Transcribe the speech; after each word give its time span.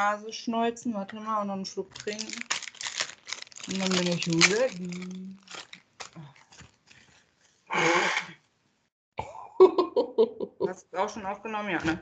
Nase 0.00 0.32
schneuzen. 0.32 0.94
Warte 0.94 1.16
mal, 1.16 1.42
und 1.42 1.48
noch 1.48 1.54
einen 1.54 1.66
Schluck 1.66 1.94
trinken. 1.94 2.42
Und 3.66 3.80
dann 3.80 3.90
bin 3.90 4.06
ich 4.06 4.26
ready. 4.28 5.36
Hast 10.66 10.86
du 10.90 10.96
auch 10.96 11.08
schon 11.08 11.26
aufgenommen? 11.26 11.70
Ja, 11.70 11.84
ne? 11.84 12.00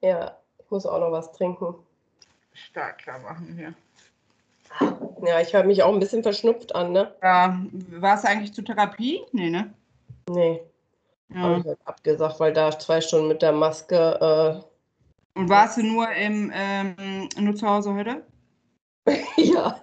Ja, 0.00 0.38
ich 0.58 0.70
muss 0.70 0.86
auch 0.86 0.98
noch 0.98 1.12
was 1.12 1.30
trinken. 1.32 1.74
Stark 2.52 2.98
klar 2.98 3.18
machen 3.18 3.54
hier. 3.56 3.74
Ja, 5.26 5.40
ich 5.40 5.52
höre 5.52 5.64
mich 5.64 5.82
auch 5.82 5.92
ein 5.92 6.00
bisschen 6.00 6.22
verschnupft 6.22 6.74
an, 6.74 6.92
ne? 6.92 7.14
Ja, 7.22 7.60
war 7.90 8.16
es 8.16 8.24
eigentlich 8.24 8.54
zur 8.54 8.64
Therapie? 8.64 9.22
Nee, 9.32 9.50
ne? 9.50 9.74
Nee, 10.28 10.62
habe 11.34 11.54
Ja. 11.54 11.58
ich 11.58 11.66
halt 11.66 11.78
abgesagt, 11.84 12.40
weil 12.40 12.54
da 12.54 12.78
zwei 12.78 13.00
Stunden 13.00 13.28
mit 13.28 13.42
der 13.42 13.52
Maske, 13.52 14.64
Und 15.34 15.48
warst 15.48 15.78
du 15.78 15.82
nur 15.82 16.10
im 16.12 16.52
ähm, 16.54 17.28
nur 17.38 17.54
zu 17.54 17.68
Hause 17.68 17.94
heute? 17.94 18.22
ja, 19.36 19.80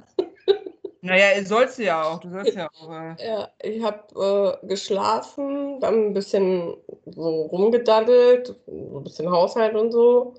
Naja, 1.04 1.44
sollst 1.44 1.80
du 1.80 1.84
ja 1.84 2.04
auch. 2.04 2.20
Du 2.20 2.30
sollst 2.30 2.56
ja 2.56 2.70
auch. 2.70 2.92
Äh, 2.92 3.26
ja, 3.26 3.50
ich 3.64 3.84
habe 3.84 4.60
äh, 4.62 4.68
geschlafen, 4.68 5.80
dann 5.80 6.08
ein 6.08 6.14
bisschen 6.14 6.76
so 7.08 7.44
rumgedaddelt, 7.44 8.56
so 8.68 9.00
ein 9.00 9.04
bisschen 9.04 9.30
Haushalt 9.32 9.76
und 9.76 9.92
so. 9.92 10.36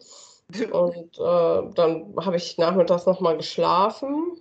Und 0.71 1.19
äh, 1.19 1.75
dann 1.75 2.15
habe 2.21 2.37
ich 2.37 2.59
nachmittags 2.59 3.07
nochmal 3.07 3.39
geschlafen. 3.39 4.39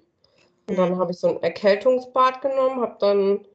Und 0.70 0.78
dann 0.78 0.98
habe 1.00 1.12
ich 1.12 1.20
so 1.20 1.30
ein 1.30 1.44
Erkältungsbad 1.44 2.42
genommen, 2.42 2.82
habe 2.82 2.98
dann 3.00 3.48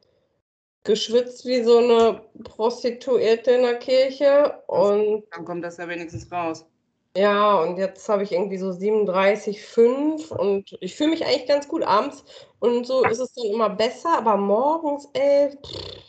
geschwitzt 0.85 1.45
wie 1.45 1.63
so 1.63 1.79
eine 1.79 2.23
Prostituierte 2.45 3.53
in 3.53 3.63
der 3.63 3.79
Kirche. 3.79 4.63
Und 4.67 5.25
dann 5.31 5.45
kommt 5.45 5.65
das 5.65 5.77
ja 5.77 5.89
wenigstens 5.89 6.33
raus. 6.33 6.65
Ja, 7.17 7.61
und 7.63 7.79
jetzt 7.79 8.09
habe 8.09 8.23
ich 8.23 8.33
irgendwie 8.33 8.59
so 8.59 8.71
37,5 8.71 10.31
und 10.33 10.77
ich 10.81 10.95
fühle 10.97 11.11
mich 11.11 11.25
eigentlich 11.25 11.47
ganz 11.47 11.69
gut 11.69 11.83
abends. 11.83 12.25
Und 12.59 12.87
so 12.87 13.05
ist 13.05 13.19
es 13.21 13.33
dann 13.35 13.47
immer 13.47 13.71
besser, 13.71 14.19
aber 14.19 14.37
morgens, 14.37 15.09
ey, 15.15 15.51
pff, 15.51 16.07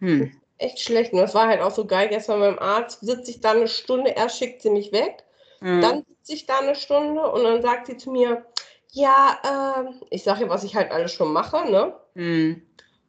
Hm. 0.00 0.32
echt 0.58 0.80
schlecht. 0.80 1.12
Und 1.12 1.20
das 1.20 1.34
war 1.34 1.48
halt 1.48 1.62
auch 1.62 1.70
so 1.70 1.86
geil. 1.86 2.08
Gestern 2.08 2.40
beim 2.40 2.58
Arzt 2.58 3.00
sitze 3.00 3.30
ich 3.30 3.40
da 3.40 3.52
eine 3.52 3.68
Stunde, 3.68 4.10
erst 4.10 4.38
schickt 4.38 4.62
sie 4.62 4.70
mich 4.70 4.92
weg. 4.92 5.24
Mhm. 5.60 5.80
Dann 5.80 6.04
sitze 6.06 6.34
ich 6.34 6.46
da 6.46 6.58
eine 6.58 6.74
Stunde 6.74 7.26
und 7.30 7.44
dann 7.44 7.62
sagt 7.62 7.86
sie 7.86 7.96
zu 7.96 8.10
mir, 8.10 8.44
ja, 8.92 9.38
ähm, 9.78 10.02
ich 10.10 10.22
sage 10.22 10.42
ihr, 10.44 10.50
was 10.50 10.64
ich 10.64 10.76
halt 10.76 10.92
alles 10.92 11.12
schon 11.12 11.32
mache, 11.32 11.68
ne? 11.70 11.96
Hm. 12.14 12.62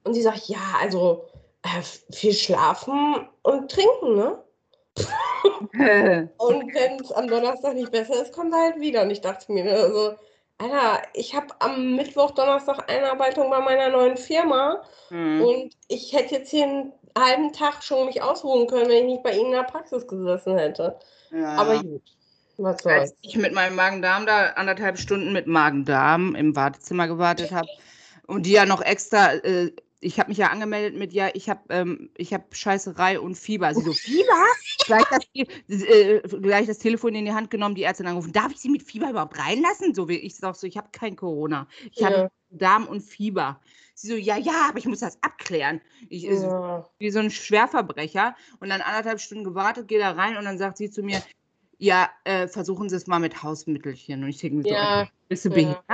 Und 0.03 0.13
sie 0.13 0.21
sagt, 0.21 0.47
ja, 0.47 0.59
also 0.81 1.25
äh, 1.63 1.81
viel 2.13 2.33
schlafen 2.33 3.27
und 3.43 3.69
trinken, 3.69 4.15
ne? 4.15 4.43
Und 6.37 6.73
wenn 6.73 6.99
es 6.99 7.11
am 7.11 7.27
Donnerstag 7.27 7.75
nicht 7.75 7.91
besser 7.91 8.21
ist, 8.21 8.33
kommt 8.33 8.53
er 8.53 8.61
halt 8.61 8.79
wieder. 8.79 9.03
Und 9.03 9.11
ich 9.11 9.21
dachte 9.21 9.51
mir, 9.51 9.69
also, 9.71 10.15
Alter, 10.57 11.01
ich 11.13 11.35
habe 11.35 11.47
am 11.59 11.95
Mittwoch, 11.95 12.31
Donnerstag 12.31 12.89
Einarbeitung 12.89 13.49
bei 13.49 13.59
meiner 13.59 13.89
neuen 13.89 14.17
Firma 14.17 14.81
Hm. 15.09 15.41
und 15.41 15.73
ich 15.87 16.13
hätte 16.13 16.35
jetzt 16.35 16.49
hier 16.49 16.63
einen 16.63 16.93
halben 17.17 17.53
Tag 17.53 17.83
schon 17.83 18.07
mich 18.07 18.21
ausruhen 18.21 18.67
können, 18.67 18.89
wenn 18.89 19.05
ich 19.05 19.13
nicht 19.13 19.23
bei 19.23 19.33
Ihnen 19.33 19.47
in 19.47 19.51
der 19.51 19.63
Praxis 19.63 20.07
gesessen 20.07 20.57
hätte. 20.57 20.97
Ja. 21.31 21.55
Aber 21.55 21.81
gut, 21.81 22.01
was 22.57 22.81
soll's. 22.81 23.01
Als 23.01 23.15
ich 23.21 23.37
mit 23.37 23.53
meinem 23.53 23.75
Magen-Darm 23.75 24.25
da 24.25 24.47
anderthalb 24.51 24.97
Stunden 24.97 25.31
mit 25.33 25.47
Magen-Darm 25.47 26.35
im 26.35 26.55
Wartezimmer 26.55 27.07
gewartet 27.07 27.51
habe 27.51 27.67
und 28.27 28.45
die 28.45 28.51
ja 28.51 28.65
noch 28.65 28.81
extra, 28.81 29.33
äh, 29.33 29.71
ich 30.05 30.19
habe 30.19 30.29
mich 30.29 30.37
ja 30.37 30.47
angemeldet 30.47 30.97
mit, 30.97 31.13
ja, 31.13 31.29
ich 31.33 31.49
habe 31.49 31.61
ähm, 31.69 32.09
ich 32.15 32.33
hab 32.33 32.55
Scheißerei 32.55 33.19
und 33.19 33.35
Fieber. 33.35 33.73
Sie 33.73 33.83
so, 33.83 33.93
Fieber? 33.93 34.45
gleich, 34.85 35.05
das, 35.09 35.81
äh, 35.81 36.21
gleich 36.41 36.67
das 36.67 36.77
Telefon 36.77 37.15
in 37.15 37.25
die 37.25 37.33
Hand 37.33 37.49
genommen, 37.49 37.75
die 37.75 37.83
Ärztin 37.83 38.05
angerufen. 38.05 38.31
Darf 38.31 38.51
ich 38.51 38.59
Sie 38.59 38.69
mit 38.69 38.83
Fieber 38.83 39.09
überhaupt 39.09 39.37
reinlassen? 39.39 39.95
So 39.95 40.07
wie 40.07 40.17
ich 40.17 40.35
sag 40.35 40.55
so, 40.55 40.67
ich 40.67 40.77
habe 40.77 40.89
kein 40.91 41.15
Corona. 41.15 41.67
Ich 41.91 41.99
Ja. 42.01 42.07
habe 42.07 42.31
Darm 42.51 42.85
und 42.87 43.01
Fieber. 43.01 43.59
Sie 43.95 44.07
so, 44.07 44.15
ja, 44.15 44.37
ja, 44.37 44.67
aber 44.69 44.77
ich 44.77 44.85
muss 44.85 44.99
das 44.99 45.17
abklären. 45.23 45.81
Ich, 46.09 46.23
Ja. 46.23 46.87
wie 46.99 47.09
so 47.09 47.19
ein 47.19 47.31
Schwerverbrecher 47.31 48.35
und 48.59 48.69
dann 48.69 48.81
anderthalb 48.81 49.19
Stunden 49.19 49.43
gewartet, 49.43 49.87
gehe 49.87 49.99
da 49.99 50.11
rein 50.11 50.37
und 50.37 50.45
dann 50.45 50.57
sagt 50.57 50.77
sie 50.77 50.89
zu 50.91 51.01
mir, 51.01 51.21
ja, 51.85 52.09
äh, 52.23 52.47
versuchen 52.47 52.89
Sie 52.89 52.95
es 52.95 53.07
mal 53.07 53.19
mit 53.19 53.43
Hausmittelchen. 53.43 54.23
Und 54.23 54.29
ich 54.29 54.39
denke 54.39 54.57
mir 54.57 54.63
so, 54.63 54.69
Ja, 54.69 55.07
bist 55.29 55.45
du 55.45 55.49
ja. 55.49 55.55
behindert? 55.55 55.85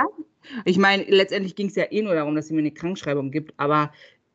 Ich 0.64 0.78
meine, 0.78 1.04
letztendlich 1.04 1.54
ging 1.54 1.68
es 1.68 1.76
ja 1.76 1.84
eh 1.90 2.02
nur 2.02 2.14
darum, 2.14 2.34
dass 2.34 2.48
sie 2.48 2.54
mir 2.54 2.60
eine 2.60 2.72
Krankschreibung 2.72 3.30
gibt, 3.30 3.54
aber 3.58 3.92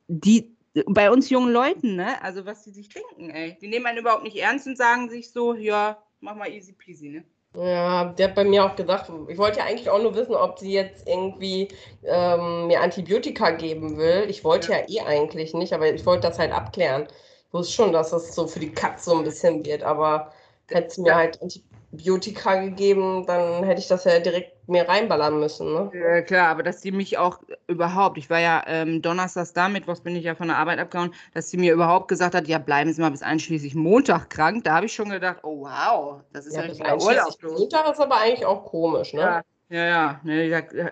die, 0.08 0.56
bei 0.86 1.12
uns 1.12 1.30
jungen 1.30 1.52
Leuten, 1.52 1.98
ne, 1.98 2.22
also 2.24 2.46
was 2.46 2.64
die 2.64 2.70
sich 2.70 2.88
denken, 2.88 3.30
ey, 3.30 3.58
die 3.60 3.68
nehmen 3.68 3.88
einen 3.88 3.98
überhaupt 3.98 4.24
nicht 4.24 4.38
ernst 4.38 4.68
und 4.68 4.78
sagen 4.78 5.10
sich 5.10 5.32
so, 5.32 5.54
ja, 5.54 6.02
mach 6.22 6.36
mal 6.36 6.50
easy 6.50 6.72
peasy, 6.72 7.10
ne? 7.10 7.24
Ja, 7.56 8.14
der 8.14 8.28
hat 8.28 8.36
bei 8.36 8.44
mir 8.44 8.64
auch 8.64 8.76
gesagt, 8.76 9.12
ich 9.28 9.38
wollte 9.38 9.60
ja 9.60 9.66
eigentlich 9.66 9.90
auch 9.90 10.02
nur 10.02 10.16
wissen, 10.16 10.36
ob 10.36 10.60
sie 10.60 10.72
jetzt 10.72 11.08
irgendwie 11.08 11.70
ähm, 12.04 12.68
mir 12.68 12.82
Antibiotika 12.82 13.52
geben 13.52 13.98
will. 13.98 14.28
Ich 14.30 14.44
wollte 14.44 14.74
ja. 14.74 14.88
eh 14.88 15.02
eigentlich 15.02 15.54
nicht, 15.54 15.74
aber 15.74 15.92
ich 15.92 16.06
wollte 16.06 16.28
das 16.28 16.38
halt 16.38 16.52
abklären. 16.52 17.08
Ich 17.48 17.54
wusste 17.54 17.74
schon, 17.74 17.94
dass 17.94 18.12
das 18.12 18.36
so 18.36 18.48
für 18.48 18.60
die 18.60 18.72
Katze 18.72 19.10
so 19.10 19.18
ein 19.18 19.24
bisschen 19.24 19.66
wird, 19.66 19.82
aber 19.82 20.32
hätte 20.70 20.96
sie 20.96 21.02
mir 21.02 21.16
halt 21.16 21.42
Antibiotika 21.42 22.56
gegeben, 22.56 23.26
dann 23.26 23.64
hätte 23.64 23.80
ich 23.80 23.88
das 23.88 24.04
ja 24.04 24.20
direkt 24.20 24.54
mir 24.68 24.88
reinballern 24.88 25.40
müssen, 25.40 25.74
ne? 25.74 25.92
Ja, 25.94 26.22
klar, 26.22 26.50
aber 26.50 26.62
dass 26.62 26.82
die 26.82 26.92
mich 26.92 27.18
auch 27.18 27.40
überhaupt, 27.68 28.18
ich 28.18 28.30
war 28.30 28.40
ja 28.40 28.64
ähm, 28.68 29.02
donnerstags 29.02 29.54
da, 29.54 29.70
mittwochs 29.70 30.02
bin 30.02 30.16
ich 30.16 30.26
ja 30.26 30.36
von 30.36 30.48
der 30.50 30.58
Arbeit 30.58 30.80
abgehauen, 30.80 31.14
dass 31.34 31.50
sie 31.50 31.58
mir 31.58 31.74
überhaupt 31.74 32.10
gesagt 32.10 32.36
hat, 32.36 32.48
ja, 32.48 32.58
bleiben 32.58 32.92
Sie 32.92 33.02
mal 33.02 33.12
bis 33.12 33.24
einschließlich 33.24 33.76
Montag 33.76 34.30
krank. 34.30 34.66
Da 34.66 34.76
habe 34.76 34.88
ich 34.88 34.94
schon 34.94 35.10
gedacht, 35.10 35.40
oh 35.44 35.62
wow, 35.62 36.22
das 36.34 36.46
ist 36.46 36.56
ja, 36.56 36.64
Ja, 36.64 36.68
richtiger 36.68 37.02
Urlaub. 37.02 37.34
Montag 37.44 37.92
ist 37.92 38.00
aber 38.02 38.18
eigentlich 38.18 38.46
auch 38.46 38.66
komisch, 38.66 39.14
ne? 39.14 39.22
Ja, 39.22 39.42
ja, 39.70 39.86
ja. 39.86 40.22
Ne, 40.24 40.46
gesagt, 40.46 40.74
äh, 40.74 40.92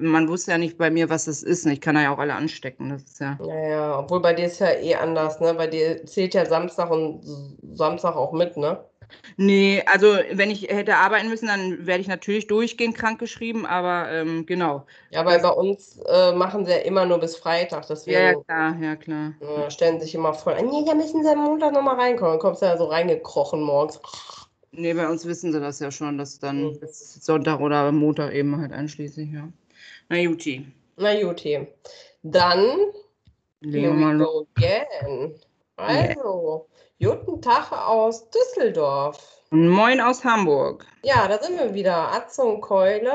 man 0.00 0.28
wusste 0.28 0.52
ja 0.52 0.58
nicht 0.58 0.78
bei 0.78 0.90
mir, 0.90 1.10
was 1.10 1.26
das 1.26 1.42
ist. 1.42 1.66
Ne? 1.66 1.74
Ich 1.74 1.80
kann 1.80 1.96
ja 1.96 2.12
auch 2.12 2.18
alle 2.18 2.34
anstecken. 2.34 2.90
Das 2.90 3.02
ist 3.02 3.20
ja. 3.20 3.38
Ja, 3.44 3.68
ja, 3.68 3.98
obwohl 3.98 4.20
bei 4.20 4.32
dir 4.32 4.46
ist 4.46 4.60
ja 4.60 4.70
eh 4.72 4.94
anders, 4.94 5.40
ne? 5.40 5.54
Bei 5.54 5.66
dir 5.66 6.04
zählt 6.06 6.34
ja 6.34 6.46
Samstag 6.46 6.90
und 6.90 7.22
Samstag 7.74 8.16
auch 8.16 8.32
mit, 8.32 8.56
ne? 8.56 8.84
Nee, 9.36 9.82
also 9.92 10.06
wenn 10.30 10.50
ich 10.50 10.62
hätte 10.62 10.96
arbeiten 10.96 11.28
müssen, 11.28 11.46
dann 11.46 11.86
werde 11.86 12.00
ich 12.00 12.08
natürlich 12.08 12.46
durchgehend 12.46 12.96
krankgeschrieben, 12.96 13.66
aber 13.66 14.10
ähm, 14.10 14.46
genau. 14.46 14.84
Ja, 15.10 15.24
weil 15.24 15.40
bei 15.40 15.50
uns 15.50 15.98
äh, 16.08 16.32
machen 16.32 16.64
sie 16.64 16.72
ja 16.72 16.78
immer 16.78 17.06
nur 17.06 17.18
bis 17.18 17.36
Freitag, 17.36 17.86
deswegen. 17.88 18.18
Ja, 18.18 18.32
ja, 18.32 18.34
klar, 18.34 18.76
ja, 18.80 18.96
klar. 18.96 19.32
Ja, 19.40 19.70
stellen 19.70 20.00
sich 20.00 20.14
immer 20.14 20.34
voll 20.34 20.54
an, 20.54 20.66
nee, 20.66 20.84
da 20.86 20.94
müssen 20.94 21.22
sie 21.22 21.30
am 21.30 21.44
Montag 21.44 21.72
nochmal 21.72 21.96
reinkommen. 21.96 22.32
Dann 22.32 22.40
kommst 22.40 22.62
du 22.62 22.66
ja 22.66 22.76
so 22.76 22.86
reingekrochen 22.86 23.60
morgens. 23.60 24.00
Nee, 24.72 24.94
bei 24.94 25.08
uns 25.08 25.26
wissen 25.26 25.52
sie 25.52 25.60
das 25.60 25.80
ja 25.80 25.90
schon, 25.90 26.16
dass 26.18 26.38
dann 26.38 26.64
Mhm. 26.64 26.78
Sonntag 26.90 27.60
oder 27.60 27.92
Montag 27.92 28.32
eben 28.32 28.58
halt 28.60 28.72
einschließlich, 28.72 29.30
ja. 29.30 29.48
Na 30.08 30.16
Juti, 30.16 30.66
Na 30.96 31.12
Juti. 31.14 31.66
Dann, 32.22 32.78
legen 33.60 33.82
wir 33.84 33.92
mal 33.92 34.16
los. 34.16 34.46
again. 34.56 35.34
Also, 35.76 36.66
guten 37.00 37.42
Tag 37.42 37.72
aus 37.72 38.28
Düsseldorf. 38.30 39.40
Moin 39.50 40.00
aus 40.00 40.24
Hamburg. 40.24 40.86
Ja, 41.02 41.28
da 41.28 41.42
sind 41.42 41.58
wir 41.58 41.74
wieder. 41.74 42.12
Atze 42.12 42.42
und 42.42 42.60
Keule. 42.62 43.12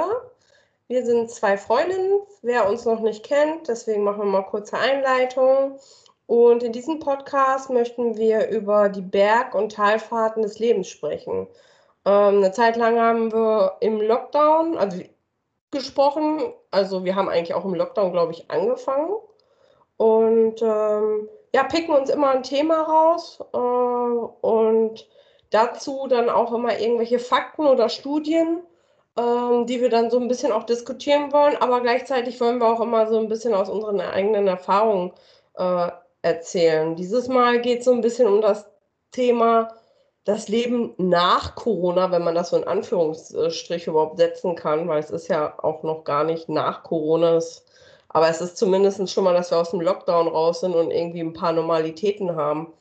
Wir 0.89 1.05
sind 1.05 1.29
zwei 1.31 1.57
Freundinnen, 1.57 2.21
wer 2.43 2.69
uns 2.69 2.85
noch 2.85 3.01
nicht 3.01 3.23
kennt, 3.25 3.67
deswegen 3.67 4.03
machen 4.03 4.19
wir 4.19 4.25
mal 4.25 4.43
kurze 4.43 4.77
Einleitung. 4.77 5.79
Und 6.27 6.61
in 6.61 6.73
diesem 6.73 6.99
Podcast 6.99 7.69
möchten 7.69 8.17
wir 8.17 8.49
über 8.49 8.89
die 8.89 9.01
Berg- 9.01 9.55
und 9.55 9.71
Talfahrten 9.71 10.43
des 10.43 10.59
Lebens 10.59 10.89
sprechen. 10.89 11.47
Ähm, 12.05 12.37
eine 12.37 12.51
Zeit 12.51 12.75
lang 12.75 12.99
haben 12.99 13.31
wir 13.31 13.77
im 13.79 14.01
Lockdown, 14.01 14.77
also 14.77 15.01
gesprochen, 15.71 16.53
also 16.71 17.05
wir 17.05 17.15
haben 17.15 17.29
eigentlich 17.29 17.53
auch 17.53 17.65
im 17.65 17.73
Lockdown, 17.75 18.11
glaube 18.11 18.33
ich, 18.33 18.49
angefangen. 18.51 19.11
Und 19.97 20.61
ähm, 20.61 21.29
ja, 21.53 21.63
picken 21.63 21.95
uns 21.95 22.09
immer 22.09 22.31
ein 22.31 22.43
Thema 22.43 22.81
raus 22.81 23.39
äh, 23.53 23.57
und 23.57 25.07
dazu 25.49 26.07
dann 26.07 26.29
auch 26.29 26.53
immer 26.53 26.77
irgendwelche 26.79 27.19
Fakten 27.19 27.65
oder 27.65 27.89
Studien, 27.89 28.61
ähm, 29.17 29.65
die 29.65 29.81
wir 29.81 29.89
dann 29.89 30.11
so 30.11 30.19
ein 30.19 30.27
bisschen 30.27 30.51
auch 30.51 30.63
diskutieren 30.63 31.31
wollen, 31.31 31.57
aber 31.57 31.81
gleichzeitig 31.81 32.39
wollen 32.41 32.59
wir 32.59 32.67
auch 32.67 32.81
immer 32.81 33.07
so 33.07 33.17
ein 33.17 33.29
bisschen 33.29 33.53
aus 33.53 33.69
unseren 33.69 34.01
eigenen 34.01 34.47
Erfahrungen 34.47 35.13
äh, 35.55 35.89
erzählen. 36.21 36.95
Dieses 36.95 37.27
Mal 37.27 37.61
geht 37.61 37.79
es 37.79 37.85
so 37.85 37.91
ein 37.91 38.01
bisschen 38.01 38.27
um 38.27 38.41
das 38.41 38.69
Thema 39.11 39.73
das 40.27 40.49
Leben 40.49 40.93
nach 40.97 41.55
Corona, 41.55 42.11
wenn 42.11 42.23
man 42.23 42.35
das 42.35 42.49
so 42.49 42.57
in 42.57 42.65
Anführungsstrich 42.65 43.87
überhaupt 43.87 44.17
setzen 44.17 44.55
kann, 44.55 44.89
weil 44.89 44.99
es 44.99 45.09
ist 45.09 45.29
ja 45.29 45.57
auch 45.63 45.83
noch 45.83 46.03
gar 46.03 46.25
nicht 46.25 46.49
nach 46.49 46.83
Corona, 46.83 47.39
aber 48.09 48.29
es 48.29 48.41
ist 48.41 48.57
zumindest 48.57 49.09
schon 49.09 49.23
mal, 49.23 49.33
dass 49.33 49.51
wir 49.51 49.57
aus 49.57 49.71
dem 49.71 49.79
Lockdown 49.79 50.27
raus 50.27 50.59
sind 50.59 50.75
und 50.75 50.91
irgendwie 50.91 51.21
ein 51.21 51.31
paar 51.31 51.53
Normalitäten 51.53 52.35
haben. 52.35 52.73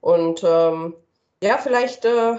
Und 0.00 0.44
ähm, 0.44 0.94
ja, 1.42 1.58
vielleicht 1.58 2.04
äh, 2.04 2.36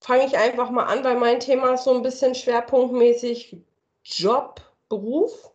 fange 0.00 0.26
ich 0.26 0.36
einfach 0.36 0.68
mal 0.68 0.84
an, 0.84 1.02
weil 1.02 1.16
mein 1.16 1.40
Thema 1.40 1.72
ist 1.72 1.84
so 1.84 1.94
ein 1.94 2.02
bisschen 2.02 2.34
schwerpunktmäßig 2.34 3.56
Job, 4.04 4.60
Beruf. 4.90 5.50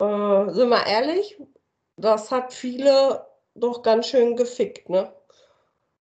Äh, 0.00 0.50
sind 0.50 0.70
wir 0.70 0.86
ehrlich, 0.86 1.38
das 2.02 2.30
hat 2.30 2.52
viele 2.52 3.26
doch 3.54 3.82
ganz 3.82 4.06
schön 4.06 4.36
gefickt, 4.36 4.88
ne? 4.88 5.12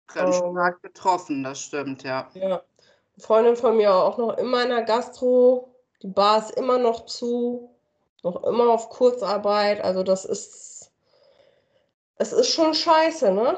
Ganz 0.07 0.37
ähm, 0.37 0.51
stark 0.51 0.81
getroffen, 0.81 1.43
das 1.43 1.59
stimmt, 1.61 2.03
ja. 2.03 2.29
Ja. 2.33 2.45
Eine 2.45 2.63
Freundin 3.19 3.55
von 3.55 3.77
mir 3.77 3.93
auch 3.93 4.17
noch 4.17 4.37
immer 4.37 4.63
in 4.63 4.69
der 4.69 4.83
Gastro. 4.83 5.75
Die 6.01 6.07
Bar 6.07 6.39
ist 6.39 6.51
immer 6.51 6.77
noch 6.77 7.05
zu, 7.05 7.75
noch 8.23 8.43
immer 8.43 8.69
auf 8.69 8.89
Kurzarbeit. 8.89 9.81
Also 9.83 10.03
das 10.03 10.25
ist, 10.25 10.91
es 12.15 12.33
ist 12.33 12.49
schon 12.49 12.73
scheiße, 12.73 13.31
ne? 13.31 13.57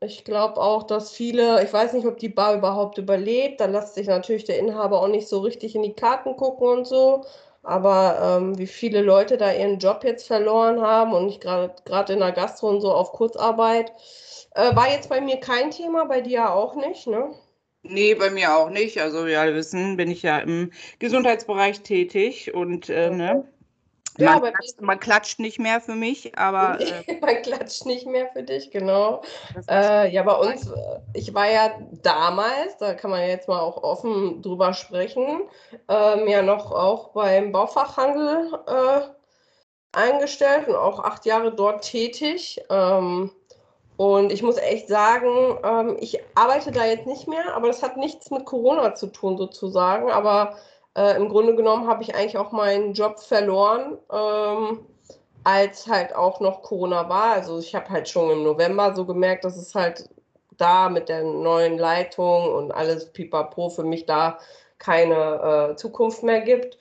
Ich 0.00 0.24
glaube 0.24 0.60
auch, 0.60 0.84
dass 0.84 1.10
viele, 1.10 1.62
ich 1.64 1.72
weiß 1.72 1.92
nicht, 1.94 2.06
ob 2.06 2.18
die 2.18 2.28
Bar 2.28 2.54
überhaupt 2.54 2.98
überlebt. 2.98 3.60
Da 3.60 3.66
lässt 3.66 3.94
sich 3.94 4.06
natürlich 4.06 4.44
der 4.44 4.58
Inhaber 4.58 5.00
auch 5.00 5.08
nicht 5.08 5.28
so 5.28 5.40
richtig 5.40 5.74
in 5.74 5.82
die 5.82 5.94
Karten 5.94 6.36
gucken 6.36 6.68
und 6.68 6.86
so. 6.86 7.24
Aber 7.62 8.38
ähm, 8.40 8.58
wie 8.58 8.66
viele 8.66 9.02
Leute 9.02 9.36
da 9.36 9.52
ihren 9.52 9.78
Job 9.78 10.02
jetzt 10.04 10.26
verloren 10.26 10.80
haben 10.80 11.12
und 11.12 11.26
nicht 11.26 11.40
gerade 11.40 12.12
in 12.12 12.18
der 12.18 12.32
Gastro 12.32 12.68
und 12.68 12.80
so 12.80 12.92
auf 12.92 13.12
Kurzarbeit, 13.12 13.92
äh, 14.54 14.74
war 14.74 14.90
jetzt 14.90 15.08
bei 15.08 15.20
mir 15.20 15.38
kein 15.38 15.70
Thema, 15.70 16.04
bei 16.06 16.20
dir 16.20 16.52
auch 16.52 16.74
nicht, 16.74 17.06
ne? 17.06 17.34
Nee, 17.84 18.14
bei 18.14 18.30
mir 18.30 18.54
auch 18.56 18.70
nicht. 18.70 19.00
Also, 19.00 19.26
wie 19.26 19.34
alle 19.36 19.54
wissen, 19.54 19.96
bin 19.96 20.10
ich 20.10 20.22
ja 20.22 20.38
im 20.38 20.70
Gesundheitsbereich 21.00 21.82
tätig 21.82 22.54
und 22.54 22.88
äh, 22.88 23.10
ne, 23.10 23.51
ja, 24.18 24.38
man, 24.38 24.52
klatscht, 24.52 24.80
man, 24.80 25.00
klatscht, 25.00 25.38
nicht 25.38 25.58
mehr 25.58 25.80
für 25.80 25.94
mich, 25.94 26.36
aber. 26.38 26.78
Äh, 27.06 27.18
man 27.20 27.42
klatscht 27.42 27.86
nicht 27.86 28.06
mehr 28.06 28.28
für 28.32 28.42
dich, 28.42 28.70
genau. 28.70 29.22
Äh, 29.68 30.12
ja, 30.12 30.22
bei 30.22 30.34
uns, 30.34 30.70
äh, 30.70 31.00
ich 31.14 31.32
war 31.34 31.50
ja 31.50 31.70
damals, 32.02 32.76
da 32.78 32.94
kann 32.94 33.10
man 33.10 33.26
jetzt 33.26 33.48
mal 33.48 33.60
auch 33.60 33.82
offen 33.82 34.42
drüber 34.42 34.74
sprechen, 34.74 35.42
ähm, 35.88 36.26
ja 36.28 36.42
noch 36.42 36.72
auch 36.72 37.08
beim 37.08 37.52
Baufachhandel 37.52 38.52
äh, 38.66 39.00
eingestellt 39.92 40.68
und 40.68 40.76
auch 40.76 41.00
acht 41.00 41.26
Jahre 41.26 41.52
dort 41.52 41.84
tätig. 41.84 42.60
Ähm, 42.70 43.30
und 43.96 44.32
ich 44.32 44.42
muss 44.42 44.56
echt 44.56 44.88
sagen, 44.88 45.58
ähm, 45.62 45.96
ich 46.00 46.18
arbeite 46.34 46.72
da 46.72 46.84
jetzt 46.84 47.06
nicht 47.06 47.28
mehr, 47.28 47.54
aber 47.54 47.68
das 47.68 47.82
hat 47.82 47.96
nichts 47.96 48.30
mit 48.30 48.46
Corona 48.46 48.94
zu 48.94 49.06
tun, 49.08 49.36
sozusagen. 49.36 50.10
Aber 50.10 50.56
äh, 50.96 51.16
Im 51.16 51.28
Grunde 51.28 51.56
genommen 51.56 51.88
habe 51.88 52.02
ich 52.02 52.14
eigentlich 52.14 52.38
auch 52.38 52.52
meinen 52.52 52.92
Job 52.92 53.18
verloren, 53.20 53.98
ähm, 54.12 54.86
als 55.44 55.86
halt 55.86 56.14
auch 56.14 56.40
noch 56.40 56.62
Corona 56.62 57.08
war. 57.08 57.32
Also 57.32 57.58
ich 57.58 57.74
habe 57.74 57.88
halt 57.88 58.08
schon 58.08 58.30
im 58.30 58.42
November 58.42 58.94
so 58.94 59.06
gemerkt, 59.06 59.44
dass 59.44 59.56
es 59.56 59.74
halt 59.74 60.08
da 60.58 60.88
mit 60.88 61.08
der 61.08 61.24
neuen 61.24 61.78
Leitung 61.78 62.54
und 62.54 62.72
alles 62.72 63.12
pipapo 63.12 63.70
für 63.70 63.84
mich 63.84 64.06
da 64.06 64.38
keine 64.78 65.70
äh, 65.72 65.76
Zukunft 65.76 66.22
mehr 66.22 66.42
gibt. 66.42 66.78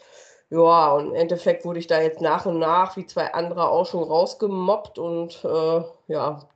Ja, 0.49 0.91
und 0.91 1.07
im 1.07 1.15
Endeffekt 1.15 1.63
wurde 1.63 1.79
ich 1.79 1.87
da 1.87 2.01
jetzt 2.01 2.19
nach 2.19 2.45
und 2.45 2.59
nach, 2.59 2.97
wie 2.97 3.05
zwei 3.05 3.33
andere, 3.33 3.69
auch 3.69 3.85
schon 3.85 4.03
rausgemobbt 4.03 4.99
und 4.99 5.41
äh, 5.45 5.81
ja. 6.07 6.49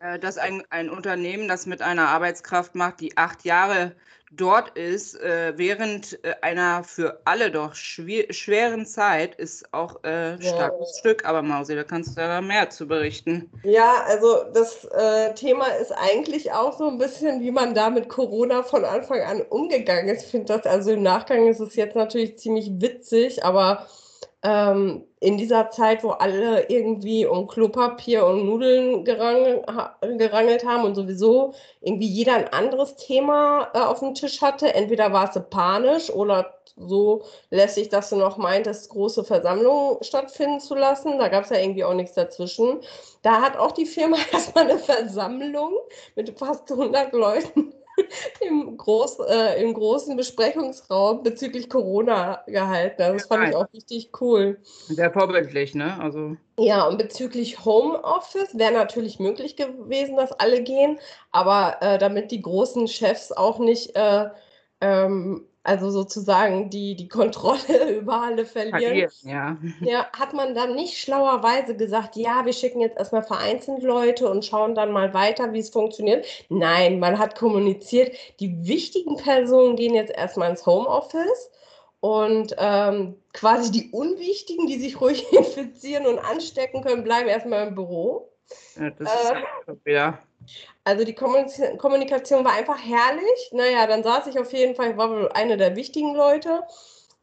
Äh, 0.00 0.18
dass 0.18 0.38
ein, 0.38 0.62
ein 0.70 0.88
Unternehmen 0.88 1.48
das 1.48 1.66
mit 1.66 1.82
einer 1.82 2.08
Arbeitskraft 2.08 2.74
macht, 2.74 3.00
die 3.00 3.18
acht 3.18 3.44
Jahre 3.44 3.94
dort 4.36 4.76
ist, 4.76 5.20
äh, 5.20 5.52
während 5.56 6.18
äh, 6.24 6.34
einer 6.42 6.84
für 6.84 7.20
alle 7.24 7.50
doch 7.50 7.74
schweren 7.74 8.86
Zeit, 8.86 9.34
ist 9.36 9.72
auch 9.72 10.02
ein 10.02 10.40
äh, 10.40 10.42
starkes 10.42 10.92
ja. 10.94 10.98
Stück. 11.00 11.24
Aber 11.24 11.42
Mausi, 11.42 11.74
da 11.74 11.84
kannst 11.84 12.16
du 12.16 12.20
da 12.20 12.40
mehr 12.40 12.70
zu 12.70 12.86
berichten. 12.86 13.50
Ja, 13.62 14.04
also 14.06 14.44
das 14.52 14.84
äh, 14.84 15.34
Thema 15.34 15.66
ist 15.66 15.92
eigentlich 15.92 16.52
auch 16.52 16.76
so 16.76 16.88
ein 16.88 16.98
bisschen, 16.98 17.40
wie 17.40 17.50
man 17.50 17.74
da 17.74 17.90
mit 17.90 18.08
Corona 18.08 18.62
von 18.62 18.84
Anfang 18.84 19.20
an 19.20 19.42
umgegangen 19.42 20.08
ist. 20.08 20.24
Ich 20.24 20.30
finde 20.30 20.56
das, 20.56 20.66
also 20.66 20.92
im 20.92 21.02
Nachgang 21.02 21.46
ist 21.46 21.60
es 21.60 21.76
jetzt 21.76 21.96
natürlich 21.96 22.38
ziemlich 22.38 22.70
witzig, 22.80 23.44
aber 23.44 23.86
ähm, 24.44 25.04
in 25.20 25.38
dieser 25.38 25.70
Zeit, 25.70 26.04
wo 26.04 26.10
alle 26.10 26.68
irgendwie 26.68 27.24
um 27.26 27.46
Klopapier 27.48 28.26
und 28.26 28.44
Nudeln 28.44 29.04
gerangelt, 29.04 29.64
gerangelt 30.18 30.66
haben 30.66 30.84
und 30.84 30.94
sowieso 30.94 31.54
irgendwie 31.80 32.06
jeder 32.06 32.34
ein 32.34 32.52
anderes 32.52 32.96
Thema 32.96 33.70
äh, 33.74 33.78
auf 33.78 34.00
dem 34.00 34.14
Tisch 34.14 34.42
hatte. 34.42 34.74
Entweder 34.74 35.12
war 35.12 35.30
es 35.34 35.42
panisch 35.48 36.10
oder 36.10 36.54
so 36.76 37.22
lässig, 37.50 37.88
dass 37.88 38.10
du 38.10 38.16
noch 38.16 38.36
meintest, 38.36 38.90
große 38.90 39.24
Versammlungen 39.24 40.02
stattfinden 40.02 40.60
zu 40.60 40.74
lassen. 40.74 41.18
Da 41.18 41.28
gab 41.28 41.44
es 41.44 41.50
ja 41.50 41.58
irgendwie 41.58 41.84
auch 41.84 41.94
nichts 41.94 42.14
dazwischen. 42.14 42.80
Da 43.22 43.40
hat 43.40 43.56
auch 43.56 43.72
die 43.72 43.86
Firma 43.86 44.16
erstmal 44.32 44.64
eine 44.64 44.78
Versammlung 44.78 45.72
mit 46.16 46.38
fast 46.38 46.70
100 46.70 47.12
Leuten 47.12 47.73
im, 48.40 48.76
Groß, 48.76 49.18
äh, 49.28 49.62
im 49.62 49.74
großen 49.74 50.16
Besprechungsraum 50.16 51.22
bezüglich 51.22 51.68
Corona 51.68 52.42
gehalten. 52.46 53.02
Also 53.02 53.18
das 53.18 53.26
fand 53.26 53.48
ich 53.48 53.56
auch 53.56 53.72
richtig 53.72 54.10
cool. 54.20 54.58
Sehr 54.88 55.12
vorbildlich, 55.12 55.74
ne? 55.74 55.98
Also. 56.00 56.36
Ja, 56.58 56.86
und 56.86 56.98
bezüglich 56.98 57.64
Homeoffice 57.64 58.56
wäre 58.56 58.72
natürlich 58.72 59.18
möglich 59.18 59.56
gewesen, 59.56 60.16
dass 60.16 60.32
alle 60.32 60.62
gehen, 60.62 60.98
aber 61.32 61.76
äh, 61.80 61.98
damit 61.98 62.30
die 62.30 62.42
großen 62.42 62.88
Chefs 62.88 63.32
auch 63.32 63.58
nicht 63.58 63.96
äh, 63.96 64.28
ähm, 64.80 65.46
also 65.64 65.90
sozusagen 65.90 66.68
die, 66.68 66.94
die 66.94 67.08
Kontrolle 67.08 67.58
über 67.98 68.20
alle 68.22 68.44
verlieren, 68.44 69.10
ja. 69.22 69.56
ja, 69.80 70.06
hat 70.12 70.34
man 70.34 70.54
dann 70.54 70.74
nicht 70.74 70.98
schlauerweise 70.98 71.74
gesagt, 71.74 72.16
ja, 72.16 72.44
wir 72.44 72.52
schicken 72.52 72.80
jetzt 72.80 72.98
erstmal 72.98 73.22
vereinzelt 73.22 73.82
Leute 73.82 74.30
und 74.30 74.44
schauen 74.44 74.74
dann 74.74 74.92
mal 74.92 75.14
weiter, 75.14 75.52
wie 75.54 75.60
es 75.60 75.70
funktioniert. 75.70 76.26
Nein, 76.50 77.00
man 77.00 77.18
hat 77.18 77.34
kommuniziert, 77.34 78.14
die 78.40 78.66
wichtigen 78.66 79.16
Personen 79.16 79.76
gehen 79.76 79.94
jetzt 79.94 80.12
erstmal 80.12 80.50
ins 80.50 80.66
Homeoffice 80.66 81.50
und 82.00 82.54
ähm, 82.58 83.16
quasi 83.32 83.70
die 83.72 83.90
unwichtigen, 83.90 84.66
die 84.66 84.78
sich 84.78 85.00
ruhig 85.00 85.24
infizieren 85.32 86.04
und 86.04 86.18
anstecken 86.18 86.82
können, 86.82 87.04
bleiben 87.04 87.28
erstmal 87.28 87.68
im 87.68 87.74
Büro. 87.74 88.30
Ja, 88.78 88.90
das 88.90 89.08
äh, 89.08 89.72
ist 89.72 89.86
ja. 89.86 90.18
Also 90.84 91.04
die 91.04 91.14
Kommunikation 91.14 92.44
war 92.44 92.52
einfach 92.52 92.78
herrlich. 92.78 93.50
Naja, 93.52 93.86
dann 93.86 94.02
saß 94.02 94.26
ich 94.26 94.38
auf 94.38 94.52
jeden 94.52 94.74
Fall, 94.74 94.90
ich 94.90 94.96
war 94.96 95.10
wohl 95.10 95.28
eine 95.32 95.56
der 95.56 95.76
wichtigen 95.76 96.14
Leute, 96.14 96.62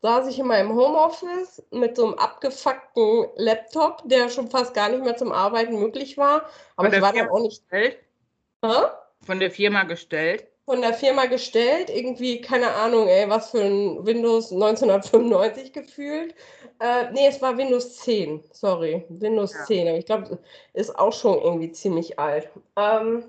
saß 0.01 0.27
ich 0.27 0.39
in 0.39 0.47
meinem 0.47 0.75
Homeoffice 0.75 1.63
mit 1.71 1.95
so 1.95 2.05
einem 2.07 2.15
abgefuckten 2.15 3.27
Laptop, 3.35 4.01
der 4.05 4.29
schon 4.29 4.49
fast 4.49 4.73
gar 4.73 4.89
nicht 4.89 5.03
mehr 5.03 5.15
zum 5.15 5.31
Arbeiten 5.31 5.79
möglich 5.79 6.17
war. 6.17 6.49
Aber 6.75 6.91
ich 6.91 7.01
war 7.01 7.13
dann 7.13 7.29
auch 7.29 7.39
nicht. 7.39 7.61
Gestellt? 7.69 7.99
Von 8.61 9.39
der 9.39 9.51
Firma 9.51 9.83
gestellt? 9.83 10.47
Von 10.65 10.81
der 10.81 10.93
Firma 10.93 11.25
gestellt, 11.25 11.89
irgendwie, 11.89 12.39
keine 12.39 12.71
Ahnung, 12.75 13.07
ey, 13.07 13.27
was 13.29 13.51
für 13.51 13.61
ein 13.61 14.05
Windows 14.05 14.51
1995 14.51 15.73
gefühlt. 15.73 16.35
Äh, 16.79 17.11
nee, 17.11 17.27
es 17.27 17.41
war 17.41 17.57
Windows 17.57 17.97
10, 17.97 18.43
sorry, 18.51 19.05
Windows 19.09 19.53
ja. 19.53 19.65
10, 19.65 19.87
aber 19.87 19.97
ich 19.97 20.05
glaube, 20.05 20.39
ist 20.73 20.97
auch 20.97 21.13
schon 21.13 21.39
irgendwie 21.41 21.71
ziemlich 21.71 22.17
alt. 22.19 22.49
Ähm, 22.77 23.25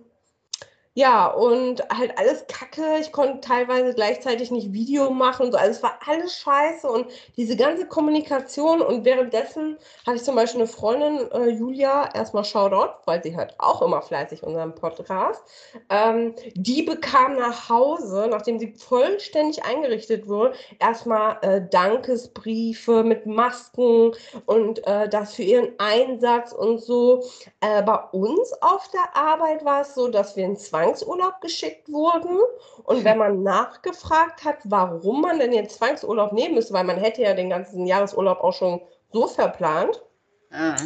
ja, 0.94 1.26
und 1.26 1.82
halt 1.88 2.18
alles 2.18 2.46
kacke. 2.48 2.98
Ich 3.00 3.12
konnte 3.12 3.40
teilweise 3.40 3.94
gleichzeitig 3.94 4.50
nicht 4.50 4.74
Video 4.74 5.08
machen 5.08 5.46
und 5.46 5.52
so. 5.52 5.58
Also 5.58 5.70
es 5.70 5.82
war 5.82 5.98
alles 6.06 6.36
scheiße 6.36 6.86
und 6.86 7.06
diese 7.38 7.56
ganze 7.56 7.86
Kommunikation. 7.86 8.82
Und 8.82 9.06
währenddessen 9.06 9.78
hatte 10.04 10.16
ich 10.16 10.22
zum 10.22 10.34
Beispiel 10.36 10.60
eine 10.60 10.68
Freundin, 10.68 11.30
äh, 11.32 11.48
Julia, 11.48 12.10
erstmal 12.14 12.44
Shoutout, 12.44 12.92
weil 13.06 13.22
sie 13.22 13.34
hört 13.34 13.54
auch 13.58 13.80
immer 13.80 14.02
fleißig 14.02 14.42
unseren 14.42 14.74
Podcast. 14.74 15.42
Ähm, 15.88 16.34
die 16.56 16.82
bekam 16.82 17.36
nach 17.36 17.70
Hause, 17.70 18.26
nachdem 18.30 18.58
sie 18.58 18.74
vollständig 18.74 19.64
eingerichtet 19.64 20.28
wurde, 20.28 20.54
erstmal 20.78 21.38
äh, 21.40 21.62
Dankesbriefe 21.70 23.02
mit 23.02 23.24
Masken 23.24 24.12
und 24.44 24.86
äh, 24.86 25.08
das 25.08 25.32
für 25.32 25.42
ihren 25.42 25.72
Einsatz 25.78 26.52
und 26.52 26.82
so. 26.82 27.24
Äh, 27.60 27.82
bei 27.82 27.98
uns 28.12 28.52
auf 28.60 28.90
der 28.90 29.16
Arbeit 29.16 29.64
war 29.64 29.80
es 29.80 29.94
so, 29.94 30.08
dass 30.08 30.36
wir 30.36 30.44
in 30.44 30.56
zwei 30.56 30.81
Zwangsurlaub 30.82 31.40
geschickt 31.40 31.90
wurden. 31.90 32.38
Und 32.84 33.04
wenn 33.04 33.18
man 33.18 33.42
nachgefragt 33.42 34.44
hat, 34.44 34.58
warum 34.64 35.22
man 35.22 35.38
denn 35.38 35.52
jetzt 35.52 35.78
Zwangsurlaub 35.78 36.32
nehmen 36.32 36.54
müsste, 36.54 36.74
weil 36.74 36.84
man 36.84 36.98
hätte 36.98 37.22
ja 37.22 37.34
den 37.34 37.50
ganzen 37.50 37.86
Jahresurlaub 37.86 38.40
auch 38.40 38.52
schon 38.52 38.80
so 39.12 39.26
verplant, 39.26 40.02
ah. 40.50 40.76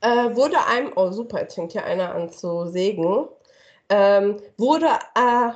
äh, 0.00 0.34
wurde 0.36 0.56
einem, 0.66 0.92
oh 0.96 1.10
super, 1.10 1.40
jetzt 1.40 1.54
fängt 1.54 1.72
hier 1.72 1.84
einer 1.84 2.14
an 2.14 2.30
zu 2.30 2.66
sägen, 2.66 3.28
ähm, 3.88 4.38
wurde, 4.56 4.86
äh, 5.14 5.50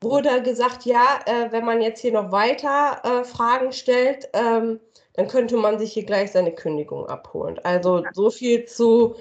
wurde 0.00 0.42
gesagt, 0.42 0.84
ja, 0.84 1.20
äh, 1.26 1.52
wenn 1.52 1.64
man 1.64 1.80
jetzt 1.80 2.00
hier 2.00 2.12
noch 2.12 2.32
weiter 2.32 3.00
äh, 3.04 3.24
Fragen 3.24 3.72
stellt, 3.72 4.28
ähm, 4.32 4.80
dann 5.14 5.28
könnte 5.28 5.56
man 5.56 5.78
sich 5.78 5.92
hier 5.92 6.04
gleich 6.04 6.32
seine 6.32 6.52
Kündigung 6.52 7.06
abholen. 7.06 7.58
Also 7.64 8.04
so 8.12 8.30
viel 8.30 8.64
zu 8.64 9.16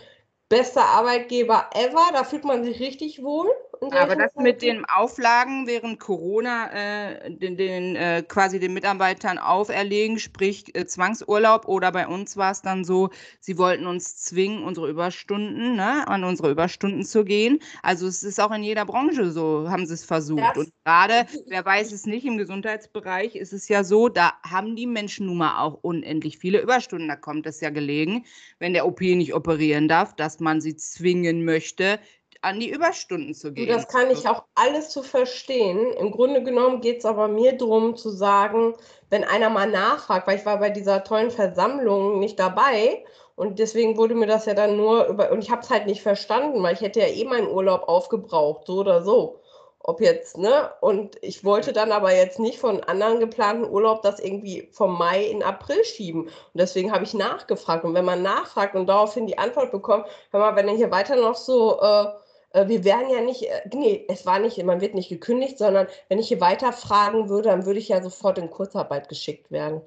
bester 0.49 0.83
Arbeitgeber 0.83 1.69
ever, 1.73 2.09
da 2.11 2.23
fühlt 2.23 2.43
man 2.43 2.63
sich 2.63 2.79
richtig 2.79 3.23
wohl. 3.23 3.49
Aber 3.81 4.15
das 4.15 4.36
mit 4.36 4.62
den 4.62 4.86
Auflagen 4.86 5.65
während 5.65 6.00
Corona, 6.00 6.69
äh, 6.71 7.31
den, 7.31 7.55
den 7.55 7.95
äh, 7.95 8.24
quasi 8.27 8.59
den 8.59 8.74
Mitarbeitern 8.74 9.38
auferlegen, 9.38 10.19
sprich 10.19 10.75
äh, 10.75 10.86
Zwangsurlaub 10.86 11.67
oder 11.67 11.91
bei 11.91 12.07
uns 12.07 12.36
war 12.36 12.51
es 12.51 12.62
dann 12.62 12.83
so, 12.83 13.09
sie 13.39 13.57
wollten 13.57 13.86
uns 13.86 14.17
zwingen, 14.17 14.63
unsere 14.63 14.89
Überstunden, 14.89 15.75
ne, 15.75 16.07
an 16.07 16.24
unsere 16.24 16.51
Überstunden 16.51 17.03
zu 17.03 17.24
gehen. 17.24 17.59
Also 17.81 18.07
es 18.07 18.24
ist 18.24 18.39
auch 18.39 18.51
in 18.51 18.63
jeder 18.63 18.86
Branche 18.86 19.31
so, 19.31 19.69
haben 19.69 19.86
sie 19.86 19.93
es 19.93 20.03
versucht. 20.03 20.41
Das 20.41 20.57
Und 20.57 20.74
gerade, 20.83 21.25
wer 21.48 21.63
weiß 21.65 21.91
es 21.91 22.05
nicht, 22.05 22.25
im 22.25 22.38
Gesundheitsbereich 22.38 23.36
ist 23.36 23.53
es 23.53 23.67
ja 23.69 23.83
so, 23.83 24.09
da 24.09 24.33
haben 24.43 24.75
die 24.75 24.88
Menschen 24.88 25.27
nun 25.27 25.38
mal 25.38 25.59
auch 25.59 25.79
unendlich 25.81 26.38
viele 26.38 26.62
Überstunden. 26.62 27.07
Da 27.07 27.15
kommt 27.15 27.45
es 27.45 27.62
ja 27.62 27.69
gelegen, 27.69 28.25
wenn 28.59 28.74
der 28.74 28.86
OP 28.86 29.01
nicht 29.01 29.33
operieren 29.33 29.88
darf, 29.88 30.15
dass 30.15 30.39
man 30.39 30.59
sie 30.59 30.75
zwingen 30.75 31.45
möchte, 31.45 32.00
an 32.41 32.60
die 32.60 32.69
Überstunden 32.69 33.34
zu 33.34 33.51
gehen. 33.51 33.67
Du, 33.67 33.74
das 33.74 33.88
kann 33.88 34.10
ich 34.12 34.27
auch 34.27 34.43
alles 34.55 34.89
zu 34.89 35.03
verstehen. 35.03 35.93
Im 35.93 36.12
Grunde 36.12 36.43
genommen 36.43 36.81
geht 36.81 37.00
es 37.00 37.05
aber 37.05 37.27
mir 37.27 37.58
darum 37.58 37.96
zu 37.96 38.10
sagen, 38.10 38.75
wenn 39.10 39.24
einer 39.24 39.50
mal 39.50 39.69
nachfragt, 39.69 40.27
weil 40.27 40.38
ich 40.38 40.46
war 40.46 40.60
bei 40.60 40.69
dieser 40.69 41.03
tollen 41.03 41.31
Versammlung 41.31 42.19
nicht 42.19 42.39
dabei 42.39 43.03
und 43.36 43.60
deswegen 43.60 43.98
wurde 43.98 44.15
mir 44.15 44.27
das 44.27 44.46
ja 44.46 44.53
dann 44.53 44.77
nur 44.77 45.08
über, 45.08 45.31
und 45.31 45.43
ich 45.43 45.51
habe 45.51 45.62
es 45.62 45.69
halt 45.69 45.86
nicht 45.86 46.01
verstanden, 46.01 46.62
weil 46.63 46.75
ich 46.75 46.81
hätte 46.81 47.00
ja 47.00 47.08
eh 47.08 47.25
meinen 47.25 47.48
Urlaub 47.48 47.88
aufgebraucht, 47.88 48.67
so 48.67 48.79
oder 48.79 49.01
so 49.03 49.39
ob 49.81 50.01
jetzt, 50.01 50.38
ne? 50.38 50.72
Und 50.81 51.17
ich 51.22 51.43
wollte 51.43 51.74
dann 51.74 51.91
aber 51.91 52.13
jetzt 52.13 52.38
nicht 52.39 52.60
von 52.60 52.84
anderen 52.84 53.19
geplanten 53.19 53.69
Urlaub 53.69 54.01
das 54.01 54.19
irgendwie 54.19 54.67
vom 54.72 54.98
Mai 54.98 55.24
in 55.25 55.41
April 55.41 55.84
schieben. 55.84 56.24
Und 56.24 56.31
deswegen 56.53 56.91
habe 56.91 57.03
ich 57.05 57.13
nachgefragt. 57.13 57.86
Und 57.86 57.93
wenn 57.93 58.05
man 58.05 58.22
nachfragt 58.22 58.75
und 58.75 58.88
daraufhin 58.88 59.25
die 59.25 59.38
Antwort 59.38 59.72
bekommt, 59.72 60.05
hör 60.31 60.39
mal, 60.41 60.55
wenn 60.55 60.67
ihr 60.67 60.75
hier 60.75 60.91
weiter 60.91 61.15
noch 61.15 61.36
so, 61.36 61.79
äh, 61.81 62.03
äh, 62.03 62.08
wir 62.53 62.84
werden 62.84 63.10
ja 63.10 63.22
nicht, 63.22 63.44
äh, 63.44 63.70
nee, 63.74 64.06
es 64.08 64.25
war 64.25 64.39
nicht, 64.39 64.62
man 64.63 64.82
wird 64.82 64.96
nicht 64.96 65.10
gekündigt, 65.10 65.58
sondern 65.58 65.88
wenn 66.08 66.20
ich 66.20 66.27
hier 66.27 66.41
weiter 66.41 66.74
fragen 66.74 67.29
würde, 67.29 67.50
dann 67.50 67.65
würde 67.65 67.79
ich 67.79 67.89
ja 67.89 68.01
sofort 68.01 68.38
in 68.38 68.50
Kurzarbeit 68.50 69.10
geschickt 69.10 69.51
werden. 69.51 69.82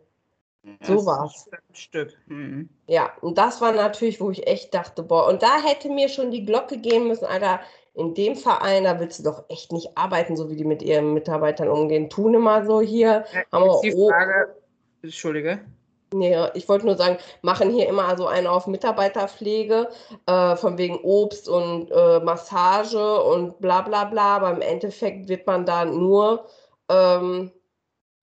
so 0.83 1.04
war 1.07 1.26
es. 1.26 1.50
Stück. 1.73 2.16
Mhm. 2.26 2.69
Ja, 2.87 3.12
und 3.21 3.37
das 3.37 3.61
war 3.61 3.73
natürlich, 3.73 4.21
wo 4.21 4.31
ich 4.31 4.47
echt 4.47 4.73
dachte, 4.75 5.02
boah, 5.02 5.28
und 5.28 5.42
da 5.42 5.61
hätte 5.61 5.88
mir 5.88 6.09
schon 6.09 6.31
die 6.31 6.45
Glocke 6.45 6.78
gehen 6.78 7.09
müssen, 7.09 7.25
Alter, 7.25 7.61
in 7.95 8.14
dem 8.14 8.37
Verein, 8.37 8.85
da 8.85 8.99
willst 9.00 9.19
du 9.19 9.25
doch 9.25 9.45
echt 9.49 9.73
nicht 9.73 9.97
arbeiten, 9.97 10.37
so 10.37 10.50
wie 10.50 10.57
die 10.57 10.64
mit 10.64 10.83
ihren 10.83 11.12
Mitarbeitern 11.12 11.69
umgehen. 11.69 12.09
Tun 12.09 12.35
immer 12.35 12.64
so 12.64 12.81
hier. 12.81 13.25
Ja, 13.33 13.42
haben 13.52 13.64
wir, 13.64 13.81
die 13.83 13.92
Frage, 13.92 14.57
Entschuldige. 15.02 15.61
Nee, 16.12 16.37
ich 16.54 16.69
wollte 16.69 16.87
nur 16.87 16.97
sagen, 16.97 17.19
machen 17.42 17.71
hier 17.71 17.88
immer 17.88 18.16
so 18.16 18.26
einen 18.26 18.47
auf 18.47 18.66
Mitarbeiterpflege, 18.66 19.88
äh, 20.26 20.57
von 20.57 20.78
wegen 20.78 20.99
Obst 21.02 21.49
und 21.49 21.90
äh, 21.90 22.21
Massage 22.21 23.23
und 23.23 23.61
bla 23.61 23.83
bla 23.83 24.04
bla, 24.04 24.37
aber 24.37 24.50
im 24.50 24.61
Endeffekt 24.61 25.28
wird 25.28 25.47
man 25.47 25.64
da 25.66 25.85
nur 25.85 26.47
ähm, 26.88 27.52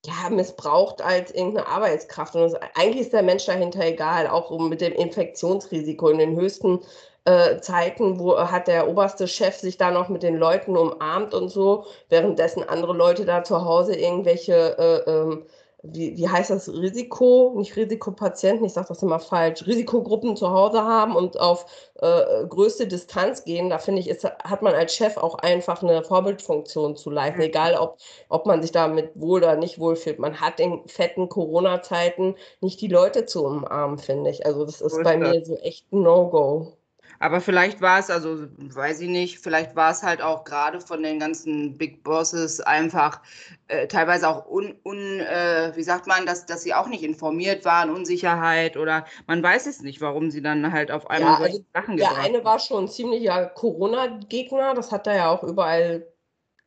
ja, 0.06 0.30
missbraucht 0.30 1.02
als 1.02 1.32
irgendeine 1.32 1.68
Arbeitskraft. 1.68 2.36
Und 2.36 2.42
das, 2.44 2.56
eigentlich 2.76 3.02
ist 3.02 3.14
der 3.14 3.24
Mensch 3.24 3.46
dahinter 3.46 3.82
egal, 3.86 4.28
auch 4.28 4.58
mit 4.60 4.82
dem 4.82 4.94
Infektionsrisiko 4.94 6.10
in 6.10 6.20
den 6.20 6.36
höchsten 6.36 6.80
äh, 7.26 7.60
Zeiten, 7.60 8.20
wo 8.20 8.38
hat 8.38 8.68
der 8.68 8.88
oberste 8.88 9.28
Chef 9.28 9.56
sich 9.58 9.78
da 9.78 9.92
noch 9.92 10.10
mit 10.10 10.24
den 10.24 10.38
Leuten 10.38 10.78
umarmt 10.78 11.34
und 11.34 11.50
so, 11.50 11.86
währenddessen 12.10 12.68
andere 12.68 12.94
Leute 12.94 13.26
da 13.26 13.44
zu 13.44 13.66
Hause 13.66 13.96
irgendwelche, 13.96 14.78
äh, 14.78 15.12
ähm, 15.12 15.46
wie, 15.84 16.18
wie 16.18 16.28
heißt 16.28 16.50
das, 16.50 16.68
Risiko, 16.68 17.54
nicht 17.56 17.76
Risikopatienten, 17.76 18.66
ich 18.66 18.74
sage 18.74 18.90
das 18.90 19.02
immer 19.02 19.20
falsch, 19.20 19.66
Risikogruppen 19.66 20.36
zu 20.36 20.50
Hause 20.50 20.84
haben 20.84 21.16
und 21.16 21.40
auf 21.40 21.66
äh, 21.96 22.46
größte 22.48 22.88
Distanz 22.88 23.44
gehen, 23.46 23.70
da 23.70 23.78
finde 23.78 24.02
ich, 24.02 24.10
ist, 24.10 24.26
hat 24.26 24.62
man 24.62 24.74
als 24.74 24.94
Chef 24.94 25.18
auch 25.18 25.36
einfach 25.36 25.82
eine 25.82 26.04
Vorbildfunktion 26.04 26.96
zu 26.98 27.10
leisten, 27.10 27.42
egal 27.42 27.76
ob, 27.76 27.98
ob 28.28 28.46
man 28.46 28.62
sich 28.62 28.72
damit 28.72 29.12
wohl 29.16 29.40
oder 29.40 29.56
nicht 29.56 29.80
wohl 29.80 29.96
fühlt. 29.96 30.20
Man 30.20 30.42
hat 30.42 30.60
in 30.60 30.86
fetten 30.88 31.30
Corona-Zeiten 31.30 32.36
nicht 32.62 32.82
die 32.82 32.88
Leute 32.88 33.26
zu 33.26 33.46
umarmen, 33.46 33.98
finde 34.00 34.32
ich. 34.32 34.46
Also 34.46 34.66
das 34.66 34.82
ist, 34.82 34.94
ist 34.94 35.04
bei 35.04 35.16
das? 35.16 35.30
mir 35.30 35.46
so 35.46 35.56
echt 35.58 35.92
ein 35.94 36.02
No-Go. 36.02 36.74
Aber 37.18 37.42
vielleicht 37.42 37.82
war 37.82 38.00
es, 38.00 38.10
also 38.10 38.48
weiß 38.58 39.02
ich 39.02 39.10
nicht, 39.10 39.40
vielleicht 39.40 39.76
war 39.76 39.92
es 39.92 40.04
halt 40.04 40.22
auch 40.22 40.44
gerade 40.44 40.80
von 40.80 41.04
den 41.04 41.20
ganzen 41.20 41.78
Big 41.78 42.04
Bosses 42.04 42.62
einfach 42.62 43.22
äh, 43.68 43.88
teilweise 43.88 44.30
auch 44.30 44.48
un, 44.48 44.76
un 44.84 45.20
äh, 45.20 45.72
wie 45.76 45.84
sagt 45.84 46.08
man, 46.08 46.26
dass, 46.26 46.46
dass 46.46 46.64
sie 46.64 46.74
auch 46.74 46.88
nicht 46.88 47.04
informiert 47.04 47.66
waren, 47.66 47.90
Unsicherheit 47.90 48.78
oder 48.78 49.06
man 49.28 49.44
weiß 49.44 49.66
es 49.68 49.82
nicht, 49.82 50.00
warum 50.02 50.32
sie 50.32 50.42
dann 50.42 50.72
halt 50.72 50.92
auf 50.92 51.10
einmal 51.10 51.34
ja, 51.34 51.38
solche 51.38 51.54
also 51.54 51.66
Sachen 51.74 51.98
Der 51.98 52.18
eine 52.18 52.44
war 52.46 52.60
schon 52.60 52.86
ein 52.86 52.88
ziemlicher 52.88 53.48
Corona-Gegner, 53.48 54.74
das 54.74 54.92
hat 54.92 55.08
er 55.08 55.16
ja 55.16 55.30
auch 55.30 55.44
überall 55.44 56.08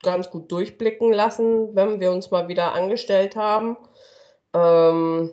ganz 0.03 0.31
gut 0.31 0.51
durchblicken 0.51 1.13
lassen, 1.13 1.75
wenn 1.75 2.01
wir 2.01 2.11
uns 2.11 2.31
mal 2.31 2.49
wieder 2.49 2.73
angestellt 2.73 3.37
haben. 3.37 3.77
Ähm, 4.53 5.33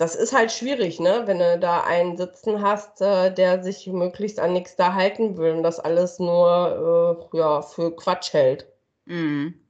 das 0.00 0.14
ist 0.14 0.32
halt 0.32 0.50
schwierig, 0.50 0.98
ne? 0.98 1.24
wenn 1.26 1.40
du 1.40 1.58
da 1.58 1.82
einen 1.82 2.16
sitzen 2.16 2.62
hast, 2.62 3.02
äh, 3.02 3.34
der 3.34 3.62
sich 3.62 3.86
möglichst 3.86 4.40
an 4.40 4.54
nichts 4.54 4.74
da 4.74 4.94
halten 4.94 5.36
will 5.36 5.52
und 5.52 5.62
das 5.62 5.78
alles 5.78 6.18
nur 6.18 7.28
äh, 7.32 7.36
ja, 7.36 7.60
für 7.60 7.94
Quatsch 7.94 8.32
hält. 8.32 8.66
Mhm. 9.04 9.60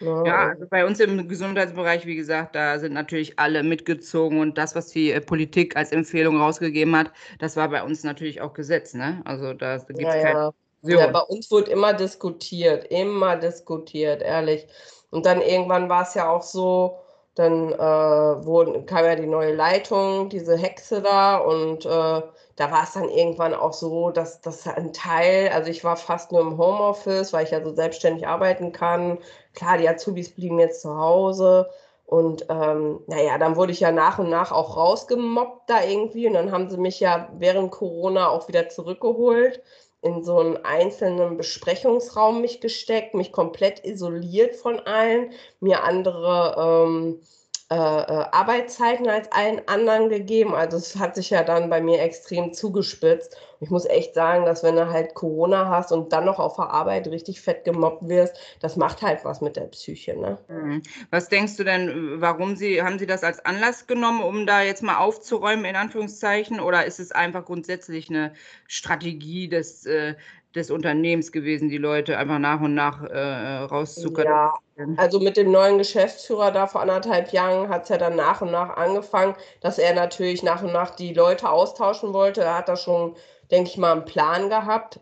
Ja, 0.00 0.24
ja, 0.24 0.48
also 0.48 0.66
bei 0.68 0.84
uns 0.84 0.98
im 0.98 1.28
Gesundheitsbereich, 1.28 2.04
wie 2.04 2.16
gesagt, 2.16 2.56
da 2.56 2.80
sind 2.80 2.94
natürlich 2.94 3.38
alle 3.38 3.62
mitgezogen 3.62 4.40
und 4.40 4.58
das, 4.58 4.74
was 4.74 4.88
die 4.88 5.12
äh, 5.12 5.20
Politik 5.20 5.76
als 5.76 5.92
Empfehlung 5.92 6.40
rausgegeben 6.40 6.96
hat, 6.96 7.12
das 7.38 7.54
war 7.54 7.68
bei 7.68 7.84
uns 7.84 8.02
natürlich 8.02 8.40
auch 8.40 8.54
Gesetz. 8.54 8.92
Ne? 8.92 9.22
Also 9.24 9.54
da 9.54 9.76
gibt 9.76 10.00
es 10.00 10.04
ja, 10.04 10.20
keine 10.20 10.52
ja. 10.82 10.98
ja, 10.98 11.06
bei 11.06 11.20
uns 11.20 11.48
wurde 11.52 11.70
immer 11.70 11.92
diskutiert, 11.92 12.86
immer 12.90 13.36
diskutiert, 13.36 14.20
ehrlich. 14.20 14.66
Und 15.10 15.26
dann 15.26 15.40
irgendwann 15.40 15.88
war 15.88 16.02
es 16.02 16.14
ja 16.14 16.28
auch 16.28 16.42
so, 16.42 16.98
dann 17.36 17.72
äh, 17.72 17.76
wurden, 17.78 18.86
kam 18.86 19.04
ja 19.04 19.14
die 19.14 19.26
neue 19.26 19.54
Leitung, 19.54 20.30
diese 20.30 20.56
Hexe 20.56 21.02
da 21.02 21.36
und 21.36 21.84
äh, 21.84 21.88
da 21.88 22.70
war 22.70 22.84
es 22.84 22.94
dann 22.94 23.10
irgendwann 23.10 23.52
auch 23.54 23.74
so, 23.74 24.10
dass 24.10 24.40
das 24.40 24.66
ein 24.66 24.94
Teil, 24.94 25.50
also 25.50 25.70
ich 25.70 25.84
war 25.84 25.96
fast 25.98 26.32
nur 26.32 26.40
im 26.40 26.56
Homeoffice, 26.56 27.34
weil 27.34 27.44
ich 27.44 27.50
ja 27.50 27.62
so 27.62 27.74
selbstständig 27.74 28.26
arbeiten 28.26 28.72
kann. 28.72 29.18
Klar, 29.54 29.76
die 29.76 29.88
Azubis 29.88 30.34
blieben 30.34 30.58
jetzt 30.58 30.80
zu 30.80 30.96
Hause 30.98 31.68
und 32.06 32.46
ähm, 32.48 33.00
naja, 33.06 33.36
dann 33.36 33.56
wurde 33.56 33.72
ich 33.72 33.80
ja 33.80 33.92
nach 33.92 34.18
und 34.18 34.30
nach 34.30 34.50
auch 34.50 34.76
rausgemobbt 34.78 35.68
da 35.68 35.82
irgendwie 35.84 36.26
und 36.26 36.32
dann 36.32 36.52
haben 36.52 36.70
sie 36.70 36.78
mich 36.78 37.00
ja 37.00 37.28
während 37.36 37.70
Corona 37.70 38.28
auch 38.30 38.48
wieder 38.48 38.70
zurückgeholt 38.70 39.62
in 40.06 40.22
so 40.22 40.38
einen 40.38 40.56
einzelnen 40.64 41.36
Besprechungsraum 41.36 42.40
mich 42.40 42.60
gesteckt, 42.60 43.14
mich 43.14 43.32
komplett 43.32 43.84
isoliert 43.84 44.54
von 44.54 44.78
allen, 44.80 45.32
mir 45.60 45.82
andere 45.82 46.86
ähm, 46.86 47.20
äh, 47.68 47.74
äh, 47.74 47.78
Arbeitszeiten 48.30 49.08
als 49.08 49.32
allen 49.32 49.60
anderen 49.66 50.08
gegeben. 50.08 50.54
Also 50.54 50.76
es 50.76 50.94
hat 50.94 51.16
sich 51.16 51.30
ja 51.30 51.42
dann 51.42 51.68
bei 51.68 51.80
mir 51.80 52.00
extrem 52.00 52.52
zugespitzt. 52.52 53.36
ich 53.58 53.70
muss 53.70 53.86
echt 53.86 54.14
sagen, 54.14 54.44
dass 54.44 54.62
wenn 54.62 54.76
du 54.76 54.88
halt 54.88 55.14
Corona 55.14 55.68
hast 55.68 55.90
und 55.90 56.12
dann 56.12 56.26
noch 56.26 56.38
auf 56.38 56.54
der 56.54 56.70
Arbeit 56.70 57.08
richtig 57.08 57.40
fett 57.40 57.64
gemobbt 57.64 58.08
wirst, 58.08 58.38
das 58.60 58.76
macht 58.76 59.02
halt 59.02 59.24
was 59.24 59.40
mit 59.40 59.56
der 59.56 59.62
Psyche. 59.62 60.16
Ne? 60.16 60.38
Mhm. 60.46 60.82
Was 61.10 61.28
denkst 61.28 61.56
du 61.56 61.64
denn, 61.64 62.20
warum 62.20 62.54
sie, 62.54 62.82
haben 62.82 63.00
sie 63.00 63.06
das 63.06 63.24
als 63.24 63.44
Anlass 63.44 63.88
genommen, 63.88 64.22
um 64.22 64.46
da 64.46 64.62
jetzt 64.62 64.84
mal 64.84 64.98
aufzuräumen, 64.98 65.64
in 65.64 65.74
Anführungszeichen? 65.74 66.60
Oder 66.60 66.84
ist 66.84 67.00
es 67.00 67.10
einfach 67.10 67.44
grundsätzlich 67.44 68.08
eine 68.08 68.32
Strategie 68.68 69.48
des, 69.48 69.86
äh, 69.86 70.14
des 70.56 70.70
Unternehmens 70.70 71.30
gewesen, 71.30 71.68
die 71.68 71.78
Leute 71.78 72.18
einfach 72.18 72.38
nach 72.38 72.60
und 72.60 72.74
nach 72.74 73.02
äh, 73.04 73.58
rauszuckern? 73.58 74.26
Ja, 74.26 74.54
also 74.96 75.20
mit 75.20 75.36
dem 75.36 75.50
neuen 75.50 75.78
Geschäftsführer 75.78 76.50
da 76.50 76.66
vor 76.66 76.80
anderthalb 76.80 77.32
Jahren 77.32 77.68
hat 77.68 77.84
es 77.84 77.88
ja 77.90 77.98
dann 77.98 78.16
nach 78.16 78.40
und 78.42 78.50
nach 78.50 78.76
angefangen, 78.76 79.34
dass 79.60 79.78
er 79.78 79.94
natürlich 79.94 80.42
nach 80.42 80.62
und 80.62 80.72
nach 80.72 80.94
die 80.94 81.14
Leute 81.14 81.48
austauschen 81.48 82.12
wollte. 82.12 82.42
Er 82.42 82.58
hat 82.58 82.68
da 82.68 82.76
schon, 82.76 83.14
denke 83.50 83.70
ich 83.70 83.78
mal, 83.78 83.92
einen 83.92 84.04
Plan 84.04 84.48
gehabt. 84.48 85.00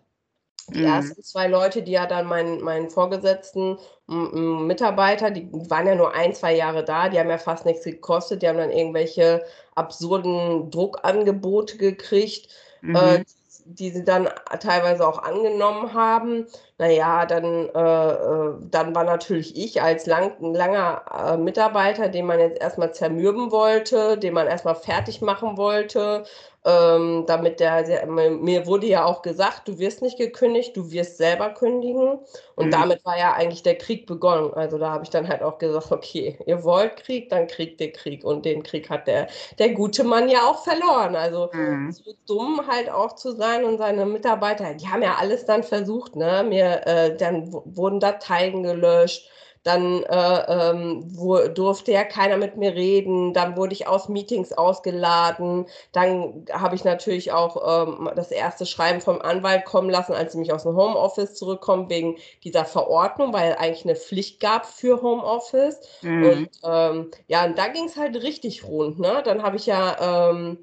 Die 0.70 0.80
mhm. 0.80 0.86
ersten 0.86 1.22
zwei 1.22 1.46
Leute, 1.48 1.82
die 1.82 1.92
ja 1.92 2.06
dann 2.06 2.26
meinen, 2.26 2.62
meinen 2.62 2.88
Vorgesetzten, 2.88 3.78
Mitarbeiter, 4.06 5.30
die 5.30 5.48
waren 5.52 5.86
ja 5.86 5.94
nur 5.94 6.14
ein, 6.14 6.34
zwei 6.34 6.54
Jahre 6.54 6.84
da, 6.84 7.08
die 7.08 7.18
haben 7.18 7.30
ja 7.30 7.38
fast 7.38 7.66
nichts 7.66 7.84
gekostet, 7.84 8.42
die 8.42 8.48
haben 8.48 8.58
dann 8.58 8.70
irgendwelche 8.70 9.44
absurden 9.74 10.70
Druckangebote 10.70 11.76
gekriegt, 11.76 12.48
äh, 12.82 12.86
mhm. 12.86 12.96
äh, 12.96 13.24
die 13.64 13.90
sie 13.90 14.04
dann 14.04 14.28
teilweise 14.60 15.06
auch 15.06 15.22
angenommen 15.22 15.94
haben. 15.94 16.46
Naja, 16.76 17.24
dann, 17.24 17.68
äh, 17.68 18.12
äh, 18.12 18.54
dann 18.68 18.94
war 18.96 19.04
natürlich 19.04 19.56
ich 19.56 19.80
als 19.80 20.06
lang, 20.06 20.32
langer 20.40 21.04
äh, 21.34 21.36
Mitarbeiter, 21.36 22.08
den 22.08 22.26
man 22.26 22.40
jetzt 22.40 22.60
erstmal 22.60 22.92
zermürben 22.92 23.52
wollte, 23.52 24.18
den 24.18 24.34
man 24.34 24.48
erstmal 24.48 24.74
fertig 24.74 25.20
machen 25.20 25.56
wollte, 25.56 26.24
ähm, 26.66 27.24
damit 27.26 27.60
der, 27.60 28.06
mir 28.06 28.66
wurde 28.66 28.86
ja 28.86 29.04
auch 29.04 29.20
gesagt, 29.20 29.68
du 29.68 29.78
wirst 29.78 30.00
nicht 30.00 30.16
gekündigt, 30.16 30.74
du 30.74 30.90
wirst 30.90 31.18
selber 31.18 31.50
kündigen. 31.50 32.20
Und 32.54 32.66
mhm. 32.66 32.70
damit 32.70 33.04
war 33.04 33.18
ja 33.18 33.34
eigentlich 33.34 33.62
der 33.62 33.76
Krieg 33.76 34.06
begonnen. 34.06 34.54
Also 34.54 34.78
da 34.78 34.90
habe 34.90 35.04
ich 35.04 35.10
dann 35.10 35.28
halt 35.28 35.42
auch 35.42 35.58
gesagt, 35.58 35.92
okay, 35.92 36.38
ihr 36.46 36.64
wollt 36.64 36.96
Krieg, 36.96 37.28
dann 37.28 37.48
kriegt 37.48 37.80
ihr 37.82 37.92
Krieg. 37.92 38.24
Und 38.24 38.46
den 38.46 38.62
Krieg 38.62 38.88
hat 38.88 39.06
der, 39.06 39.28
der 39.58 39.70
gute 39.70 40.04
Mann 40.04 40.30
ja 40.30 40.40
auch 40.48 40.64
verloren. 40.64 41.16
Also 41.16 41.50
mhm. 41.52 41.92
so 41.92 42.12
dumm 42.26 42.62
halt 42.66 42.90
auch 42.90 43.14
zu 43.14 43.32
sein 43.32 43.64
und 43.64 43.76
seine 43.76 44.06
Mitarbeiter, 44.06 44.72
die 44.72 44.88
haben 44.88 45.02
ja 45.02 45.16
alles 45.20 45.44
dann 45.44 45.64
versucht, 45.64 46.16
ne? 46.16 46.44
Mir, 46.48 46.63
äh, 46.64 47.16
dann 47.16 47.52
wurden 47.52 48.00
Dateien 48.00 48.62
gelöscht 48.62 49.28
dann 49.64 50.02
äh, 50.02 50.70
ähm, 50.70 51.04
wo, 51.16 51.38
durfte 51.48 51.90
ja 51.90 52.04
keiner 52.04 52.36
mit 52.36 52.56
mir 52.56 52.74
reden. 52.74 53.32
Dann 53.32 53.56
wurde 53.56 53.72
ich 53.72 53.86
aus 53.88 54.10
Meetings 54.10 54.52
ausgeladen. 54.52 55.66
Dann 55.92 56.44
habe 56.52 56.76
ich 56.76 56.84
natürlich 56.84 57.32
auch 57.32 57.88
ähm, 57.88 58.10
das 58.14 58.30
erste 58.30 58.66
Schreiben 58.66 59.00
vom 59.00 59.22
Anwalt 59.22 59.64
kommen 59.64 59.88
lassen, 59.88 60.12
als 60.12 60.32
sie 60.32 60.38
mich 60.38 60.52
aus 60.52 60.64
dem 60.64 60.76
Homeoffice 60.76 61.34
zurückkommen, 61.34 61.88
wegen 61.88 62.18
dieser 62.44 62.66
Verordnung, 62.66 63.32
weil 63.32 63.54
eigentlich 63.54 63.86
eine 63.86 63.96
Pflicht 63.96 64.38
gab 64.38 64.66
für 64.66 65.00
Homeoffice. 65.00 65.80
Mhm. 66.02 66.24
Und 66.24 66.50
ähm, 66.62 67.10
ja, 67.26 67.46
und 67.46 67.56
da 67.56 67.68
ging 67.68 67.86
es 67.86 67.96
halt 67.96 68.22
richtig 68.22 68.64
rund. 68.64 68.98
Ne? 68.98 69.22
Dann 69.24 69.42
habe 69.42 69.56
ich 69.56 69.66
ja. 69.66 70.30
Ähm, 70.30 70.58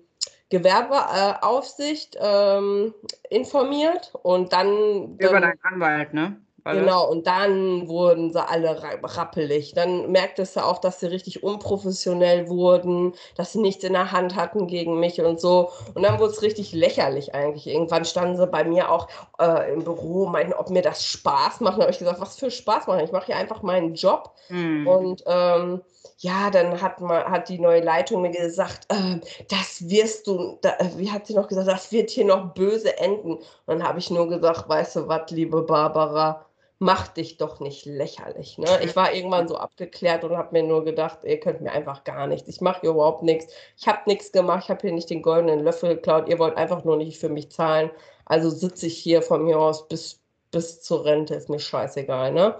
Gewerbeaufsicht 0.51 2.17
ähm, 2.21 2.93
informiert 3.29 4.13
und 4.21 4.53
dann. 4.53 5.17
Über 5.17 5.39
deinen 5.39 5.59
Anwalt, 5.63 6.13
ne? 6.13 6.37
Genau, 6.63 7.09
und 7.09 7.25
dann 7.25 7.87
wurden 7.87 8.31
sie 8.31 8.47
alle 8.47 8.83
rappelig. 8.83 9.73
Dann 9.73 10.11
merktest 10.11 10.55
du 10.55 10.59
auch, 10.59 10.77
dass 10.77 10.99
sie 10.99 11.07
richtig 11.07 11.41
unprofessionell 11.41 12.49
wurden, 12.49 13.13
dass 13.35 13.53
sie 13.53 13.61
nichts 13.61 13.83
in 13.83 13.93
der 13.93 14.11
Hand 14.11 14.35
hatten 14.35 14.67
gegen 14.67 14.99
mich 14.99 15.19
und 15.21 15.41
so. 15.41 15.71
Und 15.95 16.03
dann 16.03 16.19
wurde 16.19 16.31
es 16.31 16.43
richtig 16.43 16.71
lächerlich 16.73 17.33
eigentlich. 17.33 17.65
Irgendwann 17.65 18.05
standen 18.05 18.37
sie 18.37 18.45
bei 18.45 18.63
mir 18.63 18.91
auch 18.91 19.07
äh, 19.39 19.73
im 19.73 19.83
Büro, 19.83 20.27
meinten, 20.27 20.53
ob 20.53 20.69
mir 20.69 20.83
das 20.83 21.03
Spaß 21.03 21.61
macht. 21.61 21.79
Da 21.79 21.81
habe 21.81 21.91
ich 21.91 21.99
gesagt, 21.99 22.21
was 22.21 22.37
für 22.37 22.51
Spaß 22.51 22.85
machen? 22.85 23.05
Ich 23.05 23.11
mache 23.11 23.25
hier 23.25 23.37
einfach 23.37 23.63
meinen 23.63 23.95
Job. 23.95 24.35
Mhm. 24.49 24.85
Und 24.85 25.23
ähm, 25.25 25.81
ja, 26.21 26.51
dann 26.51 26.79
hat, 26.81 27.01
man, 27.01 27.23
hat 27.25 27.49
die 27.49 27.57
neue 27.57 27.81
Leitung 27.81 28.21
mir 28.21 28.29
gesagt, 28.29 28.85
äh, 28.89 29.19
das 29.49 29.89
wirst 29.89 30.27
du, 30.27 30.59
da, 30.61 30.69
äh, 30.77 30.89
wie 30.97 31.11
hat 31.11 31.25
sie 31.25 31.33
noch 31.33 31.47
gesagt, 31.47 31.67
das 31.67 31.91
wird 31.91 32.11
hier 32.11 32.25
noch 32.25 32.53
böse 32.53 32.95
enden. 32.99 33.33
Und 33.33 33.43
dann 33.67 33.83
habe 33.83 33.97
ich 33.97 34.11
nur 34.11 34.29
gesagt, 34.29 34.69
weißt 34.69 34.97
du 34.97 35.07
was, 35.07 35.31
liebe 35.31 35.63
Barbara, 35.63 36.45
mach 36.77 37.07
dich 37.07 37.37
doch 37.37 37.59
nicht 37.59 37.85
lächerlich. 37.85 38.59
Ne? 38.59 38.67
Ich 38.83 38.95
war 38.95 39.13
irgendwann 39.13 39.47
so 39.47 39.57
abgeklärt 39.57 40.23
und 40.23 40.37
habe 40.37 40.49
mir 40.51 40.63
nur 40.63 40.85
gedacht, 40.85 41.19
ihr 41.23 41.39
könnt 41.39 41.61
mir 41.61 41.71
einfach 41.71 42.03
gar 42.03 42.27
nichts. 42.27 42.47
Ich 42.47 42.61
mache 42.61 42.81
hier 42.81 42.91
überhaupt 42.91 43.23
nichts. 43.23 43.51
Ich 43.75 43.87
habe 43.87 44.01
nichts 44.05 44.31
gemacht. 44.31 44.65
Ich 44.65 44.69
habe 44.69 44.81
hier 44.81 44.91
nicht 44.91 45.09
den 45.09 45.23
goldenen 45.23 45.61
Löffel 45.61 45.95
geklaut. 45.95 46.29
Ihr 46.29 46.37
wollt 46.37 46.55
einfach 46.57 46.83
nur 46.83 46.97
nicht 46.97 47.19
für 47.19 47.29
mich 47.29 47.51
zahlen. 47.51 47.89
Also 48.25 48.51
sitze 48.51 48.85
ich 48.85 48.97
hier 48.97 49.23
von 49.23 49.43
mir 49.43 49.59
aus 49.59 49.87
bis, 49.87 50.19
bis 50.51 50.81
zur 50.81 51.03
Rente. 51.05 51.33
Ist 51.33 51.49
mir 51.49 51.59
scheißegal. 51.59 52.31
Ne? 52.31 52.55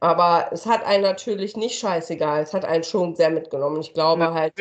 Aber 0.00 0.48
es 0.50 0.64
hat 0.64 0.84
einen 0.84 1.02
natürlich 1.02 1.56
nicht 1.56 1.78
scheißegal. 1.78 2.42
Es 2.42 2.54
hat 2.54 2.64
einen 2.64 2.84
schon 2.84 3.14
sehr 3.14 3.30
mitgenommen. 3.30 3.80
Ich 3.80 3.92
glaube 3.92 4.22
ja. 4.22 4.34
halt. 4.34 4.54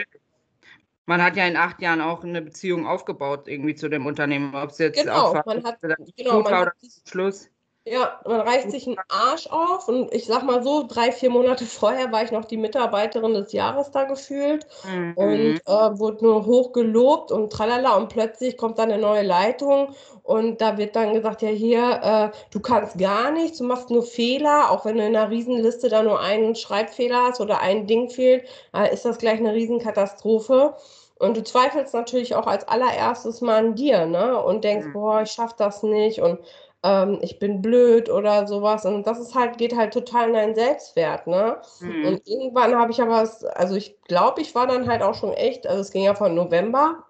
Man 1.05 1.24
hat 1.24 1.38
ja 1.38 1.48
in 1.48 1.58
acht 1.58 1.81
Jahren 1.81 2.01
auch 2.01 2.24
eine 2.24 2.41
Beziehung 2.41 2.86
aufgebaut 2.86 3.48
irgendwie 3.48 3.74
zu 3.74 3.89
dem 3.89 4.05
Unternehmen. 4.05 4.53
Ob 4.53 4.69
es 4.69 4.77
jetzt 4.77 5.01
genau, 5.01 5.34
auch 5.34 5.46
man 5.46 5.63
hat, 5.63 5.79
genau, 6.15 6.41
man 6.41 6.53
hat, 6.53 6.74
Schluss. 7.10 7.50
Ja, 7.86 8.19
man 8.25 8.41
reißt 8.41 8.69
sich 8.69 8.86
einen 8.86 9.00
Arsch 9.07 9.48
auf 9.48 9.88
und 9.88 10.13
ich 10.13 10.25
sag 10.25 10.43
mal 10.43 10.62
so, 10.62 10.86
drei, 10.88 11.12
vier 11.12 11.29
Monate 11.29 11.65
vorher 11.65 12.12
war 12.12 12.24
ich 12.24 12.31
noch 12.31 12.45
die 12.45 12.57
Mitarbeiterin 12.57 13.33
des 13.33 13.51
Jahres 13.51 13.89
da 13.91 14.03
gefühlt 14.03 14.67
mhm. 14.86 15.13
und 15.15 15.62
äh, 15.65 16.00
wurde 16.00 16.24
nur 16.24 16.45
hoch 16.45 16.71
gelobt 16.74 17.31
und 17.31 17.51
tralala 17.51 17.95
und 17.95 18.09
plötzlich 18.09 18.57
kommt 18.57 18.77
dann 18.77 18.91
eine 18.91 19.01
neue 19.01 19.24
Leitung 19.24 19.95
und 20.24 20.62
da 20.62 20.77
wird 20.77 20.95
dann 20.95 21.13
gesagt, 21.13 21.41
ja 21.41 21.50
hier, 21.50 22.31
äh, 22.33 22.38
du 22.51 22.59
kannst 22.59 23.00
gar 23.00 23.31
nichts, 23.31 23.57
du 23.57 23.63
machst 23.63 23.89
nur 23.89 24.03
Fehler, 24.03 24.69
auch 24.69 24.86
wenn 24.86 24.98
du 24.98 25.05
in 25.05 25.15
einer 25.15 25.31
Riesenliste 25.31 25.89
da 25.89 26.03
nur 26.03 26.19
einen 26.19 26.55
Schreibfehler 26.55 27.24
hast 27.29 27.41
oder 27.41 27.62
ein 27.62 27.88
Ding 27.88 28.09
fehlt, 28.09 28.48
äh, 28.75 28.93
ist 28.93 29.05
das 29.05 29.17
gleich 29.17 29.39
eine 29.39 29.53
Riesenkatastrophe. 29.53 30.75
Und 31.17 31.36
du 31.36 31.43
zweifelst 31.43 31.93
natürlich 31.93 32.36
auch 32.36 32.48
als 32.48 32.65
allererstes 32.67 33.41
mal 33.41 33.57
an 33.57 33.75
dir, 33.75 34.05
ne? 34.05 34.41
Und 34.41 34.63
denkst, 34.63 34.88
mhm. 34.88 34.93
boah, 34.93 35.21
ich 35.24 35.31
schaff 35.31 35.53
das 35.53 35.83
nicht 35.83 36.21
und 36.21 36.39
ähm, 36.83 37.19
ich 37.21 37.39
bin 37.39 37.62
blöd 37.62 38.09
oder 38.09 38.48
sowas. 38.48 38.86
Und 38.86 39.05
das 39.05 39.19
ist 39.19 39.36
halt, 39.36 39.57
geht 39.57 39.75
halt 39.75 39.93
total 39.93 40.27
in 40.29 40.33
deinen 40.33 40.55
Selbstwert, 40.55 41.27
ne? 41.27 41.57
Mhm. 41.81 42.05
Und 42.05 42.27
irgendwann 42.27 42.75
habe 42.75 42.91
ich 42.91 43.01
aber, 43.01 43.29
also 43.55 43.75
ich 43.75 44.01
glaube, 44.03 44.41
ich 44.41 44.55
war 44.55 44.67
dann 44.67 44.88
halt 44.88 45.01
auch 45.01 45.15
schon 45.15 45.33
echt, 45.33 45.67
also 45.67 45.81
es 45.81 45.91
ging 45.91 46.03
ja 46.03 46.15
von 46.15 46.36
November 46.36 47.03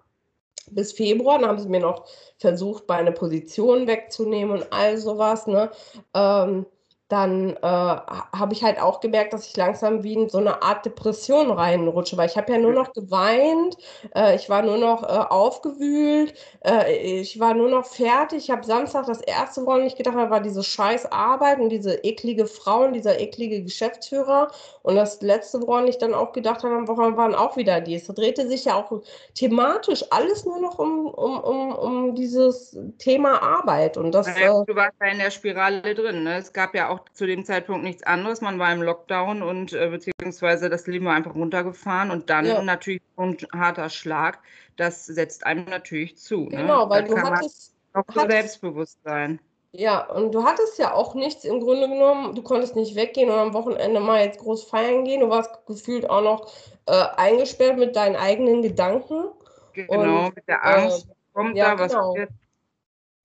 bis 0.72 0.92
Februar, 0.92 1.38
dann 1.38 1.48
haben 1.48 1.58
sie 1.58 1.68
mir 1.68 1.80
noch 1.80 2.06
versucht, 2.38 2.88
meine 2.88 3.12
Position 3.12 3.86
wegzunehmen 3.86 4.56
und 4.56 4.72
all 4.72 4.96
sowas, 4.96 5.46
ne? 5.46 5.70
Ähm, 6.14 6.66
dann 7.10 7.56
äh, 7.56 7.60
habe 7.62 8.52
ich 8.52 8.62
halt 8.62 8.80
auch 8.80 9.00
gemerkt, 9.00 9.32
dass 9.32 9.46
ich 9.46 9.56
langsam 9.56 10.02
wie 10.04 10.14
in 10.14 10.28
so 10.28 10.38
eine 10.38 10.62
Art 10.62 10.86
Depression 10.86 11.50
reinrutsche, 11.50 12.16
weil 12.16 12.28
ich 12.28 12.36
habe 12.36 12.52
ja 12.52 12.58
nur 12.58 12.72
noch 12.72 12.92
geweint, 12.92 13.76
äh, 14.14 14.36
ich 14.36 14.48
war 14.48 14.62
nur 14.62 14.78
noch 14.78 15.02
äh, 15.02 15.06
aufgewühlt, 15.06 16.34
äh, 16.64 17.20
ich 17.20 17.40
war 17.40 17.54
nur 17.54 17.68
noch 17.68 17.84
fertig. 17.84 18.44
Ich 18.44 18.50
habe 18.50 18.64
Samstag 18.64 19.06
das 19.06 19.20
erste, 19.20 19.66
woran 19.66 19.84
ich 19.84 19.96
gedacht 19.96 20.14
habe, 20.16 20.30
war 20.30 20.40
diese 20.40 20.62
scheiß 20.62 21.10
Arbeit 21.10 21.58
und 21.58 21.70
diese 21.70 21.94
eklige 22.04 22.46
Frau 22.46 22.84
und 22.84 22.92
dieser 22.92 23.18
eklige 23.18 23.62
Geschäftsführer. 23.62 24.48
Und 24.82 24.96
das 24.96 25.20
letzte, 25.20 25.60
woran 25.60 25.86
ich 25.86 25.98
dann 25.98 26.14
auch 26.14 26.32
gedacht 26.32 26.64
habe, 26.64 26.88
waren 26.88 27.34
auch 27.34 27.56
wieder 27.56 27.80
die. 27.80 27.96
Es 27.96 28.06
drehte 28.06 28.48
sich 28.48 28.64
ja 28.64 28.74
auch 28.74 29.02
thematisch 29.34 30.04
alles 30.10 30.46
nur 30.46 30.58
noch 30.58 30.78
um, 30.78 31.06
um, 31.06 31.40
um, 31.40 31.72
um 31.74 32.14
dieses 32.14 32.76
Thema 32.98 33.42
Arbeit. 33.42 33.96
Und 33.96 34.12
das, 34.12 34.26
ja, 34.26 34.60
äh 34.60 34.64
du 34.66 34.74
warst 34.74 34.94
ja 35.00 35.08
in 35.08 35.18
der 35.18 35.30
Spirale 35.30 35.94
drin. 35.94 36.24
Ne? 36.24 36.38
Es 36.38 36.52
gab 36.52 36.74
ja 36.74 36.88
auch 36.88 37.00
zu 37.12 37.26
dem 37.26 37.44
Zeitpunkt 37.44 37.84
nichts 37.84 38.02
anderes. 38.04 38.40
Man 38.40 38.58
war 38.58 38.72
im 38.72 38.82
Lockdown 38.82 39.42
und 39.42 39.72
äh, 39.74 39.88
beziehungsweise 39.88 40.70
das 40.70 40.86
Leben 40.86 41.04
war 41.04 41.14
einfach 41.14 41.34
runtergefahren 41.34 42.10
und 42.10 42.30
dann 42.30 42.46
ja. 42.46 42.62
natürlich 42.62 43.02
ein 43.16 43.36
harter 43.54 43.90
Schlag. 43.90 44.38
Das 44.76 45.04
setzt 45.04 45.44
einem 45.44 45.66
natürlich 45.66 46.16
zu. 46.16 46.44
Ne? 46.44 46.58
Genau, 46.58 46.88
weil 46.88 47.04
da 47.04 47.14
du 47.14 47.22
hattest. 47.22 47.74
Auch 47.92 48.04
so 48.14 48.20
Selbstbewusstsein. 48.20 49.40
Ja, 49.72 50.04
und 50.10 50.32
du 50.34 50.42
hattest 50.42 50.78
ja 50.78 50.94
auch 50.94 51.14
nichts 51.14 51.44
im 51.44 51.60
Grunde 51.60 51.88
genommen. 51.88 52.34
Du 52.34 52.42
konntest 52.42 52.74
nicht 52.74 52.96
weggehen 52.96 53.30
und 53.30 53.38
am 53.38 53.54
Wochenende 53.54 54.00
mal 54.00 54.24
jetzt 54.24 54.40
groß 54.40 54.64
feiern 54.64 55.04
gehen. 55.04 55.20
Du 55.20 55.30
warst 55.30 55.64
gefühlt 55.66 56.10
auch 56.10 56.22
noch 56.22 56.52
äh, 56.86 57.04
eingesperrt 57.16 57.78
mit 57.78 57.94
deinen 57.94 58.16
eigenen 58.16 58.62
Gedanken. 58.62 59.28
Genau, 59.72 60.26
und, 60.26 60.34
mit 60.34 60.48
der 60.48 60.64
Angst. 60.64 61.06
Äh, 61.08 61.14
kommt 61.32 61.56
ja, 61.56 61.76
da, 61.76 61.84
was 61.84 61.92
genau. 61.92 62.14
wird 62.16 62.30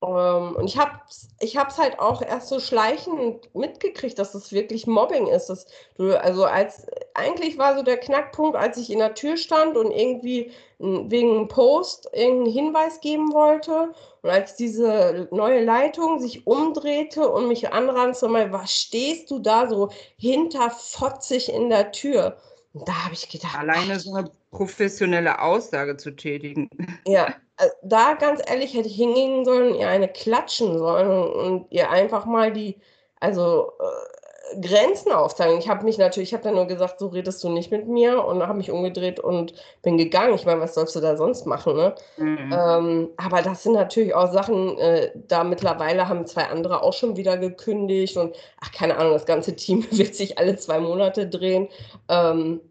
ähm, 0.03 0.55
und 0.55 0.65
ich 0.65 0.77
habe 0.77 0.91
es 1.09 1.29
ich 1.39 1.57
hab's 1.57 1.77
halt 1.77 1.99
auch 1.99 2.21
erst 2.21 2.49
so 2.49 2.59
schleichend 2.59 3.53
mitgekriegt, 3.53 4.17
dass 4.17 4.33
es 4.35 4.51
wirklich 4.51 4.87
Mobbing 4.87 5.27
ist. 5.27 5.47
Dass 5.47 5.67
du, 5.97 6.19
also 6.19 6.45
als 6.45 6.87
eigentlich 7.13 7.57
war 7.57 7.75
so 7.75 7.83
der 7.83 7.97
Knackpunkt, 7.97 8.57
als 8.57 8.77
ich 8.77 8.89
in 8.89 8.99
der 8.99 9.13
Tür 9.13 9.37
stand 9.37 9.77
und 9.77 9.91
irgendwie 9.91 10.51
wegen 10.79 11.31
einem 11.31 11.47
Post 11.47 12.09
irgendeinen 12.13 12.53
Hinweis 12.53 13.01
geben 13.01 13.33
wollte. 13.33 13.93
Und 14.21 14.29
als 14.29 14.55
diese 14.55 15.27
neue 15.31 15.63
Leitung 15.63 16.19
sich 16.19 16.47
umdrehte 16.47 17.29
und 17.29 17.47
mich 17.47 17.71
anranzte, 17.71 18.27
mal, 18.27 18.51
was 18.51 18.73
stehst 18.73 19.29
du 19.31 19.39
da 19.39 19.67
so 19.67 19.89
hinterfotzig 20.17 21.51
in 21.51 21.69
der 21.69 21.91
Tür? 21.91 22.37
Und 22.73 22.87
da 22.87 23.05
habe 23.05 23.13
ich 23.13 23.29
gedacht. 23.29 23.57
Alleine 23.57 23.99
so 23.99 24.13
eine 24.13 24.29
professionelle 24.51 25.41
Aussage 25.41 25.95
zu 25.97 26.11
tätigen. 26.11 26.69
Ja, 27.05 27.33
da 27.83 28.13
ganz 28.15 28.41
ehrlich 28.45 28.73
hätte 28.73 28.87
ich 28.87 28.95
hingehen 28.95 29.45
sollen, 29.45 29.75
ihr 29.75 29.87
eine 29.87 30.07
klatschen 30.07 30.77
sollen 30.77 31.31
und 31.33 31.71
ihr 31.71 31.89
einfach 31.89 32.25
mal 32.25 32.51
die, 32.51 32.79
also 33.19 33.71
äh, 33.79 34.15
Grenzen 34.61 35.11
aufzeigen. 35.11 35.57
Ich 35.57 35.69
habe 35.69 35.83
mich 35.85 35.97
natürlich, 35.97 36.29
ich 36.29 36.33
habe 36.33 36.43
dann 36.43 36.55
nur 36.55 36.65
gesagt, 36.65 36.99
so 36.99 37.07
redest 37.07 37.43
du 37.43 37.49
nicht 37.49 37.71
mit 37.71 37.87
mir 37.87 38.23
und 38.23 38.43
habe 38.43 38.57
mich 38.57 38.71
umgedreht 38.71 39.19
und 39.19 39.53
bin 39.81 39.97
gegangen. 39.97 40.35
Ich 40.35 40.45
meine, 40.45 40.61
was 40.61 40.75
sollst 40.75 40.95
du 40.95 40.99
da 40.99 41.17
sonst 41.17 41.45
machen, 41.45 41.75
ne? 41.75 41.95
Mhm. 42.17 42.53
Ähm, 42.53 43.09
aber 43.17 43.41
das 43.41 43.63
sind 43.63 43.73
natürlich 43.73 44.13
auch 44.13 44.31
Sachen, 44.31 44.77
äh, 44.77 45.11
da 45.27 45.43
mittlerweile 45.43 46.07
haben 46.07 46.27
zwei 46.27 46.43
andere 46.43 46.83
auch 46.83 46.93
schon 46.93 47.17
wieder 47.17 47.37
gekündigt 47.37 48.17
und 48.17 48.35
ach, 48.61 48.71
keine 48.71 48.97
Ahnung, 48.97 49.13
das 49.13 49.25
ganze 49.25 49.55
Team 49.55 49.85
wird 49.91 50.15
sich 50.15 50.37
alle 50.37 50.57
zwei 50.57 50.79
Monate 50.79 51.27
drehen. 51.27 51.69
Ähm, 52.09 52.61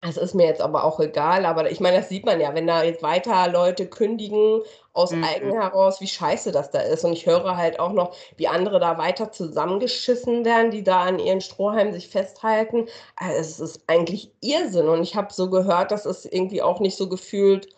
das 0.00 0.16
ist 0.16 0.34
mir 0.34 0.46
jetzt 0.46 0.60
aber 0.60 0.84
auch 0.84 1.00
egal, 1.00 1.44
aber 1.44 1.70
ich 1.72 1.80
meine, 1.80 1.96
das 1.96 2.08
sieht 2.08 2.24
man 2.24 2.40
ja, 2.40 2.54
wenn 2.54 2.68
da 2.68 2.84
jetzt 2.84 3.02
weiter 3.02 3.48
Leute 3.48 3.86
kündigen 3.86 4.60
aus 4.92 5.10
mhm. 5.10 5.24
eigen 5.24 5.52
heraus, 5.52 6.00
wie 6.00 6.06
scheiße 6.06 6.52
das 6.52 6.70
da 6.70 6.80
ist. 6.80 7.04
Und 7.04 7.14
ich 7.14 7.26
höre 7.26 7.56
halt 7.56 7.80
auch 7.80 7.92
noch, 7.92 8.14
wie 8.36 8.46
andere 8.46 8.78
da 8.78 8.96
weiter 8.96 9.32
zusammengeschissen 9.32 10.44
werden, 10.44 10.70
die 10.70 10.84
da 10.84 11.02
an 11.02 11.18
ihren 11.18 11.40
Strohhalmen 11.40 11.92
sich 11.92 12.08
festhalten. 12.08 12.86
Also 13.16 13.40
es 13.40 13.60
ist 13.60 13.82
eigentlich 13.88 14.32
Irrsinn. 14.40 14.88
Und 14.88 15.02
ich 15.02 15.16
habe 15.16 15.32
so 15.32 15.50
gehört, 15.50 15.90
dass 15.90 16.06
es 16.06 16.24
irgendwie 16.24 16.62
auch 16.62 16.78
nicht 16.78 16.96
so 16.96 17.08
gefühlt 17.08 17.68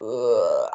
äh, 0.00 0.04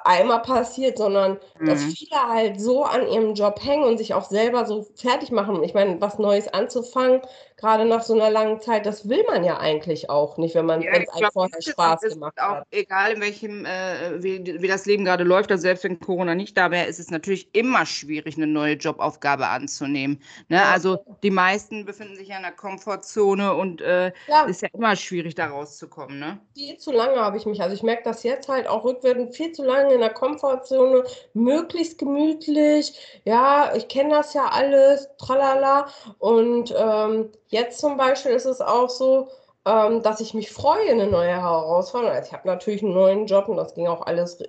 einmal 0.03 0.41
passiert, 0.41 0.97
sondern 0.97 1.37
mhm. 1.59 1.65
dass 1.67 1.83
viele 1.83 2.19
halt 2.27 2.59
so 2.59 2.83
an 2.83 3.07
ihrem 3.07 3.35
Job 3.35 3.63
hängen 3.63 3.83
und 3.83 3.97
sich 3.97 4.13
auch 4.13 4.25
selber 4.25 4.65
so 4.65 4.87
fertig 4.95 5.31
machen. 5.31 5.63
Ich 5.63 5.73
meine, 5.73 6.01
was 6.01 6.17
Neues 6.17 6.47
anzufangen, 6.47 7.21
gerade 7.61 7.85
nach 7.85 8.01
so 8.01 8.13
einer 8.13 8.29
langen 8.29 8.59
Zeit, 8.59 8.85
das 8.85 9.07
will 9.07 9.23
man 9.27 9.43
ja 9.43 9.57
eigentlich 9.57 10.09
auch 10.09 10.37
nicht, 10.37 10.55
wenn 10.55 10.65
man 10.65 10.81
ja, 10.81 10.91
es 10.91 11.09
einem 11.09 11.29
vorher 11.31 11.61
Spaß 11.61 12.01
gemacht 12.01 12.33
auch, 12.37 12.55
hat. 12.55 12.67
Egal 12.71 13.13
in 13.13 13.21
welchem, 13.21 13.65
äh, 13.65 14.21
wie, 14.21 14.61
wie 14.61 14.67
das 14.67 14.85
Leben 14.85 15.05
gerade 15.05 15.23
läuft, 15.23 15.51
also 15.51 15.61
selbst 15.61 15.83
wenn 15.83 15.99
Corona 15.99 16.33
nicht 16.33 16.57
da 16.57 16.71
wäre, 16.71 16.87
ist 16.87 16.99
es 16.99 17.11
natürlich 17.11 17.53
immer 17.53 17.85
schwierig, 17.85 18.35
eine 18.35 18.47
neue 18.47 18.73
Jobaufgabe 18.73 19.47
anzunehmen. 19.47 20.19
Ne? 20.49 20.57
Ja. 20.57 20.71
Also 20.71 21.05
die 21.21 21.29
meisten 21.29 21.85
befinden 21.85 22.15
sich 22.15 22.29
ja 22.29 22.37
in 22.37 22.43
der 22.43 22.51
Komfortzone 22.51 23.53
und 23.53 23.81
äh, 23.81 24.11
ja. 24.27 24.45
ist 24.45 24.63
ja 24.63 24.69
immer 24.73 24.95
schwierig, 24.95 25.35
da 25.35 25.47
rauszukommen. 25.47 26.19
Ne? 26.19 26.39
Viel 26.55 26.77
zu 26.77 26.91
lange 26.91 27.17
habe 27.17 27.37
ich 27.37 27.45
mich, 27.45 27.61
also 27.61 27.75
ich 27.75 27.83
merke 27.83 28.03
das 28.03 28.23
jetzt 28.23 28.49
halt 28.49 28.67
auch 28.67 28.83
rückwärts, 28.83 29.37
viel 29.37 29.51
zu 29.51 29.63
lange 29.63 29.93
in 29.93 29.99
der 29.99 30.09
Komfortzone, 30.09 31.03
möglichst 31.33 31.99
gemütlich, 31.99 33.21
ja, 33.23 33.71
ich 33.75 33.87
kenne 33.87 34.15
das 34.15 34.33
ja 34.33 34.47
alles, 34.47 35.07
tralala 35.17 35.87
und 36.17 36.73
ähm, 36.75 37.29
Jetzt 37.51 37.79
zum 37.79 37.97
Beispiel 37.97 38.31
ist 38.31 38.45
es 38.45 38.61
auch 38.61 38.89
so, 38.89 39.27
ähm, 39.65 40.01
dass 40.01 40.21
ich 40.21 40.33
mich 40.33 40.51
freue, 40.51 40.89
eine 40.89 41.07
neue 41.07 41.29
Herausforderung. 41.29 42.15
Also 42.15 42.27
ich 42.29 42.33
habe 42.33 42.47
natürlich 42.47 42.81
einen 42.81 42.93
neuen 42.93 43.27
Job 43.27 43.47
und 43.49 43.57
das 43.57 43.75
ging 43.75 43.87
auch 43.87 44.05
alles 44.05 44.41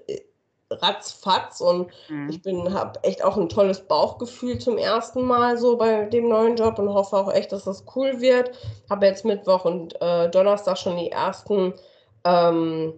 ratzfatz 0.70 1.60
und 1.60 1.88
mhm. 2.08 2.30
ich 2.30 2.40
bin 2.40 2.72
habe 2.72 3.02
echt 3.02 3.22
auch 3.22 3.36
ein 3.36 3.48
tolles 3.48 3.80
Bauchgefühl 3.80 4.58
zum 4.58 4.78
ersten 4.78 5.22
Mal 5.22 5.58
so 5.58 5.76
bei 5.76 6.04
dem 6.04 6.28
neuen 6.28 6.56
Job 6.56 6.78
und 6.78 6.94
hoffe 6.94 7.16
auch 7.16 7.32
echt, 7.32 7.52
dass 7.52 7.64
das 7.64 7.84
cool 7.94 8.20
wird. 8.20 8.52
Habe 8.88 9.06
jetzt 9.06 9.24
Mittwoch 9.24 9.64
und 9.64 10.00
äh, 10.00 10.30
Donnerstag 10.30 10.78
schon 10.78 10.96
die 10.96 11.10
ersten 11.10 11.74
ähm, 12.24 12.94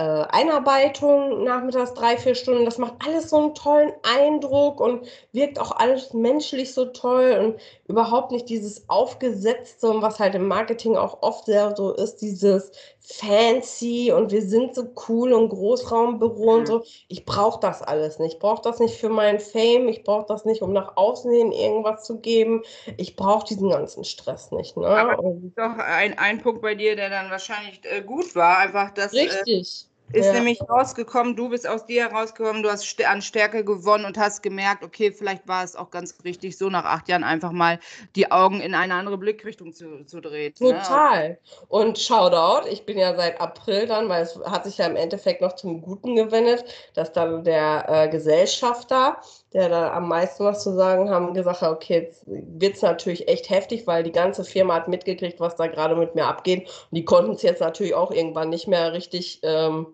äh, 0.00 0.24
Einarbeitung 0.30 1.44
nachmittags 1.44 1.92
drei, 1.92 2.16
vier 2.16 2.34
Stunden. 2.34 2.64
Das 2.64 2.78
macht 2.78 2.94
alles 3.06 3.28
so 3.28 3.36
einen 3.36 3.54
tollen 3.54 3.92
Eindruck 4.02 4.80
und 4.80 5.06
wirkt 5.32 5.60
auch 5.60 5.72
alles 5.72 6.14
menschlich 6.14 6.72
so 6.72 6.86
toll 6.86 7.36
und 7.38 7.60
überhaupt 7.86 8.32
nicht 8.32 8.48
dieses 8.48 8.88
Aufgesetzte, 8.88 10.00
was 10.00 10.18
halt 10.18 10.34
im 10.34 10.48
Marketing 10.48 10.96
auch 10.96 11.22
oft 11.22 11.44
sehr 11.44 11.76
so 11.76 11.92
ist, 11.92 12.22
dieses 12.22 12.72
fancy 13.02 14.12
und 14.12 14.30
wir 14.30 14.42
sind 14.42 14.74
so 14.74 14.88
cool 15.08 15.32
und 15.32 15.50
Großraumbüro 15.50 16.54
und 16.54 16.66
so. 16.66 16.84
Ich 17.08 17.26
brauche 17.26 17.60
das 17.60 17.82
alles 17.82 18.18
nicht. 18.18 18.34
Ich 18.34 18.38
brauche 18.38 18.62
das 18.62 18.78
nicht 18.78 18.96
für 18.96 19.08
meinen 19.10 19.40
Fame. 19.40 19.88
Ich 19.88 20.04
brauche 20.04 20.26
das 20.28 20.46
nicht, 20.46 20.62
um 20.62 20.72
nach 20.72 20.96
außen 20.96 21.30
hin 21.30 21.52
irgendwas 21.52 22.04
zu 22.04 22.20
geben. 22.20 22.62
Ich 22.96 23.16
brauche 23.16 23.46
diesen 23.46 23.68
ganzen 23.68 24.04
Stress 24.04 24.50
nicht. 24.52 24.76
Ne? 24.76 24.86
Aber 24.86 25.16
doch 25.56 25.78
ein, 25.78 26.16
ein 26.18 26.40
Punkt 26.40 26.62
bei 26.62 26.74
dir, 26.74 26.96
der 26.96 27.10
dann 27.10 27.30
wahrscheinlich 27.30 27.80
äh, 27.82 28.00
gut 28.00 28.34
war, 28.34 28.58
einfach 28.58 28.92
das. 28.92 29.12
Äh, 29.12 29.22
Richtig. 29.22 29.86
Äh, 29.86 29.89
ist 30.12 30.26
ja. 30.26 30.32
nämlich 30.32 30.60
rausgekommen, 30.68 31.36
du 31.36 31.48
bist 31.48 31.68
aus 31.68 31.86
dir 31.86 32.08
herausgekommen, 32.08 32.62
du 32.62 32.70
hast 32.70 33.04
an 33.04 33.22
Stärke 33.22 33.64
gewonnen 33.64 34.04
und 34.04 34.18
hast 34.18 34.42
gemerkt, 34.42 34.84
okay, 34.84 35.12
vielleicht 35.12 35.46
war 35.46 35.64
es 35.64 35.76
auch 35.76 35.90
ganz 35.90 36.14
richtig, 36.24 36.58
so 36.58 36.68
nach 36.68 36.84
acht 36.84 37.08
Jahren 37.08 37.24
einfach 37.24 37.52
mal 37.52 37.78
die 38.16 38.30
Augen 38.30 38.60
in 38.60 38.74
eine 38.74 38.94
andere 38.94 39.18
Blickrichtung 39.18 39.72
zu, 39.72 40.04
zu 40.04 40.20
drehen. 40.20 40.54
Ne? 40.58 40.72
Total. 40.72 41.28
Ne? 41.30 41.38
Und 41.68 41.98
Shoutout, 41.98 42.68
ich 42.68 42.84
bin 42.86 42.98
ja 42.98 43.14
seit 43.14 43.40
April 43.40 43.86
dann, 43.86 44.08
weil 44.08 44.22
es 44.22 44.38
hat 44.44 44.64
sich 44.64 44.78
ja 44.78 44.86
im 44.86 44.96
Endeffekt 44.96 45.40
noch 45.40 45.54
zum 45.54 45.80
Guten 45.80 46.16
gewendet, 46.16 46.64
dass 46.94 47.12
dann 47.12 47.44
der 47.44 47.84
äh, 47.88 48.08
Gesellschafter, 48.08 49.20
der 49.52 49.68
da 49.68 49.92
am 49.92 50.08
meisten 50.08 50.44
was 50.44 50.62
zu 50.62 50.74
sagen 50.74 51.10
haben, 51.10 51.34
gesagt 51.34 51.62
okay, 51.62 51.94
jetzt 51.94 52.22
wird 52.26 52.76
es 52.76 52.82
natürlich 52.82 53.28
echt 53.28 53.50
heftig, 53.50 53.86
weil 53.86 54.04
die 54.04 54.12
ganze 54.12 54.44
Firma 54.44 54.74
hat 54.74 54.88
mitgekriegt, 54.88 55.40
was 55.40 55.56
da 55.56 55.66
gerade 55.66 55.96
mit 55.96 56.14
mir 56.14 56.26
abgeht. 56.26 56.68
Und 56.90 56.96
die 56.96 57.04
konnten 57.04 57.32
es 57.32 57.42
jetzt 57.42 57.60
natürlich 57.60 57.94
auch 57.94 58.12
irgendwann 58.12 58.50
nicht 58.50 58.68
mehr 58.68 58.92
richtig 58.92 59.40
ähm, 59.42 59.88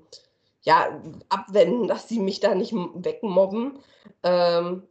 ja, 0.63 1.01
abwenden, 1.29 1.89
dass 1.89 2.09
sie 2.09 2.19
mich 2.19 2.41
da 2.41 2.55
nicht 2.55 2.75
wegmobben. 2.75 3.79
Ähm, 4.23 4.83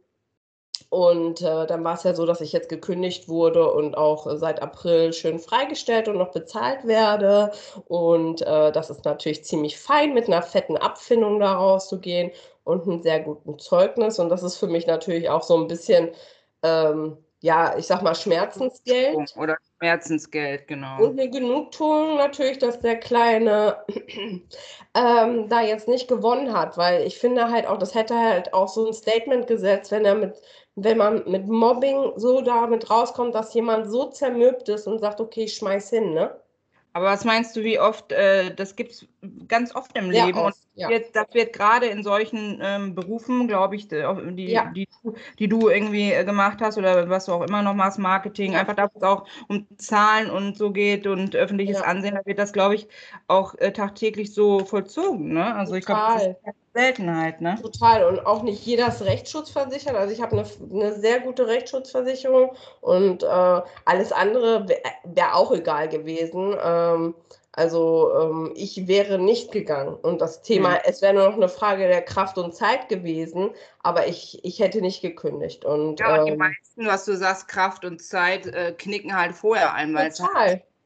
und 0.88 1.42
äh, 1.42 1.66
dann 1.66 1.84
war 1.84 1.94
es 1.94 2.04
ja 2.04 2.14
so, 2.14 2.26
dass 2.26 2.40
ich 2.40 2.52
jetzt 2.52 2.68
gekündigt 2.68 3.28
wurde 3.28 3.70
und 3.72 3.96
auch 3.96 4.26
seit 4.36 4.62
April 4.62 5.12
schön 5.12 5.38
freigestellt 5.38 6.08
und 6.08 6.16
noch 6.16 6.32
bezahlt 6.32 6.86
werde. 6.86 7.52
Und 7.86 8.42
äh, 8.42 8.72
das 8.72 8.90
ist 8.90 9.04
natürlich 9.04 9.44
ziemlich 9.44 9.78
fein, 9.78 10.14
mit 10.14 10.26
einer 10.26 10.42
fetten 10.42 10.76
Abfindung 10.76 11.40
da 11.40 11.54
rauszugehen 11.54 12.30
und 12.66 12.82
einem 12.82 13.02
sehr 13.02 13.20
guten 13.20 13.58
Zeugnis. 13.58 14.18
Und 14.18 14.28
das 14.28 14.42
ist 14.42 14.56
für 14.56 14.66
mich 14.66 14.86
natürlich 14.86 15.30
auch 15.30 15.42
so 15.42 15.56
ein 15.56 15.68
bisschen, 15.68 16.10
ähm, 16.62 17.16
ja, 17.40 17.76
ich 17.78 17.86
sag 17.86 18.02
mal, 18.02 18.14
Schmerzensgeld. 18.14 19.16
Oder 19.36 19.56
Schmerzensgeld, 19.78 20.66
genau. 20.66 21.00
Und 21.00 21.18
eine 21.18 21.30
Genugtuung 21.30 22.16
natürlich, 22.16 22.58
dass 22.58 22.80
der 22.80 22.96
Kleine 22.96 23.84
ähm, 24.94 25.48
da 25.48 25.62
jetzt 25.62 25.86
nicht 25.86 26.08
gewonnen 26.08 26.52
hat, 26.52 26.76
weil 26.76 27.06
ich 27.06 27.18
finde 27.18 27.50
halt 27.50 27.66
auch, 27.66 27.78
das 27.78 27.94
hätte 27.94 28.18
halt 28.18 28.52
auch 28.52 28.68
so 28.68 28.88
ein 28.88 28.92
Statement 28.94 29.46
gesetzt, 29.46 29.92
wenn 29.92 30.04
er 30.04 30.16
mit, 30.16 30.34
wenn 30.74 30.98
man 30.98 31.22
mit 31.30 31.46
Mobbing 31.46 32.14
so 32.16 32.40
damit 32.40 32.90
rauskommt, 32.90 33.34
dass 33.34 33.54
jemand 33.54 33.88
so 33.88 34.10
zermürbt 34.10 34.68
ist 34.68 34.88
und 34.88 34.98
sagt, 34.98 35.20
okay, 35.20 35.44
ich 35.44 35.54
schmeiß 35.54 35.90
hin, 35.90 36.14
ne? 36.14 36.36
Aber 36.96 37.04
was 37.08 37.26
meinst 37.26 37.54
du, 37.54 37.62
wie 37.62 37.78
oft, 37.78 38.10
äh, 38.10 38.54
das 38.54 38.74
gibt 38.74 38.92
es 38.92 39.06
ganz 39.48 39.74
oft 39.74 39.94
im 39.98 40.10
Sehr 40.10 40.24
Leben 40.24 40.38
oft, 40.38 40.56
und 40.56 40.80
ja. 40.80 40.88
wird, 40.88 41.14
das 41.14 41.26
wird 41.34 41.52
gerade 41.52 41.84
in 41.84 42.02
solchen 42.02 42.58
ähm, 42.62 42.94
Berufen, 42.94 43.48
glaube 43.48 43.76
ich, 43.76 43.86
die, 43.88 43.96
ja. 43.96 44.72
die, 44.74 44.88
die, 45.38 45.46
du 45.46 45.68
irgendwie 45.68 46.10
äh, 46.10 46.24
gemacht 46.24 46.60
hast 46.62 46.78
oder 46.78 47.10
was 47.10 47.26
du 47.26 47.32
auch 47.32 47.42
immer 47.42 47.60
noch 47.60 47.74
machst, 47.74 47.98
Marketing, 47.98 48.52
ja. 48.52 48.60
einfach 48.60 48.76
da 48.76 48.90
es 48.94 49.02
auch 49.02 49.26
um 49.46 49.66
Zahlen 49.76 50.30
und 50.30 50.56
so 50.56 50.70
geht 50.70 51.06
und 51.06 51.36
öffentliches 51.36 51.82
Ansehen, 51.82 52.14
da 52.14 52.24
wird 52.24 52.38
das, 52.38 52.54
glaube 52.54 52.76
ich, 52.76 52.88
auch 53.26 53.54
äh, 53.58 53.72
tagtäglich 53.72 54.32
so 54.32 54.60
vollzogen. 54.60 55.34
Ne? 55.34 55.54
Also 55.54 55.78
Total. 55.78 56.16
ich 56.16 56.42
glaube, 56.42 56.56
Seltenheit, 56.76 57.40
ne? 57.40 57.58
Total. 57.60 58.04
Und 58.04 58.26
auch 58.26 58.42
nicht 58.42 58.64
jeder 58.66 58.88
ist 58.88 59.02
rechtsschutzversichert. 59.02 59.94
Also 59.94 60.12
ich 60.12 60.20
habe 60.20 60.32
eine, 60.32 60.46
eine 60.70 60.94
sehr 60.94 61.20
gute 61.20 61.46
Rechtsschutzversicherung 61.46 62.50
und 62.80 63.22
äh, 63.22 63.26
alles 63.84 64.12
andere 64.12 64.68
wäre 64.68 64.80
wär 65.04 65.34
auch 65.34 65.52
egal 65.52 65.88
gewesen. 65.88 66.54
Ähm, 66.62 67.14
also 67.52 68.12
ähm, 68.20 68.52
ich 68.54 68.86
wäre 68.86 69.18
nicht 69.18 69.50
gegangen. 69.50 69.94
Und 69.94 70.20
das 70.20 70.42
Thema, 70.42 70.70
mhm. 70.70 70.76
es 70.84 71.00
wäre 71.00 71.14
nur 71.14 71.26
noch 71.28 71.36
eine 71.36 71.48
Frage 71.48 71.88
der 71.88 72.02
Kraft 72.02 72.36
und 72.36 72.54
Zeit 72.54 72.90
gewesen, 72.90 73.50
aber 73.82 74.06
ich, 74.06 74.44
ich 74.44 74.60
hätte 74.60 74.82
nicht 74.82 75.00
gekündigt. 75.00 75.64
Und, 75.64 76.00
ja, 76.00 76.20
und 76.20 76.26
die 76.26 76.32
ähm, 76.32 76.38
meisten, 76.38 76.86
was 76.86 77.06
du 77.06 77.16
sagst, 77.16 77.48
Kraft 77.48 77.86
und 77.86 78.02
Zeit 78.02 78.46
äh, 78.46 78.74
knicken 78.76 79.16
halt 79.16 79.34
vorher 79.34 79.72
ein, 79.72 79.94
weil 79.94 80.12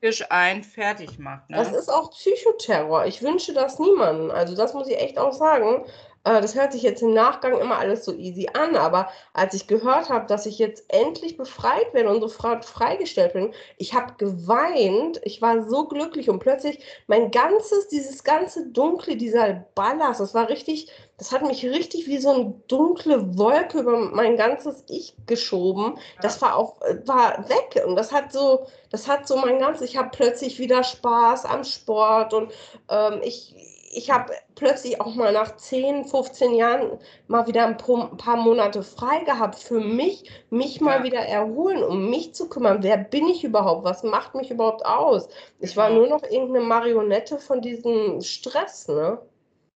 es 0.00 0.06
halt 0.06 0.12
Tisch 0.12 0.26
ein 0.30 0.64
fertig 0.64 1.18
macht. 1.18 1.50
Ne? 1.50 1.56
Das 1.56 1.72
ist 1.72 1.88
auch 1.88 2.10
Psychoterror. 2.10 3.06
Ich 3.06 3.22
wünsche 3.22 3.52
das 3.52 3.78
niemandem. 3.78 4.30
Also 4.30 4.56
das 4.56 4.74
muss 4.74 4.88
ich 4.88 4.98
echt 4.98 5.18
auch 5.18 5.32
sagen. 5.32 5.84
Äh, 6.24 6.40
das 6.40 6.54
hört 6.54 6.72
sich 6.72 6.82
jetzt 6.82 7.02
im 7.02 7.14
Nachgang 7.14 7.58
immer 7.58 7.78
alles 7.78 8.04
so 8.04 8.12
easy 8.12 8.48
an, 8.52 8.76
aber 8.76 9.08
als 9.32 9.54
ich 9.54 9.66
gehört 9.66 10.10
habe, 10.10 10.26
dass 10.26 10.46
ich 10.46 10.58
jetzt 10.58 10.84
endlich 10.88 11.36
befreit 11.36 11.92
werde 11.94 12.10
und 12.10 12.20
sofort 12.20 12.64
freigestellt 12.64 13.32
bin, 13.32 13.54
ich 13.78 13.94
habe 13.94 14.14
geweint, 14.18 15.20
ich 15.24 15.40
war 15.40 15.62
so 15.68 15.88
glücklich 15.88 16.28
und 16.28 16.40
plötzlich 16.40 16.80
mein 17.06 17.30
ganzes, 17.30 17.88
dieses 17.88 18.22
ganze 18.22 18.68
Dunkle, 18.68 19.16
dieser 19.16 19.64
Ballast, 19.74 20.20
das 20.20 20.34
war 20.34 20.48
richtig, 20.48 20.90
das 21.20 21.33
hat 21.33 21.42
mich 21.42 21.66
richtig 21.66 22.06
wie 22.06 22.16
so 22.16 22.30
eine 22.30 22.54
dunkle 22.66 23.37
Wolke 23.37 23.80
über 23.80 23.98
mein 23.98 24.38
ganzes 24.38 24.85
Ich 24.88 25.14
geschoben. 25.26 25.98
Das 26.22 26.40
war 26.40 26.56
auch, 26.56 26.80
war 27.04 27.46
weg 27.50 27.85
und 27.87 27.94
das 27.94 28.11
hat 28.11 28.33
so, 28.33 28.66
das 28.90 29.06
hat 29.06 29.28
so 29.28 29.37
mein 29.37 29.59
ganzes, 29.59 29.90
ich 29.90 29.98
habe 29.98 30.09
plötzlich 30.12 30.59
wieder 30.59 30.83
Spaß 30.83 31.44
am 31.44 31.62
Sport 31.64 32.33
und 32.33 32.50
ähm, 32.88 33.20
ich, 33.22 33.54
ich 33.92 34.11
habe 34.11 34.33
plötzlich 34.54 34.98
auch 35.02 35.14
mal 35.14 35.30
nach 35.30 35.56
10, 35.56 36.06
15 36.06 36.54
Jahren 36.54 36.98
mal 37.28 37.46
wieder 37.46 37.66
ein 37.66 37.76
paar 37.76 38.37
Monate 38.37 38.83
frei 38.83 39.22
gehabt 39.24 39.56
für 39.56 39.78
mich, 39.78 40.30
mich 40.48 40.80
mal 40.80 41.00
ja. 41.00 41.04
wieder 41.04 41.20
erholen, 41.20 41.83
um 41.83 42.09
mich 42.09 42.35
zu 42.35 42.48
kümmern. 42.48 42.83
Wer 42.83 42.96
bin 42.96 43.28
ich 43.28 43.44
überhaupt? 43.44 43.85
Was 43.85 44.04
macht 44.04 44.35
mich 44.35 44.50
überhaupt 44.50 44.87
aus? 44.87 45.28
Ich 45.59 45.76
war 45.76 45.90
nur 45.90 46.09
noch 46.09 46.22
irgendeine 46.22 46.64
Marionette 46.64 47.38
von 47.38 47.61
diesem 47.61 48.22
Stress, 48.22 48.88
ne? 48.88 49.20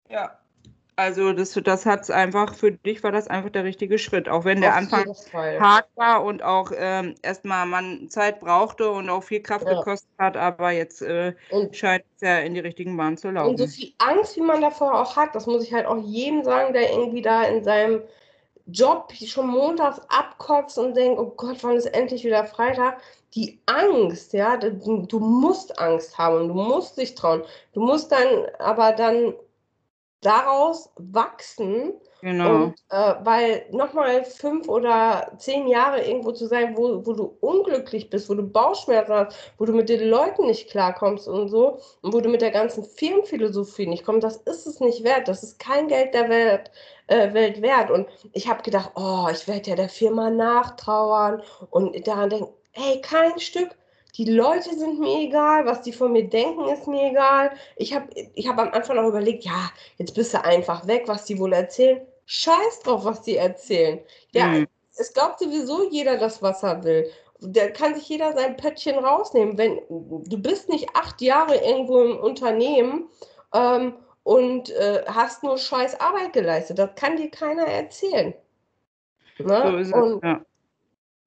Ja, 0.10 0.40
also 0.96 1.34
das, 1.34 1.54
das 1.64 1.86
hat 1.86 2.10
einfach, 2.12 2.54
für 2.54 2.72
dich 2.72 3.04
war 3.04 3.12
das 3.12 3.28
einfach 3.28 3.50
der 3.50 3.64
richtige 3.64 3.98
Schritt, 3.98 4.30
auch 4.30 4.46
wenn 4.46 4.62
der 4.62 4.72
Auf 4.72 4.78
Anfang 4.78 5.16
hart 5.60 5.88
war 5.96 6.24
und 6.24 6.44
auch 6.44 6.72
ähm, 6.76 7.16
erstmal 7.22 7.66
man 7.66 8.10
Zeit 8.10 8.40
brauchte 8.40 8.90
und 8.90 9.10
auch 9.10 9.24
viel 9.24 9.42
Kraft 9.42 9.66
ja. 9.66 9.76
gekostet 9.76 10.10
hat, 10.20 10.38
aber 10.38 10.72
jetzt 10.72 11.02
äh, 11.02 11.34
scheint 11.72 12.04
es 12.16 12.22
ja 12.22 12.40
in 12.40 12.54
die 12.54 12.60
richtigen 12.60 12.96
Bahnen 12.96 13.18
zu 13.18 13.32
laufen. 13.32 13.52
Und 13.52 13.58
so 13.58 13.68
viel 13.68 13.92
Angst, 13.98 14.36
wie 14.36 14.42
man 14.42 14.62
davor 14.62 15.02
auch 15.02 15.16
hat, 15.16 15.34
das 15.36 15.48
muss 15.48 15.64
ich 15.64 15.74
halt 15.74 15.86
auch 15.86 15.98
jedem 15.98 16.44
sagen, 16.44 16.74
der 16.74 16.92
irgendwie 16.92 17.22
da 17.22 17.44
in 17.44 17.64
seinem 17.64 18.02
Job 18.68 19.12
schon 19.14 19.48
montags 19.48 20.00
abkotzt 20.10 20.78
und 20.78 20.96
denkt, 20.96 21.20
oh 21.20 21.34
Gott, 21.36 21.58
wann 21.64 21.76
ist 21.76 21.86
endlich 21.88 22.24
wieder 22.24 22.46
Freitag? 22.46 23.02
Die 23.36 23.60
Angst, 23.66 24.32
ja, 24.34 24.58
du, 24.58 25.06
du 25.06 25.20
musst 25.20 25.80
Angst 25.80 26.18
haben, 26.18 26.48
du 26.48 26.54
musst 26.54 26.98
dich 26.98 27.16
trauen. 27.16 27.44
Du 27.74 27.82
musst 27.82 28.12
dann 28.12 28.46
aber 28.60 28.94
dann 28.94 29.34
daraus 30.24 30.90
wachsen. 30.98 31.94
Genau. 32.22 32.56
Und 32.56 32.76
äh, 32.90 33.16
weil 33.24 33.66
nochmal 33.72 34.24
fünf 34.24 34.70
oder 34.70 35.34
zehn 35.38 35.68
Jahre 35.68 36.02
irgendwo 36.06 36.32
zu 36.32 36.48
sein, 36.48 36.78
wo, 36.78 37.06
wo 37.06 37.14
du 37.14 37.38
unglücklich 37.42 38.10
bist, 38.10 38.30
wo 38.30 38.34
du 38.34 38.44
Bauchschmerzen 38.44 39.14
hast, 39.14 39.38
wo 39.58 39.66
du 39.66 39.74
mit 39.74 39.90
den 39.90 40.08
Leuten 40.10 40.46
nicht 40.46 40.70
klarkommst 40.70 41.28
und 41.28 41.50
so, 41.50 41.80
und 42.02 42.14
wo 42.14 42.22
du 42.22 42.30
mit 42.30 42.42
der 42.42 42.52
ganzen 42.52 42.86
Firmenphilosophie 42.86 43.88
nicht 43.88 44.06
kommst, 44.06 44.24
das 44.24 44.38
ist 44.38 44.66
es 44.66 44.80
nicht 44.80 45.04
wert. 45.04 45.28
Das 45.28 45.44
ist 45.44 45.60
kein 45.60 45.90
Geld 45.90 46.14
der 46.14 46.30
Welt, 46.30 46.72
äh, 47.08 47.34
Welt 47.34 47.62
wert. 47.62 47.92
Und 47.92 48.08
ich 48.32 48.48
habe 48.48 48.64
gedacht, 48.64 48.92
oh, 48.96 49.28
ich 49.30 49.46
werde 49.48 49.72
ja 49.72 49.76
der 49.76 49.90
Firma 49.90 50.30
nachtrauern 50.30 51.42
und 51.72 52.08
daran 52.08 52.30
denken, 52.30 52.54
ey, 52.74 53.02
kein 53.02 53.38
Stück 53.38 53.76
die 54.16 54.26
Leute 54.26 54.78
sind 54.78 55.00
mir 55.00 55.22
egal, 55.22 55.66
was 55.66 55.82
die 55.82 55.92
von 55.92 56.12
mir 56.12 56.30
denken, 56.30 56.68
ist 56.68 56.88
mir 56.88 57.10
egal. 57.10 57.52
Ich 57.78 57.94
habe 57.94 58.08
ich 58.36 58.48
hab 58.48 58.60
am 58.60 58.70
Anfang 58.70 58.98
auch 59.00 59.08
überlegt, 59.08 59.44
ja, 59.44 59.72
jetzt 59.98 60.14
bist 60.14 60.34
du 60.34 60.44
einfach 60.44 60.86
weg, 60.86 61.04
was 61.08 61.26
die 61.26 61.40
wohl 61.40 61.54
erzählen. 61.54 62.02
Scheiß 62.26 62.82
drauf, 62.84 63.06
was 63.06 63.24
die 63.24 63.38
erzählen. 63.38 64.00
Ja, 64.32 64.48
mhm. 64.48 64.68
es 64.96 65.14
glaubt 65.14 65.40
sowieso 65.40 65.90
jeder 65.90 66.18
das, 66.18 66.42
was 66.42 66.62
er 66.64 66.84
will. 66.84 67.10
Da 67.40 67.70
kann 67.70 67.96
sich 67.96 68.08
jeder 68.08 68.34
sein 68.34 68.56
Pöttchen 68.56 69.00
rausnehmen. 69.00 69.58
Wenn 69.58 69.82
du 69.90 70.38
bist 70.38 70.70
nicht 70.70 70.90
acht 70.94 71.22
Jahre 71.22 71.56
irgendwo 71.56 72.02
im 72.04 72.18
Unternehmen 72.18 73.10
ähm, 73.54 73.96
und 74.22 74.70
äh, 74.70 75.04
hast 75.08 75.44
nur 75.44 75.58
scheiß 75.58 76.00
Arbeit 76.00 76.34
geleistet. 76.34 76.78
Das 76.78 76.92
kann 76.96 77.18
dir 77.18 77.30
keiner 77.30 77.64
erzählen. 77.64 78.34
Ne? 79.40 79.64
So 79.72 79.78
ist 79.78 79.88
es, 79.88 79.94
und, 79.94 80.24
ja. 80.24 80.42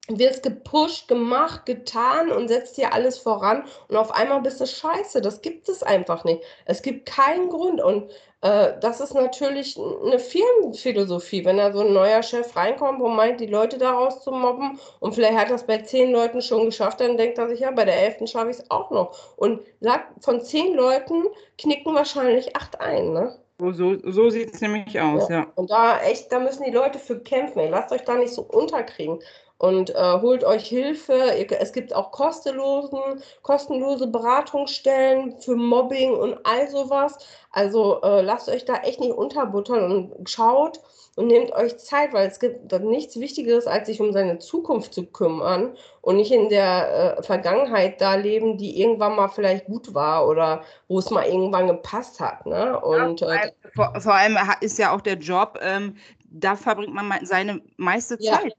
Wirst 0.07 0.43
gepusht, 0.43 1.07
gemacht, 1.07 1.65
getan 1.65 2.31
und 2.31 2.47
setzt 2.47 2.77
dir 2.77 2.93
alles 2.93 3.17
voran 3.17 3.63
und 3.89 3.97
auf 3.97 4.11
einmal 4.11 4.41
bist 4.41 4.61
du 4.61 4.65
scheiße. 4.65 5.21
Das 5.21 5.41
gibt 5.41 5.67
es 5.67 5.83
einfach 5.83 6.23
nicht. 6.23 6.43
Es 6.65 6.81
gibt 6.81 7.05
keinen 7.05 7.49
Grund 7.49 7.81
und 7.81 8.09
äh, 8.41 8.73
das 8.79 9.01
ist 9.01 9.13
natürlich 9.13 9.77
eine 9.77 10.19
Firmenphilosophie, 10.19 11.43
wenn 11.43 11.57
da 11.57 11.73
so 11.73 11.81
ein 11.81 11.93
neuer 11.93 12.23
Chef 12.23 12.55
reinkommt 12.55 13.01
und 13.01 13.15
meint, 13.15 13.41
die 13.41 13.47
Leute 13.47 13.77
daraus 13.77 14.23
zu 14.23 14.31
mobben 14.31 14.79
und 14.99 15.15
vielleicht 15.15 15.37
hat 15.37 15.49
das 15.49 15.65
bei 15.65 15.79
zehn 15.79 16.11
Leuten 16.11 16.41
schon 16.41 16.65
geschafft, 16.65 17.01
dann 17.01 17.17
denkt 17.17 17.37
er 17.37 17.49
sich, 17.49 17.59
ja, 17.59 17.71
bei 17.71 17.83
der 17.83 18.01
elften 18.01 18.27
schaffe 18.27 18.51
ich 18.51 18.57
es 18.59 18.71
auch 18.71 18.91
noch. 18.91 19.35
Und 19.35 19.61
sagt, 19.81 20.23
von 20.23 20.41
zehn 20.41 20.75
Leuten 20.75 21.23
knicken 21.57 21.95
wahrscheinlich 21.95 22.55
acht 22.55 22.79
ein, 22.79 23.11
ne? 23.11 23.37
So, 23.59 23.95
so 24.03 24.29
sieht 24.29 24.53
es 24.53 24.61
nämlich 24.61 24.99
aus, 24.99 25.29
ja. 25.29 25.39
ja. 25.39 25.47
Und 25.55 25.71
da 25.71 25.99
echt, 26.01 26.31
da 26.31 26.37
müssen 26.37 26.63
die 26.63 26.71
Leute 26.71 26.99
für 26.99 27.19
kämpfen. 27.19 27.57
Ey. 27.57 27.69
Lasst 27.69 27.91
euch 27.91 28.03
da 28.03 28.13
nicht 28.13 28.31
so 28.31 28.43
unterkriegen 28.43 29.19
und 29.59 29.89
äh, 29.95 30.21
holt 30.21 30.43
euch 30.43 30.67
Hilfe. 30.67 31.13
Es 31.59 31.73
gibt 31.73 31.93
auch 31.95 32.11
kostenlosen, 32.11 33.23
kostenlose 33.41 34.07
Beratungsstellen 34.07 35.39
für 35.39 35.55
Mobbing 35.55 36.13
und 36.13 36.39
all 36.43 36.69
sowas. 36.69 37.17
Also 37.51 38.01
äh, 38.01 38.21
lasst 38.21 38.49
euch 38.49 38.65
da 38.65 38.75
echt 38.77 38.99
nicht 38.99 39.13
unterbuttern 39.13 39.91
und 39.91 40.29
schaut 40.29 40.79
und 41.15 41.27
nehmt 41.27 41.51
euch 41.53 41.77
Zeit, 41.77 42.13
weil 42.13 42.27
es 42.27 42.39
gibt 42.39 42.71
nichts 42.81 43.19
Wichtigeres, 43.19 43.65
als 43.65 43.87
sich 43.87 43.99
um 43.99 44.13
seine 44.13 44.37
Zukunft 44.37 44.93
zu 44.93 45.07
kümmern 45.07 45.75
und 46.01 46.17
nicht 46.17 46.31
in 46.31 46.49
der 46.49 47.17
äh, 47.17 47.23
Vergangenheit 47.23 47.99
da 47.99 48.13
leben, 48.13 48.59
die 48.59 48.79
irgendwann 48.79 49.15
mal 49.15 49.27
vielleicht 49.27 49.65
gut 49.65 49.95
war 49.95 50.27
oder 50.27 50.61
wo 50.87 50.99
es 50.99 51.09
mal 51.09 51.25
irgendwann 51.25 51.65
gepasst 51.65 52.19
hat. 52.19 52.45
Ne? 52.45 52.79
Und, 52.79 53.21
ja, 53.21 53.39
vor, 53.73 53.89
allem, 53.89 54.01
vor, 54.01 54.13
allem 54.13 54.37
ist 54.61 54.77
ja 54.77 54.95
auch 54.95 55.01
der 55.01 55.17
Job, 55.17 55.57
ähm, 55.63 55.95
da 56.29 56.55
verbringt 56.55 56.93
man 56.93 57.25
seine 57.25 57.61
meiste 57.77 58.19
Zeit. 58.19 58.43
Ja 58.43 58.51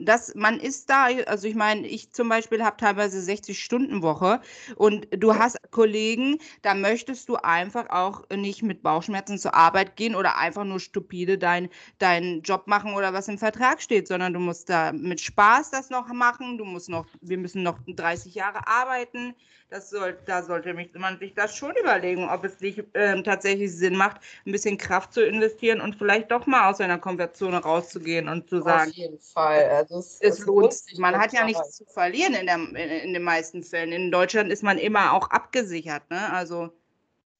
das, 0.00 0.34
man 0.34 0.58
ist 0.58 0.90
da, 0.90 1.06
also 1.26 1.46
ich 1.46 1.54
meine, 1.54 1.86
ich 1.86 2.12
zum 2.12 2.28
Beispiel 2.28 2.64
habe 2.64 2.76
teilweise 2.76 3.20
60-Stunden-Woche 3.20 4.40
und 4.76 5.06
du 5.10 5.34
hast 5.36 5.58
Kollegen, 5.70 6.38
da 6.62 6.74
möchtest 6.74 7.28
du 7.28 7.36
einfach 7.36 7.88
auch 7.90 8.28
nicht 8.30 8.62
mit 8.62 8.82
Bauchschmerzen 8.82 9.38
zur 9.38 9.54
Arbeit 9.54 9.96
gehen 9.96 10.14
oder 10.14 10.38
einfach 10.38 10.64
nur 10.64 10.80
stupide 10.80 11.38
deinen 11.38 11.68
dein 11.98 12.42
Job 12.42 12.66
machen 12.66 12.94
oder 12.94 13.12
was 13.12 13.28
im 13.28 13.38
Vertrag 13.38 13.80
steht, 13.80 14.08
sondern 14.08 14.32
du 14.32 14.40
musst 14.40 14.68
da 14.68 14.92
mit 14.92 15.20
Spaß 15.20 15.70
das 15.70 15.90
noch 15.90 16.08
machen, 16.08 16.58
du 16.58 16.64
musst 16.64 16.88
noch, 16.88 17.06
wir 17.20 17.38
müssen 17.38 17.62
noch 17.62 17.78
30 17.86 18.34
Jahre 18.34 18.66
arbeiten, 18.66 19.34
das 19.68 19.90
soll, 19.90 20.16
da 20.26 20.42
sollte 20.42 20.74
man 20.94 21.18
sich 21.18 21.34
das 21.34 21.56
schon 21.56 21.74
überlegen, 21.80 22.28
ob 22.28 22.44
es 22.44 22.60
nicht 22.60 22.84
äh, 22.94 23.20
tatsächlich 23.22 23.72
Sinn 23.72 23.96
macht, 23.96 24.20
ein 24.46 24.52
bisschen 24.52 24.78
Kraft 24.78 25.12
zu 25.12 25.24
investieren 25.24 25.80
und 25.80 25.96
vielleicht 25.96 26.30
doch 26.30 26.46
mal 26.46 26.70
aus 26.70 26.78
seiner 26.78 26.98
Komfortzone 26.98 27.58
rauszugehen 27.58 28.28
und 28.28 28.48
zu 28.48 28.62
sagen. 28.62 28.90
Auf 28.90 28.96
jeden 28.96 29.18
Fall. 29.18 29.75
Also 29.76 29.98
es, 29.98 30.18
es, 30.20 30.40
es 30.40 30.46
lohnt 30.46 30.72
sich. 30.72 30.98
Man 30.98 31.18
hat 31.18 31.32
ja 31.32 31.44
nichts 31.44 31.76
zu 31.76 31.84
verlieren 31.84 32.34
in, 32.34 32.46
der, 32.46 32.56
in, 32.56 32.74
in, 32.74 33.12
den 33.12 33.22
meisten 33.22 33.62
Fällen. 33.62 33.92
In 33.92 34.10
Deutschland 34.10 34.50
ist 34.50 34.62
man 34.62 34.78
immer 34.78 35.12
auch 35.12 35.30
abgesichert. 35.30 36.02
Ne? 36.10 36.32
Also. 36.32 36.70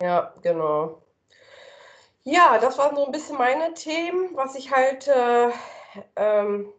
Ja, 0.02 0.34
genau. 0.42 1.02
Ja, 2.24 2.58
das 2.58 2.76
waren 2.76 2.96
so 2.96 3.06
ein 3.06 3.12
bisschen 3.12 3.38
meine 3.38 3.72
Themen, 3.74 4.30
was 4.34 4.56
ich 4.56 4.72
halt 4.72 5.06
äh, 5.08 5.50
ähm, 6.16 6.72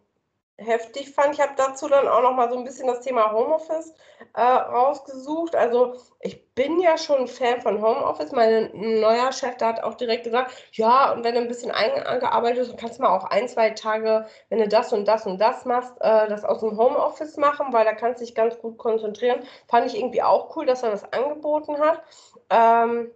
heftig 0.58 1.10
fand. 1.14 1.34
Ich 1.34 1.40
habe 1.40 1.52
dazu 1.56 1.88
dann 1.88 2.08
auch 2.08 2.20
noch 2.20 2.34
mal 2.34 2.50
so 2.50 2.58
ein 2.58 2.64
bisschen 2.64 2.88
das 2.88 3.00
Thema 3.00 3.32
Homeoffice 3.32 3.94
äh, 4.34 4.42
rausgesucht. 4.42 5.54
Also 5.54 5.94
ich 6.20 6.52
bin 6.54 6.80
ja 6.80 6.98
schon 6.98 7.28
Fan 7.28 7.60
von 7.60 7.80
Homeoffice. 7.80 8.32
Mein 8.32 8.70
neuer 8.74 9.32
Chef, 9.32 9.56
der 9.56 9.68
hat 9.68 9.82
auch 9.84 9.94
direkt 9.94 10.24
gesagt, 10.24 10.52
ja, 10.72 11.12
und 11.12 11.22
wenn 11.22 11.34
du 11.34 11.40
ein 11.40 11.48
bisschen 11.48 11.70
eingearbeitet 11.70 12.58
bist, 12.58 12.76
kannst 12.76 12.98
du 12.98 13.02
mal 13.02 13.16
auch 13.16 13.24
ein, 13.24 13.48
zwei 13.48 13.70
Tage, 13.70 14.26
wenn 14.48 14.58
du 14.58 14.68
das 14.68 14.92
und 14.92 15.06
das 15.06 15.26
und 15.26 15.40
das 15.40 15.64
machst, 15.64 15.94
äh, 16.00 16.28
das 16.28 16.44
aus 16.44 16.60
dem 16.60 16.76
Homeoffice 16.76 17.36
machen, 17.36 17.72
weil 17.72 17.84
da 17.84 17.94
kannst 17.94 18.20
du 18.20 18.24
dich 18.24 18.34
ganz 18.34 18.58
gut 18.58 18.78
konzentrieren. 18.78 19.40
Fand 19.68 19.86
ich 19.86 19.96
irgendwie 19.96 20.22
auch 20.22 20.54
cool, 20.56 20.66
dass 20.66 20.82
er 20.82 20.90
das 20.90 21.12
angeboten 21.12 21.78
hat. 21.78 22.02
Ähm, 22.50 23.12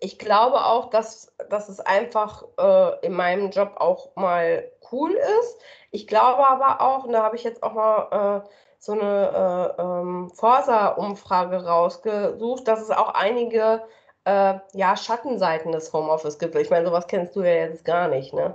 ich 0.00 0.18
glaube 0.18 0.64
auch, 0.64 0.90
dass, 0.90 1.34
dass 1.48 1.68
es 1.68 1.80
einfach 1.80 2.44
äh, 2.58 3.06
in 3.06 3.12
meinem 3.12 3.50
Job 3.50 3.74
auch 3.76 4.14
mal 4.16 4.70
cool 4.92 5.12
ist. 5.12 5.58
Ich 5.90 6.06
glaube 6.06 6.46
aber 6.46 6.80
auch, 6.80 7.04
und 7.04 7.12
da 7.12 7.22
habe 7.22 7.36
ich 7.36 7.44
jetzt 7.44 7.62
auch 7.62 7.72
mal 7.72 8.42
äh, 8.44 8.48
so 8.78 8.92
eine 8.92 9.74
äh, 9.78 9.82
ähm, 9.82 10.30
Forsa-Umfrage 10.30 11.64
rausgesucht, 11.64 12.68
dass 12.68 12.82
es 12.82 12.90
auch 12.90 13.14
einige 13.14 13.82
äh, 14.24 14.54
ja, 14.74 14.96
Schattenseiten 14.96 15.72
des 15.72 15.92
Homeoffice 15.92 16.38
gibt. 16.38 16.54
Ich 16.56 16.70
meine, 16.70 16.86
sowas 16.86 17.06
kennst 17.06 17.34
du 17.34 17.42
ja 17.42 17.54
jetzt 17.54 17.84
gar 17.84 18.08
nicht, 18.08 18.34
ne? 18.34 18.54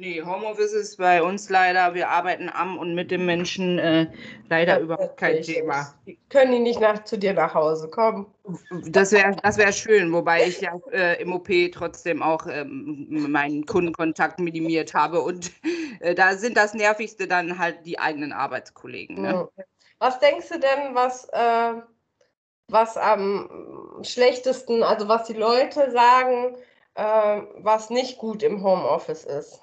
Nee, 0.00 0.22
Homeoffice 0.22 0.72
ist 0.72 0.96
bei 0.96 1.22
uns 1.22 1.50
leider, 1.50 1.92
wir 1.92 2.08
arbeiten 2.08 2.48
am 2.48 2.78
und 2.78 2.94
mit 2.94 3.10
dem 3.10 3.26
Menschen 3.26 3.78
äh, 3.78 4.06
leider 4.48 4.80
überhaupt 4.80 5.18
kein 5.18 5.42
Thema. 5.42 5.94
Können 6.30 6.52
die 6.52 6.58
nicht 6.58 6.80
nach, 6.80 7.04
zu 7.04 7.18
dir 7.18 7.34
nach 7.34 7.52
Hause 7.52 7.90
kommen? 7.90 8.24
Das 8.86 9.12
wäre 9.12 9.36
das 9.42 9.58
wär 9.58 9.70
schön, 9.72 10.10
wobei 10.10 10.46
ich 10.46 10.62
ja 10.62 10.72
äh, 10.90 11.20
im 11.20 11.34
OP 11.34 11.50
trotzdem 11.74 12.22
auch 12.22 12.46
ähm, 12.46 13.08
meinen 13.30 13.66
Kundenkontakt 13.66 14.40
minimiert 14.40 14.94
habe. 14.94 15.20
Und 15.20 15.52
äh, 16.00 16.14
da 16.14 16.34
sind 16.34 16.56
das 16.56 16.74
Nervigste 16.74 17.28
dann 17.28 17.58
halt 17.58 17.86
die 17.86 17.98
eigenen 17.98 18.32
Arbeitskollegen. 18.32 19.22
Ne? 19.22 19.48
Was 19.98 20.18
denkst 20.18 20.48
du 20.48 20.58
denn, 20.58 20.94
was, 20.94 21.28
äh, 21.28 21.74
was 22.68 22.96
am 22.96 24.00
schlechtesten, 24.02 24.82
also 24.82 25.08
was 25.08 25.24
die 25.24 25.34
Leute 25.34 25.90
sagen, 25.90 26.56
äh, 26.94 27.42
was 27.56 27.90
nicht 27.90 28.18
gut 28.18 28.42
im 28.42 28.62
Homeoffice 28.62 29.24
ist? 29.24 29.60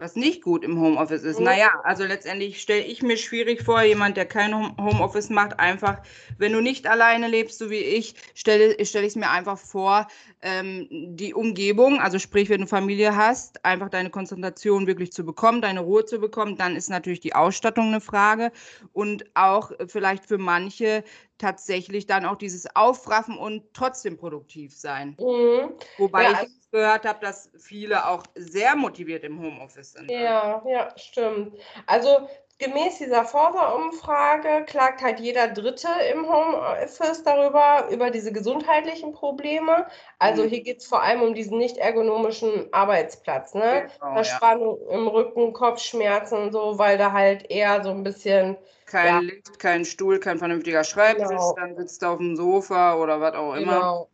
Was 0.00 0.16
nicht 0.16 0.42
gut 0.42 0.64
im 0.64 0.80
Homeoffice 0.80 1.22
ist. 1.22 1.40
Naja, 1.40 1.70
also 1.84 2.04
letztendlich 2.04 2.60
stelle 2.60 2.82
ich 2.82 3.02
mir 3.02 3.16
schwierig 3.16 3.62
vor, 3.62 3.82
jemand, 3.82 4.16
der 4.16 4.26
kein 4.26 4.54
Homeoffice 4.76 5.30
macht, 5.30 5.58
einfach, 5.58 6.00
wenn 6.38 6.52
du 6.52 6.60
nicht 6.60 6.86
alleine 6.86 7.28
lebst, 7.28 7.58
so 7.58 7.70
wie 7.70 7.76
ich, 7.76 8.14
stelle, 8.34 8.84
stelle 8.84 9.06
ich 9.06 9.12
es 9.12 9.16
mir 9.16 9.30
einfach 9.30 9.58
vor, 9.58 10.06
ähm, 10.42 10.86
die 10.90 11.34
Umgebung, 11.34 12.00
also 12.00 12.18
sprich, 12.18 12.48
wenn 12.48 12.60
du 12.60 12.66
Familie 12.66 13.16
hast, 13.16 13.64
einfach 13.64 13.88
deine 13.88 14.10
Konzentration 14.10 14.86
wirklich 14.86 15.12
zu 15.12 15.24
bekommen, 15.24 15.60
deine 15.60 15.80
Ruhe 15.80 16.04
zu 16.04 16.18
bekommen, 16.18 16.56
dann 16.56 16.76
ist 16.76 16.90
natürlich 16.90 17.20
die 17.20 17.34
Ausstattung 17.34 17.88
eine 17.88 18.00
Frage 18.00 18.52
und 18.92 19.24
auch 19.34 19.72
vielleicht 19.88 20.26
für 20.26 20.38
manche 20.38 21.04
tatsächlich 21.38 22.06
dann 22.06 22.24
auch 22.26 22.36
dieses 22.36 22.74
Aufraffen 22.74 23.38
und 23.38 23.62
trotzdem 23.72 24.16
produktiv 24.16 24.76
sein. 24.76 25.16
Mhm. 25.18 25.74
Wobei 25.96 26.24
ja, 26.24 26.42
ich 26.42 26.70
gehört 26.70 27.06
habe, 27.06 27.20
dass 27.20 27.50
viele 27.58 28.06
auch 28.06 28.24
sehr 28.34 28.76
motiviert 28.76 29.24
im 29.24 29.40
Homeoffice 29.40 29.92
sind. 29.92 30.10
Ja, 30.10 30.62
ja, 30.66 30.92
stimmt. 30.96 31.58
Also 31.86 32.28
gemäß 32.58 32.98
dieser 32.98 33.24
Forsa-Umfrage 33.24 34.64
klagt 34.66 35.02
halt 35.02 35.20
jeder 35.20 35.48
Dritte 35.48 35.88
im 36.12 36.28
Homeoffice 36.28 37.22
darüber, 37.22 37.88
über 37.90 38.10
diese 38.10 38.32
gesundheitlichen 38.32 39.12
Probleme. 39.12 39.86
Also 40.18 40.44
mhm. 40.44 40.48
hier 40.48 40.62
geht 40.62 40.78
es 40.78 40.86
vor 40.86 41.02
allem 41.02 41.22
um 41.22 41.34
diesen 41.34 41.58
nicht 41.58 41.76
ergonomischen 41.76 42.72
Arbeitsplatz, 42.72 43.54
ne? 43.54 43.88
Genau, 44.00 44.14
Verspannung 44.14 44.78
ja. 44.88 44.94
im 44.94 45.08
Rücken, 45.08 45.52
Kopfschmerzen 45.52 46.38
und 46.38 46.52
so, 46.52 46.78
weil 46.78 46.98
da 46.98 47.12
halt 47.12 47.48
eher 47.50 47.82
so 47.82 47.90
ein 47.90 48.02
bisschen. 48.02 48.56
Kein 48.86 49.06
ja, 49.06 49.18
Licht, 49.20 49.58
kein 49.58 49.84
Stuhl, 49.84 50.18
kein 50.18 50.38
vernünftiger 50.38 50.82
Schreibtisch, 50.82 51.28
genau. 51.28 51.54
dann 51.54 51.76
sitzt 51.76 52.02
du 52.02 52.06
auf 52.06 52.18
dem 52.18 52.36
Sofa 52.36 52.96
oder 52.96 53.20
was 53.20 53.34
auch 53.34 53.54
immer. 53.54 53.74
Genau. 53.74 54.08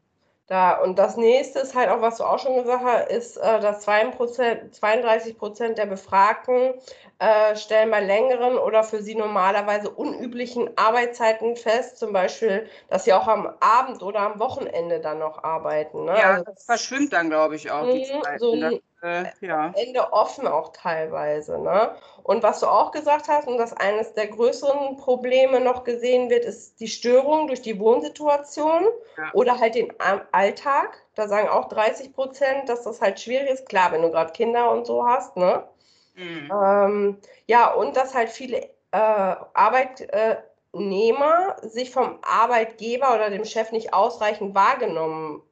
Da, 0.46 0.74
und 0.83 0.98
das 0.98 1.16
nächste 1.16 1.61
ist 1.61 1.74
halt 1.74 1.88
auch, 1.88 2.02
was 2.02 2.18
du 2.18 2.24
auch 2.24 2.38
schon 2.38 2.54
gesagt 2.57 2.85
hast, 2.85 3.11
ist, 3.11 3.37
äh, 3.38 3.61
dass 3.61 3.80
32 3.80 5.38
Prozent 5.38 5.78
der 5.78 5.87
Befragten 5.87 6.74
äh, 7.18 7.57
stellen 7.57 7.90
bei 7.90 8.00
längeren 8.00 8.59
oder 8.59 8.83
für 8.83 9.03
sie 9.03 9.14
normalerweise 9.14 9.90
unüblichen 9.90 10.77
Arbeitszeiten 10.77 11.57
fest, 11.57 11.96
zum 11.98 12.12
Beispiel, 12.12 12.68
dass 12.90 13.05
sie 13.05 13.12
auch 13.12 13.29
am 13.29 13.53
Abend 13.61 14.03
oder 14.03 14.20
am 14.20 14.40
Wochenende 14.40 15.00
dann 15.00 15.20
noch 15.20 15.42
arbeiten. 15.44 16.05
Ne? 16.05 16.18
Ja, 16.18 16.31
also, 16.33 16.44
das 16.44 16.64
verschwimmt 16.64 17.12
dann, 17.12 17.31
glaube 17.31 17.57
ich, 17.57 17.70
auch 17.70 17.87
die 17.87 18.12
mhm, 18.12 18.22
Zeiten. 18.22 18.38
So 18.38 18.57
ne? 18.57 18.81
äh, 19.05 19.24
ja. 19.40 19.72
Ende 19.77 20.12
offen 20.12 20.46
auch 20.46 20.72
teilweise. 20.72 21.59
Ne? 21.59 21.94
Und 22.22 22.42
was 22.42 22.61
du 22.61 22.66
auch 22.66 22.90
gesagt 22.90 23.29
hast, 23.29 23.46
und 23.46 23.59
dass 23.59 23.72
eines 23.74 24.14
der 24.14 24.29
größeren 24.29 24.96
Probleme 24.96 25.61
noch 25.61 25.85
gesehen 25.85 26.31
wird, 26.31 26.44
ist 26.44 26.81
die 26.81 26.88
Störung 26.88 27.46
durch 27.46 27.62
die 27.62 27.79
Wohnsituation 27.79 28.85
ja. 29.16 29.31
oder 29.35 29.61
halt 29.61 29.74
den 29.74 29.92
Alltag. 30.33 31.03
Da 31.14 31.29
sagen 31.29 31.48
auch 31.48 31.68
30 31.68 32.12
Prozent, 32.12 32.68
dass 32.68 32.83
das 32.83 33.00
halt 33.00 33.20
schwierig 33.20 33.50
ist. 33.50 33.68
Klar, 33.68 33.92
wenn 33.92 34.03
du 34.03 34.11
gerade 34.11 34.33
Kinder 34.33 34.70
und 34.72 34.87
so 34.87 35.07
hast. 35.07 35.37
Ne? 35.37 35.62
Mhm. 36.14 36.50
Ähm, 36.53 37.18
ja, 37.46 37.72
und 37.72 37.96
dass 37.96 38.14
halt 38.14 38.31
viele 38.31 38.62
äh, 38.92 39.37
Arbeitnehmer 39.55 41.57
sich 41.62 41.90
vom 41.90 42.18
Arbeitgeber 42.22 43.14
oder 43.14 43.31
dem 43.31 43.44
Chef 43.44 43.72
nicht 43.72 43.94
ausreichend 43.94 44.55
wahrgenommen 44.55 45.42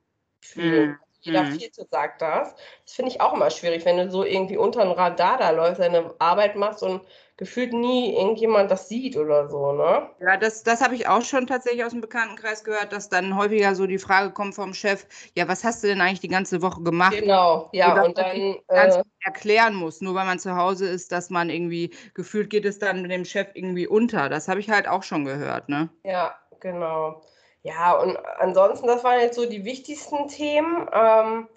fühlen. 0.40 0.90
Mhm 0.90 0.98
Jeder 1.22 1.44
mhm. 1.44 1.58
Vierte 1.58 1.86
sagt 1.90 2.20
das. 2.20 2.54
Das 2.84 2.94
finde 2.94 3.12
ich 3.12 3.20
auch 3.20 3.32
immer 3.32 3.50
schwierig, 3.50 3.84
wenn 3.84 3.96
du 3.96 4.10
so 4.10 4.24
irgendwie 4.24 4.56
unter 4.56 4.82
dem 4.82 4.92
Radar 4.92 5.38
da 5.38 5.50
läufst, 5.50 5.80
deine 5.80 6.14
Arbeit 6.18 6.56
machst 6.56 6.82
und 6.82 7.02
gefühlt 7.42 7.72
nie 7.72 8.14
irgendjemand 8.14 8.70
das 8.70 8.88
sieht 8.88 9.16
oder 9.16 9.50
so, 9.50 9.72
ne? 9.72 10.08
Ja, 10.20 10.36
das, 10.36 10.62
das 10.62 10.80
habe 10.80 10.94
ich 10.94 11.08
auch 11.08 11.22
schon 11.22 11.48
tatsächlich 11.48 11.84
aus 11.84 11.90
dem 11.90 12.00
Bekanntenkreis 12.00 12.62
gehört, 12.62 12.92
dass 12.92 13.08
dann 13.08 13.36
häufiger 13.36 13.74
so 13.74 13.88
die 13.88 13.98
Frage 13.98 14.30
kommt 14.30 14.54
vom 14.54 14.74
Chef, 14.74 15.06
ja, 15.36 15.48
was 15.48 15.64
hast 15.64 15.82
du 15.82 15.88
denn 15.88 16.00
eigentlich 16.00 16.20
die 16.20 16.28
ganze 16.28 16.62
Woche 16.62 16.84
gemacht? 16.84 17.16
Genau, 17.18 17.68
ja, 17.72 18.00
und, 18.00 18.10
und 18.10 18.18
dann 18.18 18.58
äh, 18.68 19.02
erklären 19.24 19.74
muss, 19.74 20.00
nur 20.00 20.14
weil 20.14 20.24
man 20.24 20.38
zu 20.38 20.54
Hause 20.54 20.86
ist, 20.86 21.10
dass 21.10 21.30
man 21.30 21.50
irgendwie 21.50 21.92
gefühlt 22.14 22.48
geht 22.48 22.64
es 22.64 22.78
dann 22.78 23.02
mit 23.02 23.10
dem 23.10 23.24
Chef 23.24 23.48
irgendwie 23.54 23.88
unter. 23.88 24.28
Das 24.28 24.46
habe 24.46 24.60
ich 24.60 24.70
halt 24.70 24.86
auch 24.86 25.02
schon 25.02 25.24
gehört, 25.24 25.68
ne? 25.68 25.88
Ja, 26.04 26.38
genau. 26.60 27.22
Ja, 27.64 27.94
und 27.94 28.16
ansonsten, 28.38 28.86
das 28.86 29.02
waren 29.02 29.18
jetzt 29.18 29.34
so 29.34 29.46
die 29.46 29.64
wichtigsten 29.64 30.28
Themen. 30.28 30.88
Ähm, 30.92 31.48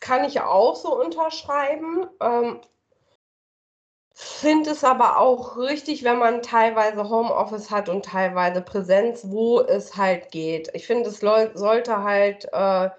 kann 0.00 0.24
ich 0.24 0.40
auch 0.40 0.76
so 0.76 0.98
unterschreiben. 0.98 2.08
Ähm, 2.20 2.60
Finde 4.22 4.72
es 4.72 4.84
aber 4.84 5.18
auch 5.18 5.56
richtig, 5.56 6.04
wenn 6.04 6.18
man 6.18 6.42
teilweise 6.42 7.08
Homeoffice 7.08 7.70
hat 7.70 7.88
und 7.88 8.04
teilweise 8.04 8.60
Präsenz, 8.60 9.22
wo 9.30 9.60
es 9.60 9.96
halt 9.96 10.30
geht. 10.30 10.68
Ich 10.74 10.86
finde, 10.86 11.08
es 11.08 11.20
sollte 11.20 12.02
halt 12.02 12.44
äh, 12.52 12.90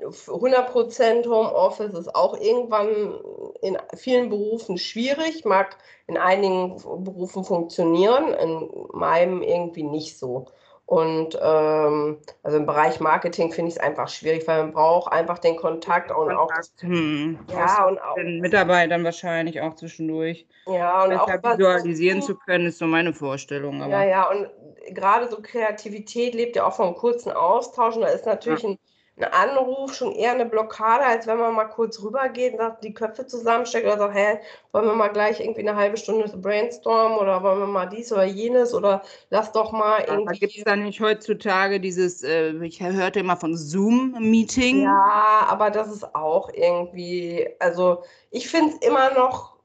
100% 0.00 1.28
Homeoffice 1.28 1.92
ist 1.92 2.14
auch 2.14 2.34
irgendwann 2.40 3.20
in 3.60 3.76
vielen 3.96 4.30
Berufen 4.30 4.78
schwierig, 4.78 5.44
mag 5.44 5.76
in 6.06 6.16
einigen 6.16 6.78
Berufen 7.04 7.44
funktionieren, 7.44 8.32
in 8.32 8.70
meinem 8.94 9.42
irgendwie 9.42 9.82
nicht 9.82 10.18
so. 10.18 10.46
Und 10.92 11.38
ähm, 11.40 12.18
also 12.42 12.58
im 12.58 12.66
Bereich 12.66 13.00
Marketing 13.00 13.50
finde 13.50 13.70
ich 13.70 13.76
es 13.76 13.80
einfach 13.80 14.10
schwierig, 14.10 14.46
weil 14.46 14.64
man 14.64 14.72
braucht 14.72 15.10
einfach 15.10 15.38
den 15.38 15.56
Kontakt 15.56 16.10
und 16.10 16.30
auch 16.32 16.50
das, 16.54 16.74
hm, 16.80 17.38
ja 17.50 17.86
und 17.86 17.98
auch 17.98 18.14
den 18.14 18.40
Mitarbeitern 18.40 19.02
wahrscheinlich 19.02 19.62
auch 19.62 19.74
zwischendurch. 19.74 20.46
Ja 20.66 21.04
und 21.04 21.14
auch 21.14 21.28
visualisieren 21.28 22.20
zu 22.20 22.36
können, 22.36 22.66
ist 22.66 22.76
so 22.76 22.86
meine 22.86 23.14
Vorstellung. 23.14 23.80
Aber. 23.80 23.90
Ja 23.90 24.04
ja 24.04 24.30
und 24.30 24.50
gerade 24.94 25.30
so 25.30 25.38
Kreativität 25.40 26.34
lebt 26.34 26.56
ja 26.56 26.66
auch 26.66 26.74
vom 26.74 26.94
kurzen 26.94 27.32
Austausch 27.32 27.96
und 27.96 28.02
da 28.02 28.08
ist 28.08 28.26
natürlich 28.26 28.62
ja. 28.62 28.68
ein 28.68 28.78
ein 29.22 29.32
Anruf 29.32 29.94
schon 29.94 30.12
eher 30.12 30.32
eine 30.32 30.46
Blockade, 30.46 31.04
als 31.04 31.26
wenn 31.26 31.38
man 31.38 31.54
mal 31.54 31.66
kurz 31.66 32.02
rübergeht 32.02 32.58
und 32.58 32.74
die 32.82 32.94
Köpfe 32.94 33.26
zusammensteckt 33.26 33.86
oder 33.86 33.98
sagt, 33.98 34.14
hä, 34.14 34.38
wollen 34.72 34.86
wir 34.86 34.94
mal 34.94 35.08
gleich 35.08 35.40
irgendwie 35.40 35.60
eine 35.60 35.76
halbe 35.76 35.96
Stunde 35.96 36.28
brainstormen 36.36 37.18
oder 37.18 37.42
wollen 37.42 37.60
wir 37.60 37.66
mal 37.66 37.86
dies 37.86 38.12
oder 38.12 38.24
jenes 38.24 38.74
oder 38.74 39.02
lass 39.30 39.52
doch 39.52 39.72
mal 39.72 40.04
irgendwie. 40.06 40.34
Ja, 40.34 40.38
Gibt 40.38 40.56
es 40.56 40.64
da 40.64 40.76
nicht 40.76 41.00
heutzutage 41.00 41.80
dieses, 41.80 42.22
äh, 42.22 42.52
ich 42.64 42.80
hörte 42.82 43.20
immer 43.20 43.36
von 43.36 43.56
Zoom-Meeting? 43.56 44.82
Ja, 44.82 45.46
aber 45.48 45.70
das 45.70 45.88
ist 45.88 46.14
auch 46.14 46.50
irgendwie, 46.52 47.48
also 47.58 48.02
ich 48.30 48.48
finde 48.48 48.74
es 48.74 48.86
immer 48.86 49.12
noch, 49.14 49.56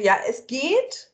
ja, 0.00 0.16
es 0.28 0.46
geht, 0.46 1.07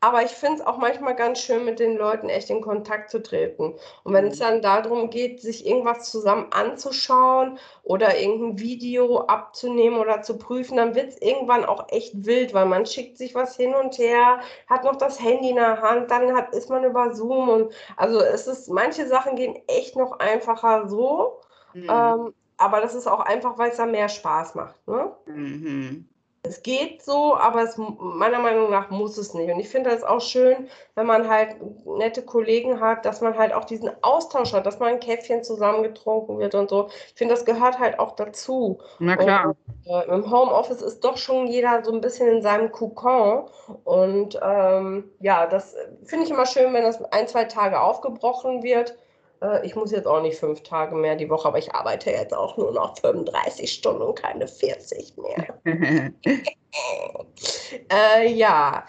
aber 0.00 0.22
ich 0.22 0.32
finde 0.32 0.60
es 0.60 0.66
auch 0.66 0.76
manchmal 0.76 1.16
ganz 1.16 1.40
schön, 1.40 1.64
mit 1.64 1.78
den 1.78 1.96
Leuten 1.96 2.28
echt 2.28 2.50
in 2.50 2.60
Kontakt 2.60 3.10
zu 3.10 3.22
treten. 3.22 3.74
Und 4.04 4.12
wenn 4.12 4.26
es 4.26 4.38
mhm. 4.38 4.42
dann 4.42 4.62
darum 4.62 5.08
geht, 5.08 5.40
sich 5.40 5.66
irgendwas 5.66 6.10
zusammen 6.10 6.48
anzuschauen 6.50 7.58
oder 7.82 8.18
irgendein 8.18 8.58
Video 8.58 9.20
abzunehmen 9.20 9.98
oder 9.98 10.20
zu 10.20 10.36
prüfen, 10.36 10.76
dann 10.76 10.94
wird 10.94 11.08
es 11.10 11.22
irgendwann 11.22 11.64
auch 11.64 11.88
echt 11.88 12.26
wild, 12.26 12.52
weil 12.52 12.66
man 12.66 12.84
schickt 12.84 13.16
sich 13.16 13.34
was 13.34 13.56
hin 13.56 13.74
und 13.74 13.96
her, 13.96 14.40
hat 14.68 14.84
noch 14.84 14.96
das 14.96 15.20
Handy 15.20 15.50
in 15.50 15.56
der 15.56 15.80
Hand, 15.80 16.10
dann 16.10 16.36
hat, 16.36 16.54
ist 16.54 16.68
man 16.68 16.84
über 16.84 17.14
Zoom 17.14 17.48
und 17.48 17.72
also 17.96 18.20
es 18.20 18.46
ist, 18.46 18.68
manche 18.68 19.06
Sachen 19.06 19.34
gehen 19.34 19.56
echt 19.66 19.96
noch 19.96 20.18
einfacher 20.18 20.88
so. 20.88 21.40
Mhm. 21.72 21.88
Ähm, 21.90 22.34
aber 22.58 22.80
das 22.80 22.94
ist 22.94 23.06
auch 23.06 23.20
einfach, 23.20 23.56
weil 23.58 23.70
es 23.70 23.76
da 23.76 23.86
mehr 23.86 24.08
Spaß 24.08 24.54
macht. 24.54 24.86
Ne? 24.86 25.10
Mhm 25.26 26.08
es 26.46 26.62
geht 26.62 27.02
so, 27.02 27.36
aber 27.36 27.62
es, 27.62 27.76
meiner 27.76 28.38
Meinung 28.38 28.70
nach 28.70 28.90
muss 28.90 29.18
es 29.18 29.34
nicht. 29.34 29.52
Und 29.52 29.60
ich 29.60 29.68
finde 29.68 29.90
es 29.90 30.02
auch 30.02 30.20
schön, 30.20 30.68
wenn 30.94 31.06
man 31.06 31.28
halt 31.28 31.56
nette 31.84 32.22
Kollegen 32.22 32.80
hat, 32.80 33.04
dass 33.04 33.20
man 33.20 33.36
halt 33.36 33.52
auch 33.52 33.64
diesen 33.64 33.90
Austausch 34.02 34.52
hat, 34.52 34.66
dass 34.66 34.78
mal 34.78 34.92
ein 34.92 35.00
Käffchen 35.00 35.44
zusammengetrunken 35.44 36.38
wird 36.38 36.54
und 36.54 36.70
so. 36.70 36.88
Ich 37.08 37.14
finde, 37.14 37.34
das 37.34 37.44
gehört 37.44 37.78
halt 37.78 37.98
auch 37.98 38.16
dazu. 38.16 38.78
Na 38.98 39.16
klar. 39.16 39.54
Und, 39.84 39.92
äh, 39.92 40.14
Im 40.14 40.30
Homeoffice 40.30 40.82
ist 40.82 41.04
doch 41.04 41.16
schon 41.16 41.46
jeder 41.46 41.84
so 41.84 41.92
ein 41.92 42.00
bisschen 42.00 42.28
in 42.28 42.42
seinem 42.42 42.72
Kokon. 42.72 43.48
Und 43.84 44.38
ähm, 44.42 45.10
ja, 45.20 45.46
das 45.46 45.76
finde 46.04 46.24
ich 46.24 46.30
immer 46.30 46.46
schön, 46.46 46.72
wenn 46.72 46.84
das 46.84 47.02
ein, 47.12 47.28
zwei 47.28 47.44
Tage 47.44 47.80
aufgebrochen 47.80 48.62
wird. 48.62 48.96
Äh, 49.42 49.66
ich 49.66 49.76
muss 49.76 49.90
jetzt 49.90 50.06
auch 50.06 50.22
nicht 50.22 50.38
fünf 50.38 50.62
Tage 50.62 50.94
mehr 50.94 51.16
die 51.16 51.30
Woche, 51.30 51.48
aber 51.48 51.58
ich 51.58 51.74
arbeite 51.74 52.10
jetzt 52.10 52.34
auch 52.34 52.56
nur 52.56 52.72
noch 52.72 52.98
35 52.98 53.70
Stunden 53.70 54.02
und 54.02 54.14
keine 54.14 54.48
40 54.48 55.14
mehr. 55.16 55.58
äh, 57.92 58.32
ja, 58.32 58.84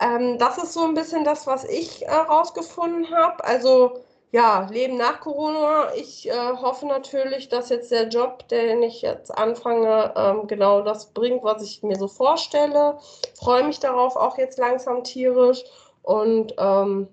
ähm, 0.00 0.38
das 0.38 0.58
ist 0.58 0.72
so 0.74 0.84
ein 0.84 0.94
bisschen 0.94 1.24
das, 1.24 1.46
was 1.46 1.64
ich 1.64 2.02
herausgefunden 2.02 3.04
äh, 3.04 3.14
habe. 3.14 3.44
Also 3.44 4.02
ja, 4.32 4.66
Leben 4.70 4.96
nach 4.96 5.20
Corona. 5.20 5.94
Ich 5.94 6.28
äh, 6.28 6.32
hoffe 6.32 6.86
natürlich, 6.86 7.48
dass 7.48 7.68
jetzt 7.68 7.92
der 7.92 8.08
Job, 8.08 8.48
den 8.48 8.82
ich 8.82 9.02
jetzt 9.02 9.30
anfange, 9.30 10.12
ähm, 10.16 10.46
genau 10.46 10.80
das 10.82 11.12
bringt, 11.12 11.44
was 11.44 11.62
ich 11.62 11.82
mir 11.82 11.96
so 11.96 12.08
vorstelle. 12.08 12.98
Freue 13.38 13.64
mich 13.64 13.78
darauf 13.78 14.16
auch 14.16 14.38
jetzt 14.38 14.58
langsam 14.58 15.04
tierisch 15.04 15.62
und 16.02 16.54
ähm, 16.58 17.08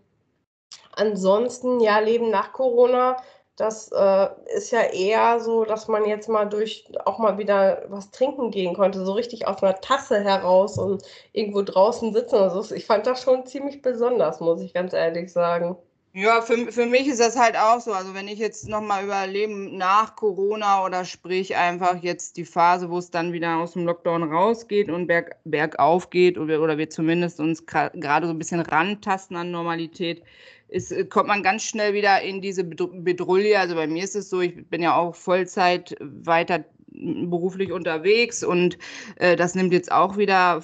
ansonsten, 0.94 1.80
ja, 1.80 2.00
Leben 2.00 2.30
nach 2.30 2.54
Corona, 2.54 3.18
das 3.60 3.92
äh, 3.92 4.28
ist 4.56 4.72
ja 4.72 4.82
eher 4.84 5.42
so, 5.42 5.66
dass 5.66 5.90
man 5.90 6.06
jetzt 6.06 6.30
mal 6.30 6.46
durch 6.46 6.86
auch 7.06 7.20
mal 7.20 7.38
wieder 7.38 7.84
was 7.90 8.10
trinken 8.12 8.52
gehen 8.52 8.74
konnte, 8.74 9.04
so 9.04 9.12
richtig 9.12 9.48
aus 9.48 9.62
einer 9.62 9.82
Tasse 9.82 10.24
heraus 10.24 10.78
und 10.78 11.04
irgendwo 11.34 11.62
draußen 11.62 12.14
sitzen. 12.14 12.36
Also 12.36 12.74
ich 12.74 12.86
fand 12.86 13.06
das 13.06 13.22
schon 13.22 13.46
ziemlich 13.46 13.82
besonders, 13.82 14.40
muss 14.40 14.62
ich 14.62 14.74
ganz 14.74 14.94
ehrlich 14.94 15.32
sagen. 15.34 15.76
Ja, 16.14 16.42
für, 16.42 16.72
für 16.72 16.88
mich 16.88 17.08
ist 17.08 17.20
das 17.20 17.38
halt 17.38 17.56
auch 17.56 17.80
so. 17.82 17.92
Also 17.92 18.16
wenn 18.16 18.28
ich 18.28 18.40
jetzt 18.40 18.68
nochmal 18.68 19.04
überleben 19.04 19.78
nach 19.78 20.16
Corona 20.16 20.84
oder 20.84 21.06
sprich 21.06 21.56
einfach 21.56 22.02
jetzt 22.02 22.38
die 22.38 22.46
Phase, 22.46 22.90
wo 22.90 22.98
es 22.98 23.12
dann 23.12 23.32
wieder 23.32 23.58
aus 23.58 23.74
dem 23.74 23.86
Lockdown 23.86 24.24
rausgeht 24.24 24.90
und 24.90 25.06
berg, 25.06 25.38
bergauf 25.44 26.10
geht 26.10 26.40
oder, 26.40 26.62
oder 26.62 26.78
wir 26.80 26.90
zumindest 26.90 27.40
uns 27.40 27.66
gerade 27.66 28.26
so 28.26 28.34
ein 28.34 28.40
bisschen 28.40 28.62
rantasten 28.62 29.38
an 29.38 29.52
Normalität, 29.52 30.24
ist, 30.70 30.92
äh, 30.92 31.06
kommt 31.06 31.28
man 31.28 31.44
ganz 31.44 31.64
schnell 31.64 31.94
wieder 31.94 32.22
in 32.22 32.42
diese 32.42 32.64
Bedrulle. 32.64 33.60
Also 33.60 33.76
bei 33.76 33.88
mir 33.88 34.04
ist 34.04 34.16
es 34.16 34.30
so, 34.30 34.42
ich 34.42 34.68
bin 34.70 34.82
ja 34.82 34.96
auch 34.96 35.16
Vollzeit 35.16 35.96
weiter 36.00 36.64
beruflich 36.92 37.72
unterwegs 37.72 38.44
und 38.44 38.78
äh, 39.18 39.36
das 39.36 39.56
nimmt 39.56 39.72
jetzt 39.74 39.92
auch 39.92 40.18
wieder 40.18 40.64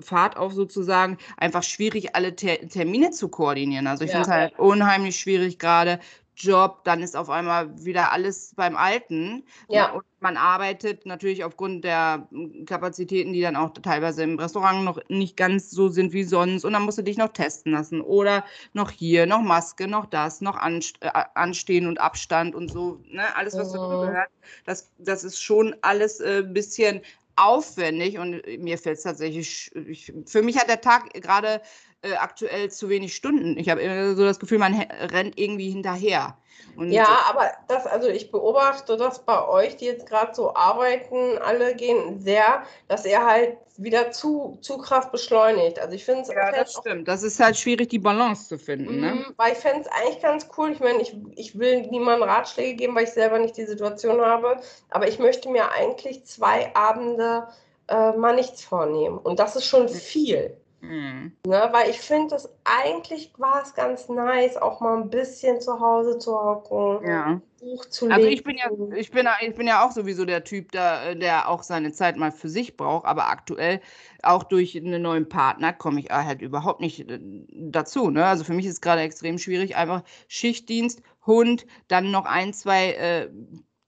Fahrt 0.00 0.36
auf 0.36 0.52
sozusagen. 0.52 1.18
Einfach 1.36 1.62
schwierig, 1.62 2.14
alle 2.14 2.36
Ter 2.36 2.68
Termine 2.68 3.10
zu 3.10 3.28
koordinieren. 3.28 3.86
Also 3.86 4.04
ich 4.04 4.10
ja. 4.10 4.18
finde 4.18 4.28
es 4.28 4.34
halt 4.34 4.58
unheimlich 4.58 5.18
schwierig 5.18 5.58
gerade 5.58 5.98
Job, 6.36 6.84
dann 6.84 7.02
ist 7.02 7.16
auf 7.16 7.28
einmal 7.28 7.84
wieder 7.84 8.12
alles 8.12 8.54
beim 8.56 8.76
Alten. 8.76 9.44
Ja. 9.68 9.92
Und 9.92 10.04
man 10.20 10.36
arbeitet 10.36 11.04
natürlich 11.04 11.44
aufgrund 11.44 11.84
der 11.84 12.26
hm, 12.30 12.64
Kapazitäten, 12.64 13.32
die 13.32 13.40
dann 13.40 13.56
auch 13.56 13.70
teilweise 13.74 14.22
im 14.22 14.38
Restaurant 14.38 14.84
noch 14.84 15.00
nicht 15.08 15.36
ganz 15.36 15.70
so 15.70 15.88
sind 15.88 16.12
wie 16.12 16.24
sonst. 16.24 16.64
Und 16.64 16.72
dann 16.72 16.82
musst 16.82 16.98
du 16.98 17.02
dich 17.02 17.18
noch 17.18 17.28
testen 17.28 17.72
lassen. 17.72 18.00
Oder 18.00 18.44
noch 18.72 18.90
hier, 18.90 19.26
noch 19.26 19.42
Maske, 19.42 19.86
noch 19.86 20.06
das, 20.06 20.40
noch 20.40 20.56
äh, 20.56 21.10
Anstehen 21.34 21.86
und 21.86 22.00
Abstand 22.00 22.54
und 22.54 22.70
so. 22.70 23.00
Ne? 23.08 23.24
Alles, 23.36 23.56
was 23.56 23.72
dazu 23.72 23.84
mhm. 23.84 24.06
gehört. 24.06 24.30
Das, 24.64 24.90
das 24.98 25.24
ist 25.24 25.42
schon 25.42 25.76
alles 25.82 26.20
ein 26.20 26.26
äh, 26.26 26.42
bisschen 26.42 27.02
aufwendig 27.36 28.18
und 28.18 28.42
mir 28.58 28.76
fällt 28.76 28.98
es 28.98 29.04
tatsächlich, 29.04 29.70
ich, 29.74 30.12
für 30.26 30.42
mich 30.42 30.58
hat 30.58 30.68
der 30.68 30.80
Tag 30.80 31.12
gerade 31.14 31.62
äh, 32.02 32.14
aktuell 32.14 32.70
zu 32.70 32.88
wenig 32.88 33.14
Stunden. 33.14 33.56
Ich 33.56 33.68
habe 33.68 34.14
so 34.14 34.24
das 34.24 34.40
Gefühl, 34.40 34.58
man 34.58 34.74
rennt 34.74 35.38
irgendwie 35.38 35.70
hinterher. 35.70 36.36
Und 36.76 36.90
ja, 36.90 37.06
aber 37.28 37.50
das, 37.68 37.86
also 37.86 38.08
ich 38.08 38.30
beobachte 38.30 38.96
das 38.96 39.24
bei 39.24 39.46
euch, 39.46 39.76
die 39.76 39.86
jetzt 39.86 40.06
gerade 40.06 40.34
so 40.34 40.54
arbeiten, 40.54 41.38
alle 41.38 41.74
gehen 41.74 42.20
sehr, 42.20 42.62
dass 42.88 43.04
er 43.04 43.26
halt 43.26 43.58
wieder 43.76 44.10
zu, 44.10 44.58
zu 44.60 44.78
Kraft 44.78 45.12
beschleunigt. 45.12 45.78
Also 45.78 45.94
ich 45.94 46.04
finde 46.04 46.22
es. 46.22 46.28
Ja, 46.28 46.50
das 46.50 46.72
stimmt. 46.72 47.08
Das 47.08 47.22
ist 47.22 47.40
halt 47.40 47.56
schwierig, 47.56 47.90
die 47.90 47.98
Balance 47.98 48.48
zu 48.48 48.58
finden. 48.58 49.00
Ne? 49.00 49.14
Mhm, 49.14 49.34
weil 49.36 49.52
ich 49.52 49.58
fände 49.58 49.82
es 49.82 49.88
eigentlich 49.88 50.22
ganz 50.22 50.48
cool. 50.56 50.72
Ich 50.72 50.80
meine, 50.80 51.02
ich, 51.02 51.14
ich 51.36 51.58
will 51.58 51.82
niemandem 51.82 52.28
Ratschläge 52.28 52.76
geben, 52.76 52.94
weil 52.94 53.04
ich 53.04 53.10
selber 53.10 53.38
nicht 53.38 53.56
die 53.56 53.66
Situation 53.66 54.20
habe. 54.20 54.60
Aber 54.90 55.08
ich 55.08 55.18
möchte 55.18 55.50
mir 55.50 55.70
eigentlich 55.72 56.24
zwei 56.24 56.74
Abende 56.74 57.48
äh, 57.88 58.12
mal 58.12 58.34
nichts 58.34 58.64
vornehmen. 58.64 59.18
Und 59.18 59.38
das 59.38 59.56
ist 59.56 59.66
schon 59.66 59.88
viel. 59.88 60.56
Mhm. 60.82 61.32
Ne, 61.46 61.68
weil 61.70 61.90
ich 61.90 62.00
finde, 62.00 62.30
das 62.30 62.48
eigentlich 62.64 63.32
war 63.38 63.62
es 63.62 63.72
ganz 63.72 64.08
nice, 64.08 64.56
auch 64.56 64.80
mal 64.80 65.00
ein 65.00 65.10
bisschen 65.10 65.60
zu 65.60 65.78
Hause 65.78 66.18
zu 66.18 66.34
hocken, 66.34 67.06
ja. 67.06 67.40
Buch 67.60 67.84
zu 67.86 68.06
lesen. 68.06 68.12
Also 68.12 68.28
ich 68.28 68.42
bin 68.42 68.56
ja, 68.56 68.68
ich 68.96 69.12
bin, 69.12 69.28
ich 69.40 69.54
bin 69.54 69.68
ja 69.68 69.86
auch 69.86 69.92
sowieso 69.92 70.24
der 70.24 70.42
Typ, 70.42 70.72
der, 70.72 71.14
der 71.14 71.48
auch 71.48 71.62
seine 71.62 71.92
Zeit 71.92 72.16
mal 72.16 72.32
für 72.32 72.48
sich 72.48 72.76
braucht, 72.76 73.06
aber 73.06 73.28
aktuell 73.28 73.80
auch 74.24 74.42
durch 74.42 74.76
einen 74.76 75.00
neuen 75.02 75.28
Partner 75.28 75.72
komme 75.72 76.00
ich 76.00 76.10
halt 76.10 76.42
überhaupt 76.42 76.80
nicht 76.80 77.08
äh, 77.08 77.20
dazu. 77.48 78.10
Ne? 78.10 78.26
Also 78.26 78.42
für 78.42 78.54
mich 78.54 78.66
ist 78.66 78.72
es 78.72 78.80
gerade 78.80 79.02
extrem 79.02 79.38
schwierig, 79.38 79.76
einfach 79.76 80.02
Schichtdienst, 80.26 81.00
Hund, 81.24 81.64
dann 81.86 82.10
noch 82.10 82.24
ein, 82.24 82.52
zwei 82.52 82.92
äh, 82.94 83.30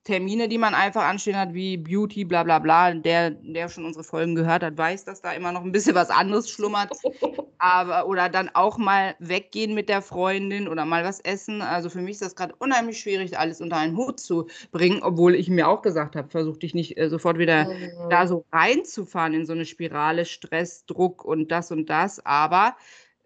Termine, 0.05 0.47
die 0.47 0.59
man 0.59 0.75
einfach 0.75 1.03
anstehen 1.03 1.35
hat, 1.35 1.55
wie 1.55 1.77
Beauty, 1.77 2.25
bla 2.25 2.43
bla 2.43 2.59
bla. 2.59 2.93
Der, 2.93 3.31
der 3.31 3.69
schon 3.69 3.85
unsere 3.85 4.03
Folgen 4.03 4.35
gehört 4.35 4.61
hat, 4.61 4.77
weiß, 4.77 5.03
dass 5.03 5.21
da 5.21 5.31
immer 5.31 5.51
noch 5.51 5.63
ein 5.63 5.71
bisschen 5.71 5.95
was 5.95 6.11
anderes 6.11 6.49
schlummert. 6.49 6.91
Aber, 7.57 8.07
oder 8.07 8.29
dann 8.29 8.51
auch 8.53 8.77
mal 8.77 9.15
weggehen 9.17 9.73
mit 9.73 9.89
der 9.89 10.03
Freundin 10.03 10.67
oder 10.67 10.85
mal 10.85 11.03
was 11.03 11.21
essen. 11.21 11.63
Also 11.63 11.89
für 11.89 12.01
mich 12.01 12.13
ist 12.13 12.21
das 12.21 12.35
gerade 12.35 12.53
unheimlich 12.59 12.99
schwierig, 12.99 13.39
alles 13.39 13.61
unter 13.61 13.77
einen 13.77 13.97
Hut 13.97 14.19
zu 14.19 14.45
bringen, 14.71 15.01
obwohl 15.01 15.33
ich 15.33 15.49
mir 15.49 15.67
auch 15.67 15.81
gesagt 15.81 16.15
habe, 16.15 16.29
versuch 16.29 16.57
dich 16.57 16.75
nicht 16.75 16.99
äh, 16.99 17.09
sofort 17.09 17.39
wieder 17.39 17.65
mhm. 17.65 18.09
da 18.11 18.27
so 18.27 18.45
reinzufahren 18.51 19.33
in 19.33 19.45
so 19.47 19.53
eine 19.53 19.65
Spirale, 19.65 20.25
Stress, 20.25 20.85
Druck 20.85 21.25
und 21.25 21.49
das 21.49 21.71
und 21.71 21.89
das. 21.89 22.23
Aber 22.23 22.75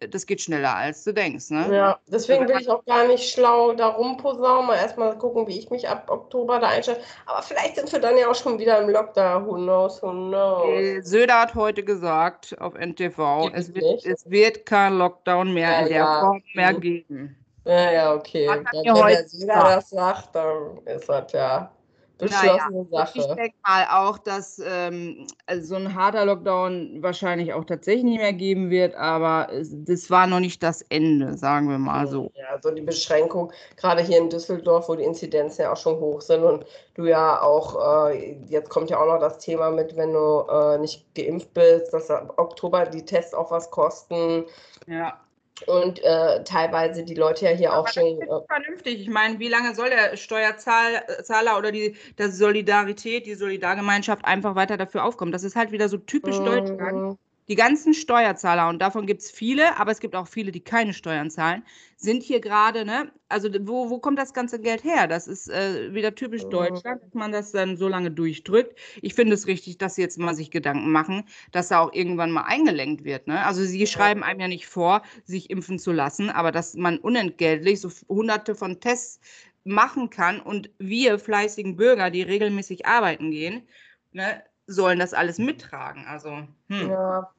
das 0.08 0.26
geht 0.26 0.42
schneller, 0.42 0.76
als 0.76 1.04
du 1.04 1.14
denkst. 1.14 1.50
Ne? 1.50 1.76
Ja, 1.76 2.00
deswegen 2.08 2.48
will 2.48 2.58
ich 2.60 2.70
auch 2.70 2.84
gar 2.86 3.08
nicht 3.08 3.32
schlau 3.32 3.74
da 3.74 3.88
rumposaunen. 3.88 4.68
Mal 4.68 4.78
erstmal 4.78 5.18
gucken, 5.18 5.48
wie 5.48 5.60
ich 5.60 5.70
mich 5.70 5.88
ab 5.90 6.10
Oktober 6.10 6.60
da 6.60 6.68
einstelle. 6.68 7.00
Aber 7.26 7.42
vielleicht 7.42 7.76
sind 7.76 7.92
wir 7.92 8.00
dann 8.00 8.18
ja 8.18 8.30
auch 8.30 8.36
schon 8.36 8.58
wieder 8.60 8.82
im 8.82 8.90
Lockdown. 8.90 9.46
Who 9.46 9.56
knows, 9.56 10.02
who 10.02 10.12
knows. 10.12 10.66
Äh, 10.70 11.02
Söder 11.02 11.42
hat 11.42 11.56
heute 11.56 11.84
gesagt 11.84 12.56
auf 12.62 12.76
NTV, 12.76 13.50
es 13.54 13.74
wird, 13.74 14.06
es 14.06 14.30
wird, 14.30 14.66
kein 14.66 14.98
Lockdown 14.98 15.54
mehr 15.54 15.72
ja, 15.72 15.80
in 15.80 15.88
der 15.88 15.98
ja. 15.98 16.20
Form 16.22 16.44
mehr 16.54 16.74
geben. 16.76 17.36
Ja, 17.66 17.92
ja, 17.92 18.14
okay. 18.14 18.48
Dann, 18.48 18.66
wenn 18.72 18.96
der 18.96 19.28
Söder 19.28 19.64
das 19.76 19.90
sagt, 19.90 20.34
dann 20.34 20.80
ist 20.86 21.10
das 21.10 21.32
ja 21.34 21.72
beschlossene 22.20 22.86
naja, 22.92 23.06
Sache. 23.06 23.20
Ich 23.20 23.26
denke 23.26 23.56
mal 23.66 23.88
auch, 23.90 24.18
dass 24.18 24.62
ähm, 24.64 25.26
also 25.48 25.68
so 25.70 25.76
ein 25.76 25.96
harter 25.96 26.26
Lockdown 26.26 27.02
wahrscheinlich 27.02 27.54
auch 27.54 27.64
tatsächlich 27.64 28.04
nicht 28.04 28.20
mehr 28.20 28.34
geben 28.34 28.70
wird, 28.70 28.94
aber 28.96 29.50
das 29.72 30.10
war 30.12 30.28
noch 30.28 30.40
nicht 30.40 30.62
das 30.62 30.82
Ende, 30.90 31.38
sagen 31.38 31.70
wir 31.70 31.80
mal 31.80 32.08
so. 32.08 32.32
Ja, 32.36 32.60
so 32.62 32.72
die 32.72 32.82
Beschränkung, 32.82 33.52
gerade 33.78 34.02
hier 34.02 34.20
in 34.20 34.30
Düsseldorf, 34.30 34.90
wo 34.90 34.96
die 34.96 35.04
Inzidenzen 35.04 35.64
ja 35.64 35.74
auch 35.74 35.78
schon 35.78 36.00
hoch 36.00 36.22
sind 36.22 36.44
und 36.44 36.66
du 36.94 37.06
ja 37.06 37.42
auch, 37.42 38.10
äh, 38.10 38.38
jetzt 38.48 38.70
kommt 38.70 38.90
ja 38.90 39.00
auch 39.00 39.08
noch 39.08 39.20
das 39.20 39.40
Thema 39.40 39.72
mit, 39.72 39.96
wenn 39.96 40.14
du 40.14 40.46
äh, 40.50 40.78
nicht 40.78 41.16
geimpft 41.16 41.54
bist, 41.54 41.94
dass 41.94 42.12
ab 42.12 42.34
Oktober 42.38 42.86
die 42.86 43.06
Tests 43.06 43.34
auch 43.34 43.50
was 43.50 43.72
kosten. 43.72 44.46
Ja 44.88 45.20
und 45.68 46.04
äh, 46.04 46.44
teilweise 46.44 47.04
die 47.04 47.16
Leute 47.16 47.46
ja 47.46 47.52
hier 47.52 47.72
Aber 47.72 47.82
auch 47.82 47.88
schon. 47.88 48.22
Äh, 48.22 48.28
vernünftig. 48.48 49.02
Ich 49.02 49.10
meine, 49.10 49.40
wie 49.40 49.50
lange 49.50 49.76
soll 49.76 49.90
der 49.90 50.18
Steuerzahler 50.18 51.58
oder 51.58 51.72
die 51.72 51.96
der 52.18 52.32
Solidarität, 52.32 53.26
die 53.26 53.36
Solidargemeinschaft 53.36 54.26
einfach 54.26 54.56
weiter 54.56 54.78
dafür 54.78 55.04
aufkommen? 55.04 55.32
Das 55.32 55.44
ist 55.44 55.56
halt 55.56 55.72
wieder 55.72 55.90
so 55.90 55.98
typisch 55.98 56.40
mhm. 56.40 56.46
Deutschland 56.46 57.20
die 57.50 57.56
ganzen 57.56 57.96
Steuerzahler, 57.96 58.70
und 58.70 58.80
davon 58.80 59.08
gibt 59.08 59.22
es 59.22 59.32
viele, 59.32 59.78
aber 59.80 59.92
es 59.92 60.00
gibt 60.00 60.16
auch 60.16 60.28
viele, 60.28 60.52
die 60.52 60.60
keine 60.60 60.94
Steuern 60.94 61.32
zahlen, 61.32 61.64
sind 61.98 62.22
hier 62.22 62.40
gerade, 62.40 62.86
ne, 62.86 63.12
also 63.28 63.50
wo, 63.62 63.90
wo 63.90 63.98
kommt 63.98 64.20
das 64.20 64.34
ganze 64.34 64.62
Geld 64.62 64.84
her? 64.84 65.08
Das 65.08 65.28
ist 65.28 65.50
äh, 65.50 65.94
wieder 65.94 66.14
typisch 66.14 66.46
mhm. 66.46 66.52
Deutschland, 66.52 67.02
dass 67.04 67.14
man 67.14 67.32
das 67.32 67.52
dann 67.52 67.76
so 67.76 67.88
lange 67.88 68.12
durchdrückt. 68.12 68.78
Ich 69.02 69.16
finde 69.16 69.34
es 69.34 69.48
richtig, 69.48 69.80
dass 69.80 69.96
sie 69.96 70.02
jetzt 70.04 70.20
mal 70.20 70.36
sich 70.36 70.52
Gedanken 70.52 70.92
machen, 70.92 71.26
dass 71.52 71.70
da 71.70 71.80
auch 71.80 71.92
irgendwann 71.92 72.32
mal 72.32 72.44
eingelenkt 72.44 73.04
wird. 73.04 73.28
Ne? 73.28 73.44
Also 73.44 73.64
sie 73.64 73.88
schreiben 73.88 74.24
einem 74.24 74.40
ja 74.40 74.48
nicht 74.48 74.68
vor, 74.68 75.02
sich 75.26 75.50
impfen 75.50 75.80
zu 75.80 75.92
lassen, 75.92 76.30
aber 76.30 76.52
dass 76.52 76.76
man 76.76 77.00
unentgeltlich 77.00 77.82
so 77.82 77.90
hunderte 78.08 78.54
von 78.54 78.80
Tests 78.80 79.20
machen 79.64 80.10
kann 80.12 80.40
und 80.40 80.70
wir 80.78 81.18
fleißigen 81.18 81.76
Bürger, 81.76 82.12
die 82.12 82.22
regelmäßig 82.22 82.86
arbeiten 82.86 83.32
gehen, 83.32 83.68
ne, 84.12 84.44
sollen 84.68 85.00
das 85.00 85.14
alles 85.14 85.40
mittragen. 85.40 86.06
Also, 86.06 86.48
hm. 86.68 86.90
ja. 86.90 87.30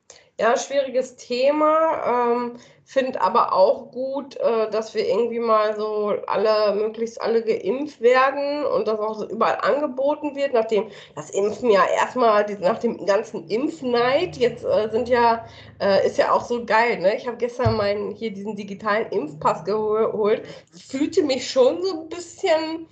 Ja, 0.40 0.56
schwieriges 0.56 1.16
Thema. 1.16 2.32
Ähm, 2.32 2.56
Finde 2.84 3.20
aber 3.20 3.52
auch 3.52 3.92
gut, 3.92 4.36
äh, 4.36 4.68
dass 4.70 4.94
wir 4.94 5.06
irgendwie 5.06 5.38
mal 5.38 5.76
so 5.76 6.14
alle, 6.26 6.74
möglichst 6.74 7.20
alle 7.20 7.44
geimpft 7.44 8.00
werden 8.00 8.64
und 8.64 8.88
das 8.88 8.98
auch 8.98 9.16
so 9.16 9.28
überall 9.28 9.58
angeboten 9.60 10.34
wird, 10.34 10.54
nachdem 10.54 10.90
das 11.14 11.30
Impfen 11.30 11.70
ja 11.70 11.84
erstmal 11.86 12.46
nach 12.58 12.78
dem 12.78 13.06
ganzen 13.06 13.46
Impfneid, 13.48 14.36
jetzt 14.38 14.64
äh, 14.64 14.88
sind 14.90 15.08
ja, 15.08 15.46
äh, 15.80 16.04
ist 16.04 16.18
ja 16.18 16.32
auch 16.32 16.44
so 16.44 16.64
geil, 16.64 16.98
ne? 16.98 17.14
Ich 17.16 17.28
habe 17.28 17.36
gestern 17.36 17.76
meinen 17.76 18.10
hier 18.10 18.32
diesen 18.32 18.56
digitalen 18.56 19.06
Impfpass 19.10 19.64
geholt, 19.64 20.42
fühlte 20.72 21.22
mich 21.22 21.48
schon 21.48 21.82
so 21.82 22.00
ein 22.00 22.08
bisschen 22.08 22.88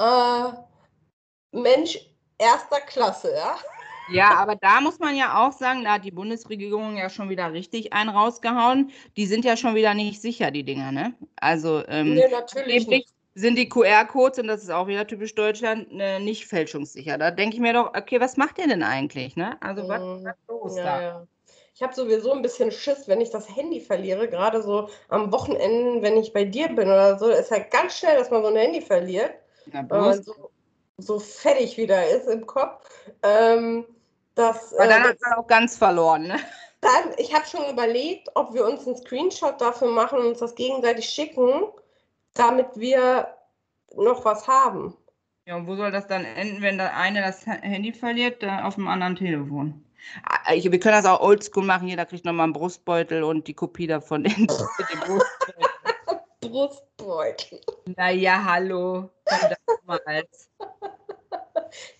äh, 0.00 0.52
Mensch 1.52 2.00
erster 2.38 2.80
Klasse, 2.80 3.32
ja. 3.32 3.56
Ja, 4.08 4.36
aber 4.36 4.56
da 4.56 4.80
muss 4.80 4.98
man 4.98 5.16
ja 5.16 5.46
auch 5.46 5.52
sagen, 5.52 5.84
da 5.84 5.94
hat 5.94 6.04
die 6.04 6.10
Bundesregierung 6.10 6.96
ja 6.96 7.10
schon 7.10 7.28
wieder 7.28 7.52
richtig 7.52 7.92
einen 7.92 8.10
rausgehauen. 8.10 8.90
Die 9.16 9.26
sind 9.26 9.44
ja 9.44 9.56
schon 9.56 9.74
wieder 9.74 9.94
nicht 9.94 10.20
sicher, 10.20 10.50
die 10.50 10.64
Dinger, 10.64 10.92
ne? 10.92 11.14
Also, 11.36 11.82
ähm, 11.88 12.14
nee, 12.14 12.28
natürlich 12.30 12.86
sind 13.34 13.56
die 13.58 13.68
QR-Codes, 13.68 14.38
und 14.38 14.48
das 14.48 14.62
ist 14.62 14.70
auch 14.70 14.86
wieder 14.86 15.06
typisch 15.06 15.34
Deutschland, 15.34 15.88
äh, 15.92 16.18
nicht 16.18 16.46
fälschungssicher. 16.46 17.18
Da 17.18 17.30
denke 17.30 17.56
ich 17.56 17.60
mir 17.60 17.74
doch, 17.74 17.88
okay, 17.94 18.18
was 18.18 18.36
macht 18.36 18.58
ihr 18.58 18.66
denn 18.66 18.82
eigentlich, 18.82 19.36
ne? 19.36 19.58
Also, 19.60 19.86
was 19.88 20.02
ist 20.02 20.26
los 20.48 20.76
ja, 20.76 20.84
da? 20.84 21.02
Ja. 21.02 21.26
Ich 21.74 21.82
habe 21.82 21.94
sowieso 21.94 22.32
ein 22.32 22.40
bisschen 22.40 22.72
Schiss, 22.72 23.06
wenn 23.06 23.20
ich 23.20 23.28
das 23.28 23.54
Handy 23.54 23.80
verliere, 23.80 24.28
gerade 24.28 24.62
so 24.62 24.88
am 25.08 25.30
Wochenende, 25.30 26.00
wenn 26.00 26.16
ich 26.16 26.32
bei 26.32 26.44
dir 26.44 26.68
bin 26.68 26.88
oder 26.88 27.18
so, 27.18 27.28
ist 27.28 27.50
ja 27.50 27.58
ganz 27.58 27.98
schnell, 27.98 28.16
dass 28.16 28.30
man 28.30 28.42
so 28.42 28.48
ein 28.48 28.56
Handy 28.56 28.80
verliert. 28.80 29.32
Na, 29.66 29.84
weil 29.90 30.00
man 30.00 30.22
so, 30.22 30.50
so 30.96 31.18
fertig 31.18 31.76
wieder 31.76 32.08
ist 32.08 32.28
im 32.28 32.46
Kopf. 32.46 32.88
Ähm, 33.22 33.84
das, 34.36 34.74
Aber 34.74 34.86
dann 34.86 35.02
äh, 35.02 35.08
hat 35.08 35.20
man 35.22 35.32
auch 35.32 35.46
ganz 35.46 35.76
verloren, 35.76 36.28
ne? 36.28 36.38
Dann, 36.82 37.14
ich 37.16 37.34
habe 37.34 37.46
schon 37.46 37.64
überlegt, 37.72 38.28
ob 38.34 38.52
wir 38.52 38.64
uns 38.64 38.86
einen 38.86 38.98
Screenshot 38.98 39.60
dafür 39.60 39.90
machen 39.90 40.18
und 40.18 40.26
uns 40.26 40.38
das 40.38 40.54
gegenseitig 40.54 41.08
schicken, 41.08 41.64
damit 42.34 42.68
wir 42.76 43.34
noch 43.94 44.24
was 44.26 44.46
haben. 44.46 44.94
Ja, 45.46 45.56
und 45.56 45.66
wo 45.66 45.74
soll 45.74 45.90
das 45.90 46.06
dann 46.06 46.24
enden, 46.24 46.60
wenn 46.60 46.76
der 46.76 46.94
eine 46.94 47.22
das 47.22 47.46
Handy 47.46 47.92
verliert, 47.94 48.44
auf 48.44 48.74
dem 48.74 48.88
anderen 48.88 49.16
Telefon? 49.16 49.84
Ah, 50.22 50.52
ich, 50.52 50.70
wir 50.70 50.78
können 50.78 51.02
das 51.02 51.06
auch 51.06 51.20
oldschool 51.20 51.64
machen. 51.64 51.88
Jeder 51.88 52.04
kriegt 52.04 52.26
nochmal 52.26 52.44
einen 52.44 52.52
Brustbeutel 52.52 53.24
und 53.24 53.48
die 53.48 53.54
Kopie 53.54 53.86
davon 53.86 54.26
in, 54.26 54.46
dem 54.46 55.00
Brustbeutel. 55.00 55.66
Brustbeutel. 56.40 57.60
Naja, 57.96 58.44
hallo. 58.44 59.08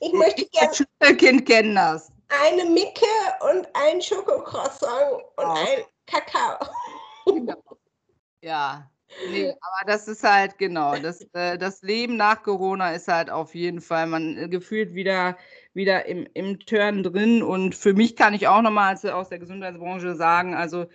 Ich 0.01 0.13
möchte 0.13 0.47
gerne. 0.47 1.17
Kind 1.17 1.47
kennen 1.47 1.75
das 1.75 2.13
eine 2.29 2.65
Micke 2.65 3.07
und 3.51 3.69
ein 3.75 4.01
Schokocroissant 4.01 5.23
und 5.37 5.45
oh. 5.45 5.55
ein 5.55 5.85
Kakao. 6.07 6.67
Genau. 7.27 7.57
Ja, 8.43 8.89
nee, 9.29 9.49
aber 9.49 9.91
das 9.91 10.07
ist 10.07 10.23
halt 10.23 10.59
genau, 10.59 10.97
das, 10.97 11.21
äh, 11.33 11.59
das 11.59 11.83
Leben 11.83 12.17
nach 12.17 12.43
Corona 12.45 12.93
ist 12.93 13.09
halt 13.09 13.31
auf 13.31 13.55
jeden 13.55 13.81
Fall, 13.81 14.07
man 14.07 14.37
äh, 14.39 14.49
gefühlt 14.49 14.95
wieder, 14.95 15.37
wieder 15.75 16.07
im, 16.07 16.29
im 16.35 16.61
Turn 16.61 17.03
drin 17.03 17.43
und 17.43 17.75
für 17.75 17.95
mich 17.95 18.15
kann 18.15 18.35
ich 18.35 18.47
auch 18.47 18.63
nochmal 18.63 18.95
aus 18.95 19.29
der 19.29 19.41
Gesundheitsbranche 19.41 20.15
sagen, 20.15 20.55
also 20.55 20.87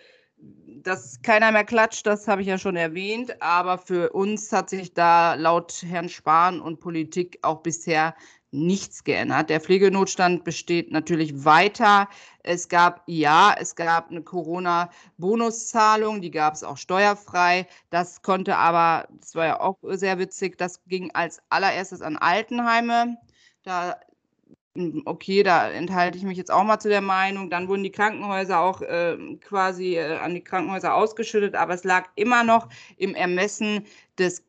dass 0.84 1.22
keiner 1.22 1.52
mehr 1.52 1.66
klatscht, 1.66 2.06
das 2.08 2.28
habe 2.28 2.42
ich 2.42 2.48
ja 2.48 2.58
schon 2.58 2.76
erwähnt, 2.76 3.42
aber 3.42 3.78
für 3.78 4.12
uns 4.12 4.52
hat 4.52 4.70
sich 4.70 4.94
da 4.94 5.36
laut 5.36 5.84
Herrn 5.86 6.10
Spahn 6.10 6.62
und 6.62 6.80
Politik 6.80 7.40
auch 7.42 7.62
bisher 7.62 8.16
nichts 8.52 9.04
geändert. 9.04 9.50
Der 9.50 9.62
Pflegenotstand 9.62 10.44
besteht 10.44 10.92
natürlich 10.92 11.46
weiter. 11.46 12.10
Es 12.44 12.70
gab, 12.70 13.04
ja, 13.08 13.56
es 13.58 13.76
gab 13.76 14.12
eine 14.12 14.22
Corona-Bonuszahlung, 14.22 16.22
die 16.22 16.32
gab 16.32 16.54
es 16.54 16.64
auch 16.64 16.78
steuerfrei. 16.78 17.68
Das 17.90 18.22
konnte 18.22 18.58
aber, 18.58 19.08
das 19.20 19.36
war 19.36 19.46
ja 19.46 19.60
auch 19.60 19.78
sehr 19.84 20.20
witzig, 20.20 20.58
das 20.58 20.84
ging 20.86 21.12
als 21.12 21.42
allererstes 21.50 22.02
an 22.02 22.18
Altenheime. 22.18 23.18
Da 23.64 23.98
hm, 24.76 25.02
okay, 25.06 25.44
da 25.44 25.70
enthalte 25.70 26.18
ich 26.18 26.24
mich 26.24 26.38
jetzt 26.38 26.52
auch 26.52 26.64
mal 26.64 26.80
zu 26.80 26.88
der 26.88 27.02
Meinung. 27.02 27.50
Dann 27.50 27.68
wurden 27.68 27.84
die 27.84 27.92
Krankenhäuser 27.92 28.60
auch 28.60 28.82
äh, 28.82 29.18
quasi 29.42 29.96
äh, 29.96 30.18
an 30.18 30.34
die 30.34 30.44
Krankenhäuser 30.44 30.96
ausgeschüttet, 30.96 31.56
aber 31.56 31.74
es 31.74 31.84
lag 31.84 32.10
immer 32.16 32.44
noch 32.44 32.70
im 32.98 33.14
Ermessen 33.14 33.86
des 34.18 34.46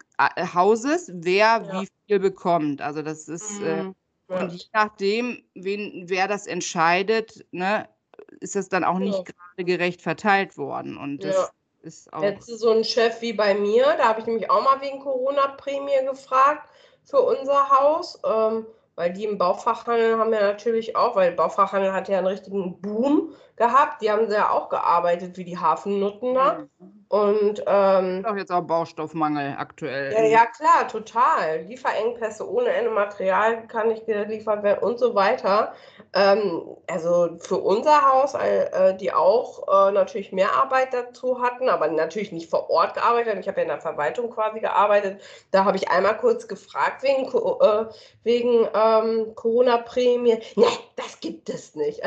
Hauses, 0.55 1.11
wer 1.15 1.63
ja. 1.63 1.81
wie 1.81 1.89
viel 2.07 2.19
bekommt. 2.21 2.81
Also 2.81 3.03
das 3.03 3.29
ist, 3.29 3.61
äh, 3.61 3.83
mhm. 3.83 3.95
äh, 4.29 4.43
und 4.43 4.53
je 4.53 4.65
nachdem, 4.73 5.43
wen, 5.55 6.05
wer 6.07 6.29
das 6.29 6.47
entscheidet, 6.47 7.45
ne, 7.51 7.89
ist 8.41 8.57
das 8.57 8.69
dann 8.69 8.85
auch 8.85 8.99
ja. 8.99 9.07
nicht 9.07 9.25
gerade 9.25 9.65
gerecht 9.65 10.03
verteilt 10.03 10.57
worden. 10.57 10.97
Und 10.97 11.25
das 11.25 11.37
ja. 11.37 11.49
ist 11.83 12.13
auch. 12.13 12.23
Jetzt 12.23 12.47
so 12.47 12.71
ein 12.71 12.85
Chef 12.85 13.21
wie 13.21 13.33
bei 13.33 13.55
mir, 13.55 13.85
da 13.99 14.09
habe 14.09 14.21
ich 14.21 14.27
nämlich 14.27 14.51
auch 14.51 14.63
mal 14.63 14.81
wegen 14.81 15.01
Corona-Prämie 15.01 16.07
gefragt 16.07 16.69
für 17.05 17.21
unser 17.21 17.69
Haus. 17.71 18.21
Ähm, 18.25 18.67
weil 18.95 19.13
die 19.13 19.25
im 19.25 19.39
Baufachhandel 19.39 20.19
haben 20.19 20.33
ja 20.33 20.41
natürlich 20.41 20.97
auch, 20.97 21.17
weil 21.17 21.33
Baufachhandel 21.33 21.93
hat 21.93 22.09
ja 22.09 22.19
einen 22.19 22.27
richtigen 22.27 22.81
Boom 22.81 23.35
gehabt. 23.57 24.03
Die 24.03 24.11
haben 24.11 24.31
ja 24.31 24.51
auch 24.51 24.69
gearbeitet 24.69 25.37
wie 25.39 25.45
die 25.45 25.59
Hafennutten 25.59 26.35
da. 26.35 26.67
Mhm. 26.79 27.02
Und 27.13 27.63
ähm, 27.67 28.25
auch 28.27 28.37
jetzt 28.37 28.51
auch 28.51 28.63
Baustoffmangel 28.63 29.57
aktuell. 29.59 30.15
Ja, 30.15 30.23
ja, 30.23 30.47
klar, 30.47 30.89
total. 30.89 31.61
Lieferengpässe 31.65 32.51
ohne 32.51 32.71
Ende 32.71 32.91
Material 32.91 33.67
kann 33.67 33.89
nicht 33.89 34.07
geliefert 34.07 34.63
werden 34.63 34.83
und 34.83 34.99
so 34.99 35.15
weiter. 35.15 35.75
Ähm, 36.15 36.75
also 36.87 37.37
für 37.39 37.59
unser 37.59 38.11
Haus, 38.11 38.33
äh, 38.33 38.97
die 38.97 39.13
auch 39.13 39.89
äh, 39.89 39.93
natürlich 39.93 40.33
mehr 40.33 40.55
Arbeit 40.55 40.95
dazu 40.95 41.43
hatten, 41.43 41.69
aber 41.69 41.89
natürlich 41.89 42.33
nicht 42.33 42.49
vor 42.49 42.71
Ort 42.71 42.95
gearbeitet. 42.95 43.37
Ich 43.41 43.47
habe 43.47 43.59
ja 43.59 43.65
in 43.65 43.69
der 43.69 43.83
Verwaltung 43.83 44.31
quasi 44.31 44.61
gearbeitet. 44.61 45.21
Da 45.51 45.67
habe 45.67 45.77
ich 45.77 45.91
einmal 45.91 46.17
kurz 46.17 46.49
gefragt 46.49 47.03
wegen, 47.03 47.27
äh, 47.27 47.93
wegen 48.23 48.69
ähm, 48.75 49.35
Corona-Prämie. 49.35 50.39
Nee, 50.57 50.65
das 50.97 51.21
gibt 51.21 51.51
es 51.51 51.75
nicht. 51.75 52.01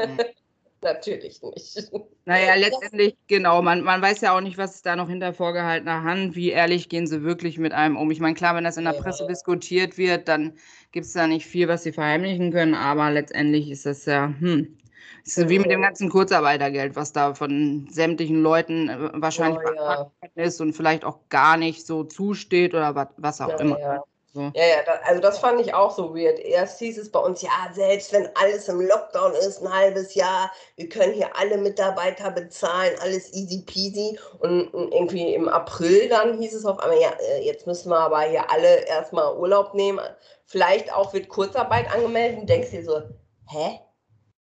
Mhm. 0.00 0.18
Natürlich 0.82 1.40
nicht. 1.42 1.90
Naja, 2.24 2.54
letztendlich, 2.54 3.16
genau, 3.26 3.62
man, 3.62 3.82
man 3.82 4.00
weiß 4.00 4.20
ja 4.20 4.36
auch 4.36 4.40
nicht, 4.40 4.56
was 4.56 4.76
ist 4.76 4.86
da 4.86 4.94
noch 4.94 5.08
hinter 5.08 5.34
vorgehaltener 5.34 6.04
Hand, 6.04 6.36
wie 6.36 6.50
ehrlich 6.50 6.88
gehen 6.88 7.08
sie 7.08 7.24
wirklich 7.24 7.58
mit 7.58 7.72
einem 7.72 7.96
um. 7.96 8.12
Ich 8.12 8.20
meine, 8.20 8.36
klar, 8.36 8.54
wenn 8.54 8.62
das 8.62 8.76
in 8.76 8.84
der 8.84 8.92
Presse 8.92 9.26
diskutiert 9.26 9.98
wird, 9.98 10.28
dann 10.28 10.52
gibt 10.92 11.06
es 11.06 11.14
da 11.14 11.26
nicht 11.26 11.46
viel, 11.46 11.66
was 11.66 11.82
sie 11.82 11.90
verheimlichen 11.90 12.52
können, 12.52 12.74
aber 12.74 13.10
letztendlich 13.10 13.72
ist 13.72 13.86
das 13.86 14.04
ja, 14.04 14.32
hm, 14.38 14.78
ist 15.24 15.34
so 15.34 15.48
wie 15.48 15.58
mit 15.58 15.72
dem 15.72 15.82
ganzen 15.82 16.10
Kurzarbeitergeld, 16.10 16.94
was 16.94 17.12
da 17.12 17.34
von 17.34 17.88
sämtlichen 17.90 18.40
Leuten 18.40 18.88
äh, 18.88 19.10
wahrscheinlich 19.14 19.58
oh, 19.68 19.74
ja. 19.74 20.12
ist 20.36 20.60
und 20.60 20.74
vielleicht 20.74 21.04
auch 21.04 21.28
gar 21.28 21.56
nicht 21.56 21.84
so 21.84 22.04
zusteht 22.04 22.72
oder 22.72 22.94
was, 22.94 23.08
was 23.16 23.40
auch 23.40 23.48
ja, 23.48 23.56
immer. 23.58 24.04
Ja. 24.34 24.40
So. 24.40 24.40
Ja, 24.54 24.66
ja, 24.66 24.82
da, 24.84 24.92
also 25.04 25.20
das 25.20 25.38
fand 25.38 25.60
ich 25.60 25.74
auch 25.74 25.90
so 25.90 26.14
weird. 26.14 26.38
Erst 26.38 26.78
hieß 26.78 26.98
es 26.98 27.10
bei 27.10 27.20
uns, 27.20 27.42
ja, 27.42 27.50
selbst 27.72 28.12
wenn 28.12 28.28
alles 28.34 28.68
im 28.68 28.80
Lockdown 28.80 29.32
ist, 29.34 29.62
ein 29.62 29.72
halbes 29.72 30.14
Jahr, 30.14 30.50
wir 30.76 30.88
können 30.88 31.12
hier 31.12 31.36
alle 31.36 31.58
Mitarbeiter 31.58 32.30
bezahlen, 32.30 32.94
alles 33.00 33.32
easy 33.34 33.62
peasy. 33.62 34.18
Und, 34.38 34.68
und 34.68 34.92
irgendwie 34.92 35.34
im 35.34 35.48
April 35.48 36.08
dann 36.08 36.38
hieß 36.38 36.54
es 36.54 36.64
auf 36.64 36.78
einmal, 36.78 37.00
ja, 37.00 37.12
äh, 37.20 37.44
jetzt 37.44 37.66
müssen 37.66 37.90
wir 37.90 37.98
aber 37.98 38.22
hier 38.22 38.50
alle 38.50 38.86
erstmal 38.86 39.36
Urlaub 39.36 39.74
nehmen. 39.74 40.00
Vielleicht 40.46 40.92
auch 40.92 41.12
wird 41.12 41.28
Kurzarbeit 41.28 41.92
angemeldet 41.92 42.40
und 42.40 42.48
denkst 42.48 42.70
dir 42.70 42.84
so, 42.84 43.02
hä? 43.48 43.80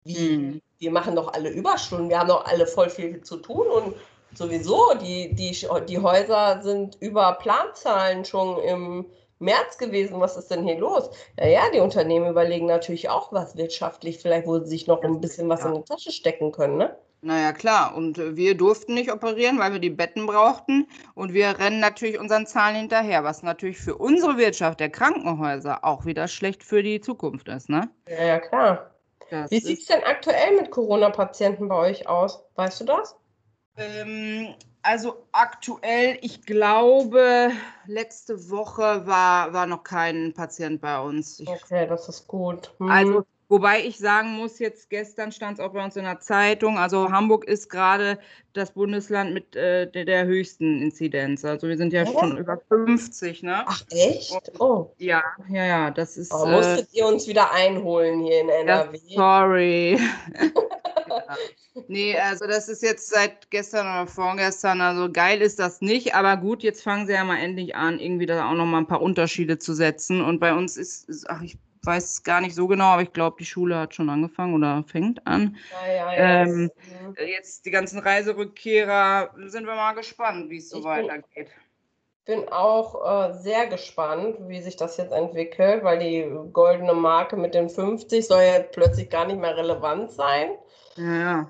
Wie? 0.04 0.16
Hm. 0.16 0.62
Wir 0.78 0.92
machen 0.92 1.16
doch 1.16 1.34
alle 1.34 1.50
Überstunden, 1.50 2.10
wir 2.10 2.20
haben 2.20 2.30
doch 2.30 2.46
alle 2.46 2.66
voll 2.66 2.90
viel 2.90 3.22
zu 3.22 3.38
tun 3.38 3.68
und 3.68 3.96
sowieso, 4.34 4.94
die, 5.02 5.36
die, 5.36 5.52
die 5.88 6.00
Häuser 6.00 6.62
sind 6.62 6.96
über 7.02 7.34
Planzahlen 7.34 8.24
schon 8.24 8.60
im 8.60 9.06
März 9.40 9.78
gewesen, 9.78 10.20
was 10.20 10.38
ist 10.38 10.52
denn 10.52 10.64
hier 10.64 10.78
los? 10.78 11.10
Naja, 11.38 11.62
die 11.74 11.80
Unternehmen 11.80 12.30
überlegen 12.30 12.66
natürlich 12.66 13.10
auch 13.10 13.32
was 13.32 13.56
wirtschaftlich, 13.56 14.20
vielleicht 14.20 14.48
wo 14.48 14.60
sie 14.60 14.68
sich 14.68 14.88
noch 14.88 15.02
ein 15.04 15.22
bisschen 15.22 15.50
was 15.50 15.64
ja. 15.64 15.70
in 15.70 15.76
die 15.76 15.84
Tasche 15.84 16.12
stecken 16.12 16.52
können, 16.52 16.78
ne? 16.78 16.96
Naja, 17.22 17.52
klar. 17.52 17.96
Und 17.96 18.18
äh, 18.18 18.38
wir 18.38 18.56
durften 18.56 18.94
nicht 18.94 19.12
operieren, 19.12 19.60
weil 19.60 19.74
wir 19.74 19.80
die 19.80 19.90
Betten 19.90 20.26
brauchten. 20.26 20.88
Und 21.16 21.34
wir 21.34 21.60
rennen 21.60 21.80
natürlich 21.80 22.18
unseren 22.18 22.48
Zahlen 22.48 22.76
hinterher, 22.76 23.24
was 23.24 23.44
natürlich 23.44 23.78
für 23.78 23.96
unsere 23.96 24.38
Wirtschaft 24.38 24.80
der 24.80 24.90
Krankenhäuser 24.90 25.84
auch 25.84 26.06
wieder 26.06 26.28
schlecht 26.28 26.64
für 26.64 26.82
die 26.82 27.02
Zukunft 27.02 27.50
ist, 27.50 27.70
ne? 27.70 27.90
Ja, 28.08 28.24
ja 28.24 28.40
klar. 28.40 28.92
Das 29.30 29.52
Wie 29.52 29.60
sieht 29.60 29.80
es 29.80 29.86
denn 29.86 30.04
aktuell 30.04 30.56
mit 30.56 30.72
Corona-Patienten 30.72 31.68
bei 31.68 31.76
euch 31.76 32.08
aus? 32.08 32.44
Weißt 32.56 32.82
du 32.82 32.86
das? 32.86 33.16
Ähm, 33.78 34.56
also 34.82 35.26
aktuell, 35.32 36.18
ich 36.22 36.44
glaube, 36.44 37.52
letzte 37.86 38.50
Woche 38.50 39.06
war, 39.06 39.54
war 39.54 39.66
noch 39.66 39.84
kein 39.84 40.34
Patient 40.34 40.82
bei 40.82 41.00
uns. 41.00 41.40
Ich, 41.40 41.48
okay, 41.48 41.88
das 41.88 42.10
ist 42.10 42.28
gut. 42.28 42.74
Hm. 42.80 42.90
Also 42.90 43.26
Wobei 43.50 43.84
ich 43.84 43.98
sagen 43.98 44.34
muss, 44.34 44.60
jetzt 44.60 44.92
gestern 44.92 45.32
stand 45.32 45.58
es 45.58 45.66
auch 45.66 45.74
bei 45.74 45.84
uns 45.84 45.96
in 45.96 46.04
der 46.04 46.20
Zeitung, 46.20 46.78
also 46.78 47.12
Hamburg 47.12 47.46
ist 47.46 47.68
gerade 47.68 48.20
das 48.54 48.72
Bundesland 48.72 49.34
mit 49.34 49.56
äh, 49.56 49.90
der, 49.90 50.06
der, 50.06 50.26
höchsten 50.28 50.84
Inzidenz. 50.84 51.44
Also 51.44 51.68
wir 51.68 51.76
sind 51.76 51.92
ja, 51.92 52.04
ja, 52.04 52.12
schon 52.12 52.38
über 52.38 52.62
50, 52.68 53.42
ne? 53.42 53.64
Ach 53.66 53.82
echt? 53.90 54.52
Oh. 54.60 54.92
Ja, 55.00 55.24
ja, 55.50 55.66
ja, 55.66 55.90
das 55.90 56.16
ist. 56.18 56.32
Oh, 56.32 56.46
musstet 56.46 56.94
äh, 56.94 57.00
ihr 57.00 57.08
uns 57.08 57.28
wieder 57.28 57.52
einholen 57.52 58.22
hier 58.22 58.42
in 58.42 58.50
NRW? 58.50 59.00
Sorry. 59.16 60.00
ja. 61.10 61.38
Nee, 61.88 62.18
also 62.18 62.46
das 62.46 62.70
ist 62.70 62.84
jetzt 62.84 63.10
seit 63.10 63.50
gestern 63.52 63.86
oder 63.86 64.08
vorgestern, 64.08 64.82
also 64.82 65.12
geil 65.12 65.42
ist 65.42 65.60
das 65.60 65.82
nicht, 65.82 66.16
aber 66.16 66.38
gut, 66.38 66.64
jetzt 66.64 66.84
fangen 66.84 67.08
sie 67.08 67.14
ja 67.14 67.24
mal 67.24 67.38
endlich 67.38 67.76
an, 67.76 68.00
irgendwie 68.00 68.26
da 68.26 68.50
auch 68.50 68.56
nochmal 68.56 68.82
ein 68.82 68.88
paar 68.88 69.02
Unterschiede 69.02 69.60
zu 69.60 69.74
setzen. 69.74 70.22
Und 70.22 70.40
bei 70.40 70.54
uns 70.54 70.78
ist, 70.78 71.08
ist 71.10 71.30
ach, 71.30 71.42
ich 71.42 71.58
weiß 71.84 72.24
gar 72.24 72.42
nicht 72.42 72.56
so 72.56 72.68
genau, 72.68 72.86
aber 72.86 73.02
ich 73.02 73.14
glaube, 73.14 73.38
die 73.40 73.46
Schule 73.46 73.78
hat 73.78 73.96
schon 73.96 74.10
angefangen 74.10 74.54
oder 74.54 74.84
fängt 74.88 75.26
an. 75.26 75.58
Ja, 75.72 75.94
ja, 75.94 76.14
ja, 76.14 76.44
ähm, 76.44 76.72
ja. 77.18 77.26
Jetzt 77.26 77.66
die 77.66 77.72
ganzen 77.72 78.00
Reiserückkehrer, 78.00 79.32
sind 79.46 79.66
wir 79.66 79.76
mal 79.76 79.94
gespannt, 79.94 80.50
wie 80.50 80.58
es 80.58 80.70
so 80.70 80.80
ich 80.80 80.84
weitergeht. 80.84 81.50
Bin, 82.26 82.42
bin 82.42 82.50
auch 82.50 83.30
äh, 83.30 83.34
sehr 83.34 83.68
gespannt, 83.68 84.38
wie 84.48 84.62
sich 84.62 84.76
das 84.76 84.98
jetzt 84.98 85.14
entwickelt, 85.14 85.84
weil 85.84 86.00
die 86.00 86.30
goldene 86.52 86.94
Marke 86.94 87.36
mit 87.36 87.54
den 87.54 87.70
50 87.70 88.28
soll 88.28 88.44
ja 88.44 88.60
plötzlich 88.60 89.10
gar 89.10 89.26
nicht 89.26 89.40
mehr 89.40 89.56
relevant 89.56 90.12
sein. 90.12 90.52
Ja, 91.00 91.50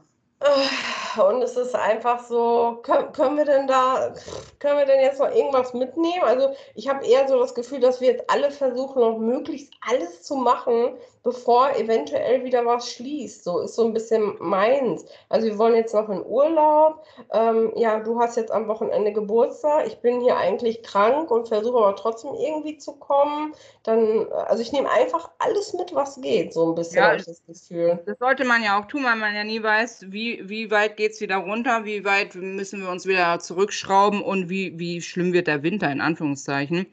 und 1.17 1.41
es 1.41 1.57
ist 1.57 1.75
einfach 1.75 2.23
so, 2.23 2.79
können, 2.83 3.11
können 3.11 3.37
wir 3.37 3.45
denn 3.45 3.67
da, 3.67 4.13
können 4.59 4.77
wir 4.77 4.85
denn 4.85 5.01
jetzt 5.01 5.19
noch 5.19 5.33
irgendwas 5.33 5.73
mitnehmen? 5.73 6.23
Also 6.23 6.53
ich 6.75 6.87
habe 6.87 7.05
eher 7.05 7.27
so 7.27 7.39
das 7.39 7.55
Gefühl, 7.55 7.79
dass 7.79 7.99
wir 7.99 8.11
jetzt 8.11 8.29
alle 8.29 8.51
versuchen, 8.51 9.01
noch 9.01 9.17
möglichst 9.17 9.73
alles 9.89 10.21
zu 10.21 10.35
machen, 10.35 10.93
bevor 11.23 11.75
eventuell 11.75 12.43
wieder 12.43 12.65
was 12.65 12.91
schließt. 12.91 13.43
So 13.43 13.59
ist 13.59 13.75
so 13.75 13.85
ein 13.85 13.93
bisschen 13.93 14.35
meins. 14.39 15.05
Also 15.27 15.47
wir 15.47 15.57
wollen 15.57 15.75
jetzt 15.75 15.93
noch 15.93 16.09
in 16.09 16.23
Urlaub. 16.25 17.03
Ähm, 17.33 17.73
ja, 17.75 17.99
du 17.99 18.19
hast 18.19 18.37
jetzt 18.37 18.51
am 18.51 18.67
Wochenende 18.67 19.11
Geburtstag. 19.11 19.87
Ich 19.87 19.99
bin 19.99 20.21
hier 20.21 20.37
eigentlich 20.37 20.81
krank 20.81 21.29
und 21.29 21.47
versuche 21.47 21.77
aber 21.77 21.95
trotzdem 21.95 22.31
irgendwie 22.35 22.77
zu 22.77 22.93
kommen. 22.93 23.53
Dann, 23.83 24.31
also 24.31 24.61
ich 24.61 24.71
nehme 24.71 24.89
einfach 24.89 25.29
alles 25.39 25.73
mit, 25.73 25.93
was 25.93 26.21
geht. 26.21 26.53
So 26.53 26.69
ein 26.69 26.75
bisschen 26.75 26.97
ja, 26.97 27.15
ich 27.15 27.25
das 27.25 27.43
Gefühl. 27.45 27.99
Das 28.05 28.17
sollte 28.19 28.45
man 28.45 28.63
ja 28.63 28.79
auch 28.79 28.85
tun, 28.85 29.03
weil 29.03 29.17
man 29.17 29.35
ja 29.35 29.43
nie 29.43 29.61
weiß, 29.61 30.05
wie, 30.09 30.47
wie 30.47 30.71
weit 30.71 30.95
geht 30.95 31.11
es 31.11 31.21
wieder 31.21 31.37
runter, 31.37 31.83
wie 31.83 32.05
weit 32.05 32.35
müssen 32.35 32.81
wir 32.81 32.89
uns 32.89 33.05
wieder 33.05 33.39
zurückschrauben 33.39 34.21
und 34.21 34.49
wie, 34.49 34.79
wie 34.79 35.01
schlimm 35.01 35.33
wird 35.33 35.47
der 35.47 35.63
Winter 35.63 35.91
in 35.91 36.01
Anführungszeichen. 36.01 36.85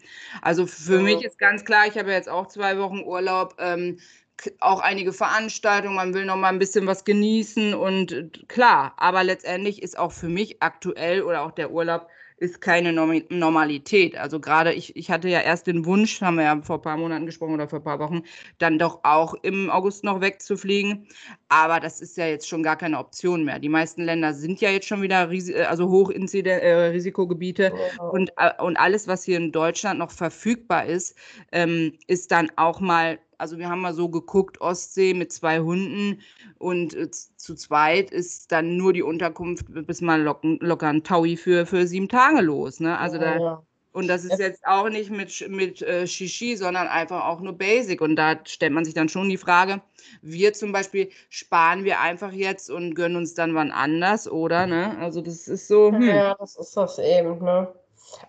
Also 0.43 0.67
für 0.67 0.97
ja. 0.97 1.03
mich 1.03 1.25
ist 1.25 1.39
ganz 1.39 1.65
klar, 1.65 1.87
ich 1.87 1.97
habe 1.97 2.11
jetzt 2.11 2.29
auch 2.29 2.49
zwei 2.49 2.79
Wochen 2.79 3.03
Urlaub. 3.05 3.55
Ähm, 3.59 3.99
auch 4.61 4.81
einige 4.81 5.13
Veranstaltungen, 5.13 5.97
man 5.97 6.15
will 6.15 6.25
noch 6.25 6.37
mal 6.37 6.49
ein 6.49 6.59
bisschen 6.59 6.87
was 6.87 7.05
genießen 7.05 7.75
und 7.75 8.45
klar, 8.49 8.95
aber 8.97 9.25
letztendlich 9.25 9.83
ist 9.83 9.99
auch 9.99 10.13
für 10.13 10.29
mich 10.29 10.63
aktuell 10.63 11.23
oder 11.23 11.43
auch 11.43 11.53
der 11.53 11.71
Urlaub 11.71 12.09
ist 12.39 12.61
keine 12.61 12.93
Normalität. 12.93 14.17
Also 14.17 14.41
gerade 14.41 14.75
ich, 14.75 14.95
ich 14.95 15.11
hatte 15.11 15.29
ja 15.29 15.41
erst 15.41 15.67
den 15.67 15.87
Wunsch, 15.87 16.21
haben 16.21 16.37
wir 16.37 16.45
ja 16.45 16.61
vor 16.61 16.77
ein 16.77 16.83
paar 16.83 16.99
Monaten 16.99 17.25
gesprochen 17.25 17.55
oder 17.55 17.67
vor 17.67 17.79
ein 17.79 17.85
paar 17.85 17.99
Wochen, 17.99 18.25
dann 18.59 18.79
doch 18.79 19.01
auch 19.05 19.35
im 19.43 19.71
August 19.71 20.05
noch 20.05 20.21
wegzufliegen. 20.21 21.09
Aber 21.49 21.81
das 21.81 22.03
ist 22.03 22.19
ja 22.19 22.27
jetzt 22.27 22.47
schon 22.47 22.63
gar 22.63 22.77
keine 22.77 22.99
Option 22.99 23.45
mehr. 23.45 23.59
Die 23.59 23.71
meisten 23.71 24.03
Länder 24.03 24.35
sind 24.35 24.61
ja 24.61 24.69
jetzt 24.69 24.87
schon 24.87 25.01
wieder 25.01 25.31
Ris 25.31 25.51
also 25.55 25.89
Hochrisikogebiete 25.89 27.67
äh, 27.69 28.03
und, 28.03 28.31
äh, 28.37 28.51
und 28.63 28.77
alles, 28.77 29.09
was 29.09 29.25
hier 29.25 29.39
in 29.39 29.51
Deutschland 29.51 29.99
noch 29.99 30.11
verfügbar 30.11 30.85
ist, 30.85 31.17
ähm, 31.53 31.95
ist 32.07 32.33
dann 32.33 32.53
auch 32.57 32.81
mal 32.81 33.19
also 33.39 33.59
wir 33.59 33.69
haben 33.69 33.81
mal 33.81 33.95
so 33.95 34.09
geguckt, 34.09 34.61
Ostsee 34.61 35.15
mit 35.15 35.33
zwei 35.33 35.61
Hunden 35.61 36.21
und 36.59 36.95
äh, 36.95 37.11
zu 37.11 37.55
zweit 37.55 38.11
ist 38.11 38.53
dann 38.53 38.77
nur 38.77 38.93
die 38.93 39.03
Unterkunft 39.03 39.67
bis 39.69 40.01
mal 40.01 40.23
locken, 40.23 40.59
locker 40.61 40.89
ein 40.89 41.05
Taui 41.05 41.37
für, 41.37 41.67
für 41.67 41.87
sieben 41.87 42.09
Tage 42.09 42.41
los. 42.41 42.81
Ne? 42.81 42.99
Also 42.99 43.17
ja, 43.17 43.23
da, 43.23 43.39
ja. 43.41 43.63
Und 43.97 44.09
das 44.09 44.27
ist 44.27 44.39
jetzt 44.39 44.67
auch 44.67 44.91
nicht 44.91 45.11
mit, 45.11 45.49
mit 45.49 45.81
äh, 45.81 46.07
Shishi, 46.07 46.57
sondern 46.57 46.87
einfach 46.87 47.25
auch 47.25 47.41
nur 47.41 47.55
Basic. 47.55 48.03
Und 48.03 48.17
da 48.17 48.39
stellt 48.45 48.75
man 48.75 48.85
sich 48.85 48.93
dann 48.93 49.09
schon 49.09 49.31
die 49.31 49.39
Frage, 49.39 49.81
wir 50.21 50.53
zum 50.53 50.71
Beispiel 50.71 51.09
sparen 51.31 51.83
wir 51.85 52.01
einfach 52.01 52.31
jetzt 52.31 52.71
und 52.71 52.95
gönnen 52.95 53.17
uns 53.17 53.33
dann 53.33 53.55
wann 53.55 53.71
anders, 53.71 54.31
oder? 54.31 54.67
Ne? 54.67 54.99
Also 54.99 55.23
das 55.23 55.49
ist 55.49 55.67
so. 55.67 55.93
Hm. 55.93 56.03
Ja, 56.03 56.35
das 56.35 56.57
ist 56.57 56.77
das 56.77 56.99
eben, 56.99 57.43
ne? 57.43 57.69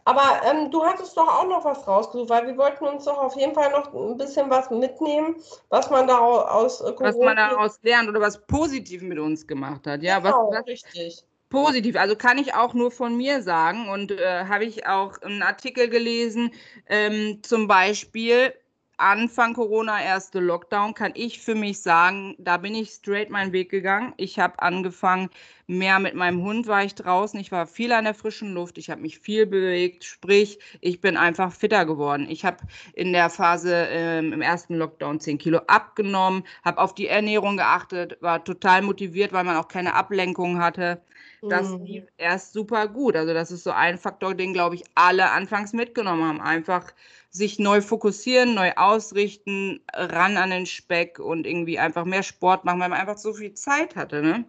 Aber 0.05 0.41
ähm, 0.45 0.71
du 0.71 0.84
hattest 0.84 1.15
doch 1.17 1.28
auch 1.28 1.47
noch 1.47 1.65
was 1.65 1.88
rausgesucht, 1.88 2.30
weil 2.30 2.47
wir 2.47 2.57
wollten 2.57 2.86
uns 2.86 3.05
doch 3.05 3.17
auf 3.17 3.36
jeden 3.36 3.53
Fall 3.53 3.71
noch 3.71 3.93
ein 3.93 4.17
bisschen 4.17 4.49
was 4.49 4.69
mitnehmen, 4.69 5.36
was 5.69 5.89
man 5.89 6.07
daraus 6.07 6.82
äh, 6.82 6.93
Was 6.97 7.17
man 7.17 7.36
daraus 7.36 7.80
lernt 7.84 8.09
oder 8.09 8.21
was 8.21 8.45
positiv 8.47 9.01
mit 9.01 9.19
uns 9.19 9.45
gemacht 9.45 9.86
hat. 9.88 10.01
Ja, 10.03 10.19
genau, 10.19 10.49
was, 10.51 10.59
was 10.59 10.67
richtig. 10.67 11.23
Positiv, 11.49 11.95
also 11.95 12.17
kann 12.17 12.38
ich 12.38 12.53
auch 12.55 12.73
nur 12.73 12.91
von 12.91 13.15
mir 13.15 13.41
sagen 13.41 13.88
und 13.88 14.11
äh, 14.11 14.45
habe 14.45 14.65
ich 14.65 14.86
auch 14.86 15.21
einen 15.21 15.41
Artikel 15.41 15.88
gelesen, 15.88 16.51
ähm, 16.88 17.39
zum 17.41 17.67
Beispiel 17.67 18.53
Anfang 18.99 19.53
Corona, 19.53 20.01
erste 20.01 20.39
Lockdown, 20.39 20.95
kann 20.95 21.11
ich 21.13 21.39
für 21.39 21.53
mich 21.53 21.81
sagen, 21.83 22.35
da 22.39 22.57
bin 22.57 22.73
ich 22.73 22.89
straight 22.89 23.29
meinen 23.29 23.53
Weg 23.53 23.69
gegangen. 23.69 24.13
Ich 24.17 24.39
habe 24.39 24.59
angefangen, 24.59 25.29
mehr 25.67 25.99
mit 25.99 26.15
meinem 26.15 26.41
Hund 26.41 26.65
war 26.65 26.83
ich 26.83 26.95
draußen. 26.95 27.39
Ich 27.39 27.51
war 27.51 27.67
viel 27.67 27.91
an 27.91 28.05
der 28.05 28.15
frischen 28.15 28.55
Luft. 28.55 28.79
Ich 28.79 28.89
habe 28.89 29.01
mich 29.01 29.19
viel 29.19 29.45
bewegt. 29.45 30.03
Sprich, 30.03 30.57
ich 30.81 30.99
bin 30.99 31.15
einfach 31.15 31.51
fitter 31.51 31.85
geworden. 31.85 32.25
Ich 32.27 32.43
habe 32.43 32.57
in 32.93 33.13
der 33.13 33.29
Phase 33.29 33.87
ähm, 33.91 34.33
im 34.33 34.41
ersten 34.41 34.73
Lockdown 34.73 35.19
10 35.19 35.37
Kilo 35.37 35.59
abgenommen, 35.67 36.43
habe 36.65 36.79
auf 36.79 36.95
die 36.95 37.07
Ernährung 37.07 37.57
geachtet, 37.57 38.17
war 38.21 38.43
total 38.43 38.81
motiviert, 38.81 39.31
weil 39.31 39.43
man 39.43 39.57
auch 39.57 39.67
keine 39.67 39.93
Ablenkung 39.93 40.59
hatte. 40.59 41.03
Das 41.47 41.77
Mhm. 41.77 41.85
lief 41.85 42.03
erst 42.17 42.53
super 42.53 42.88
gut. 42.88 43.15
Also 43.15 43.33
das 43.33 43.51
ist 43.51 43.63
so 43.63 43.71
ein 43.71 43.97
Faktor, 43.97 44.35
den, 44.35 44.53
glaube 44.53 44.75
ich, 44.75 44.83
alle 44.95 45.31
anfangs 45.31 45.73
mitgenommen 45.73 46.23
haben. 46.25 46.41
Einfach 46.41 46.93
sich 47.29 47.59
neu 47.59 47.81
fokussieren, 47.81 48.53
neu 48.55 48.73
ausrichten, 48.75 49.81
ran 49.93 50.38
an 50.38 50.49
den 50.51 50.65
Speck 50.65 51.19
und 51.19 51.45
irgendwie 51.47 51.79
einfach 51.79 52.05
mehr 52.05 52.23
Sport 52.23 52.65
machen, 52.65 52.79
weil 52.79 52.89
man 52.89 52.99
einfach 52.99 53.17
so 53.17 53.33
viel 53.33 53.53
Zeit 53.53 53.95
hatte, 53.95 54.21
ne? 54.21 54.45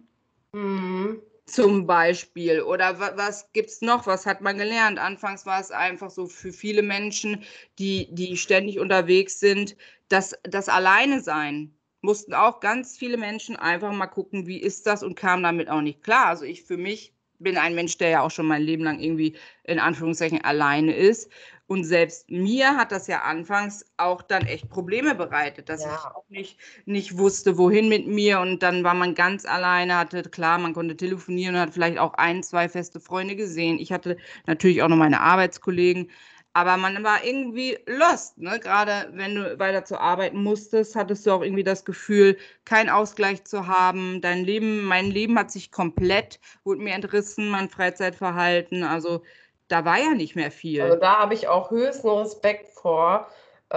Mhm. 0.53 1.21
Zum 1.45 1.87
Beispiel. 1.87 2.61
Oder 2.61 2.99
wa 2.99 3.11
was 3.17 3.51
gibt's 3.53 3.81
noch? 3.81 4.05
Was 4.07 4.25
hat 4.25 4.41
man 4.41 4.57
gelernt? 4.57 4.99
Anfangs 4.99 5.45
war 5.45 5.59
es 5.59 5.71
einfach 5.71 6.11
so 6.11 6.27
für 6.27 6.53
viele 6.53 6.83
Menschen, 6.83 7.43
die, 7.79 8.07
die 8.13 8.37
ständig 8.37 8.79
unterwegs 8.79 9.39
sind, 9.39 9.75
das, 10.09 10.35
das 10.43 10.69
Alleine 10.69 11.21
sein. 11.21 11.75
Mussten 12.01 12.33
auch 12.33 12.59
ganz 12.61 12.97
viele 12.97 13.17
Menschen 13.17 13.55
einfach 13.57 13.91
mal 13.93 14.07
gucken, 14.07 14.47
wie 14.47 14.57
ist 14.61 14.87
das 14.87 15.03
und 15.03 15.15
kamen 15.15 15.43
damit 15.43 15.69
auch 15.69 15.81
nicht 15.81 16.03
klar. 16.03 16.27
Also 16.27 16.45
ich 16.45 16.63
für 16.63 16.77
mich 16.77 17.13
bin 17.39 17.57
ein 17.57 17.75
Mensch, 17.75 17.97
der 17.97 18.09
ja 18.09 18.21
auch 18.21 18.31
schon 18.31 18.47
mein 18.47 18.61
Leben 18.61 18.83
lang 18.83 18.99
irgendwie 18.99 19.37
in 19.63 19.79
Anführungszeichen 19.79 20.43
alleine 20.43 20.93
ist. 20.95 21.29
Und 21.67 21.83
selbst 21.83 22.29
mir 22.29 22.75
hat 22.77 22.91
das 22.91 23.07
ja 23.07 23.21
anfangs 23.21 23.85
auch 23.97 24.21
dann 24.23 24.45
echt 24.45 24.69
Probleme 24.69 25.13
bereitet, 25.15 25.69
dass 25.69 25.85
Ja. 25.85 25.93
ich 25.93 26.05
auch 26.05 26.27
nicht, 26.29 26.59
nicht 26.85 27.17
wusste, 27.17 27.57
wohin 27.57 27.89
mit 27.89 28.07
mir. 28.07 28.39
Und 28.39 28.63
dann 28.63 28.83
war 28.83 28.93
man 28.95 29.13
ganz 29.15 29.45
alleine, 29.45 29.97
hatte, 29.97 30.23
klar, 30.23 30.57
man 30.57 30.73
konnte 30.73 30.97
telefonieren 30.97 31.55
und 31.55 31.61
hat 31.61 31.73
vielleicht 31.73 31.99
auch 31.99 32.13
ein, 32.15 32.41
zwei 32.43 32.69
feste 32.69 32.99
Freunde 32.99 33.35
gesehen. 33.35 33.77
Ich 33.79 33.91
hatte 33.91 34.17
natürlich 34.47 34.81
auch 34.81 34.87
noch 34.89 34.97
meine 34.97 35.21
Arbeitskollegen. 35.21 36.09
Aber 36.53 36.77
man 36.77 37.03
war 37.03 37.23
irgendwie 37.23 37.77
lost, 37.85 38.37
ne? 38.39 38.59
Gerade 38.59 39.09
wenn 39.13 39.35
du 39.35 39.59
weiter 39.59 39.85
zur 39.85 40.01
Arbeit 40.01 40.33
musstest, 40.33 40.95
hattest 40.95 41.25
du 41.25 41.31
auch 41.31 41.41
irgendwie 41.43 41.63
das 41.63 41.85
Gefühl, 41.85 42.37
keinen 42.65 42.89
Ausgleich 42.89 43.45
zu 43.45 43.67
haben. 43.67 44.19
Dein 44.21 44.43
Leben, 44.43 44.83
mein 44.83 45.11
Leben 45.11 45.37
hat 45.37 45.51
sich 45.51 45.71
komplett, 45.71 46.39
wurde 46.63 46.81
mir 46.81 46.93
entrissen, 46.95 47.49
mein 47.49 47.69
Freizeitverhalten. 47.69 48.83
Also 48.83 49.21
da 49.67 49.85
war 49.85 49.99
ja 49.99 50.15
nicht 50.15 50.35
mehr 50.35 50.51
viel. 50.51 50.81
Also 50.81 50.97
da 50.97 51.19
habe 51.19 51.35
ich 51.35 51.47
auch 51.47 51.69
höchsten 51.69 52.09
Respekt 52.09 52.67
vor, 52.69 53.27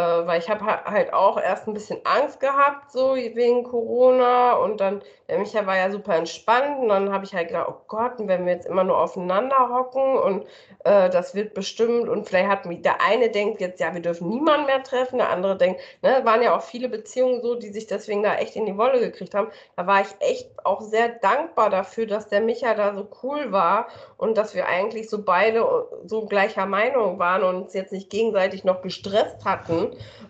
weil 0.01 0.41
ich 0.41 0.49
habe 0.49 0.65
halt 0.65 1.13
auch 1.13 1.39
erst 1.39 1.69
ein 1.69 1.75
bisschen 1.75 2.01
Angst 2.05 2.41
gehabt, 2.41 2.91
so 2.91 3.15
wegen 3.15 3.63
Corona 3.63 4.55
und 4.55 4.81
dann, 4.81 5.03
der 5.29 5.39
Micha 5.39 5.67
war 5.67 5.77
ja 5.77 5.91
super 5.91 6.17
entspannt 6.17 6.81
und 6.81 6.89
dann 6.89 7.13
habe 7.13 7.27
ich 7.27 7.35
halt 7.35 7.49
gedacht, 7.49 7.69
oh 7.69 7.83
Gott, 7.89 8.19
und 8.19 8.27
wenn 8.29 8.47
wir 8.47 8.55
jetzt 8.55 8.67
immer 8.67 8.85
nur 8.85 8.99
aufeinander 8.99 9.69
hocken 9.69 10.17
und 10.17 10.47
äh, 10.85 11.11
das 11.11 11.35
wird 11.35 11.53
bestimmt 11.53 12.09
und 12.09 12.27
vielleicht 12.27 12.49
hat 12.49 12.67
mich, 12.67 12.81
der 12.81 13.03
eine 13.03 13.29
denkt 13.29 13.61
jetzt, 13.61 13.81
ja, 13.81 13.93
wir 13.93 14.01
dürfen 14.01 14.31
niemanden 14.31 14.67
mehr 14.67 14.83
treffen, 14.83 15.19
der 15.19 15.29
andere 15.29 15.57
denkt, 15.57 15.81
ne, 16.01 16.23
waren 16.25 16.43
ja 16.43 16.57
auch 16.57 16.63
viele 16.63 16.89
Beziehungen 16.89 17.43
so, 17.43 17.55
die 17.55 17.69
sich 17.69 17.87
deswegen 17.87 18.23
da 18.23 18.37
echt 18.37 18.57
in 18.57 18.67
die 18.67 18.79
Wolle 18.79 18.99
gekriegt 18.99 19.35
haben. 19.35 19.49
Da 19.77 19.87
war 19.87 20.01
ich 20.01 20.09
echt 20.21 20.49
auch 20.65 20.81
sehr 20.81 21.09
dankbar 21.09 21.69
dafür, 21.69 22.07
dass 22.07 22.29
der 22.29 22.41
Micha 22.41 22.75
da 22.75 22.95
so 22.95 23.09
cool 23.23 23.53
war 23.53 23.89
und 24.17 24.39
dass 24.39 24.55
wir 24.55 24.67
eigentlich 24.67 25.11
so 25.11 25.23
beide 25.23 25.67
so 26.07 26.25
gleicher 26.27 26.67
Meinung 26.67 27.19
waren 27.19 27.43
und 27.43 27.57
uns 27.65 27.75
jetzt 27.75 27.93
nicht 27.93 28.09
gegenseitig 28.09 28.65
noch 28.65 28.81
gestresst 28.83 29.45
hatten. 29.45 29.82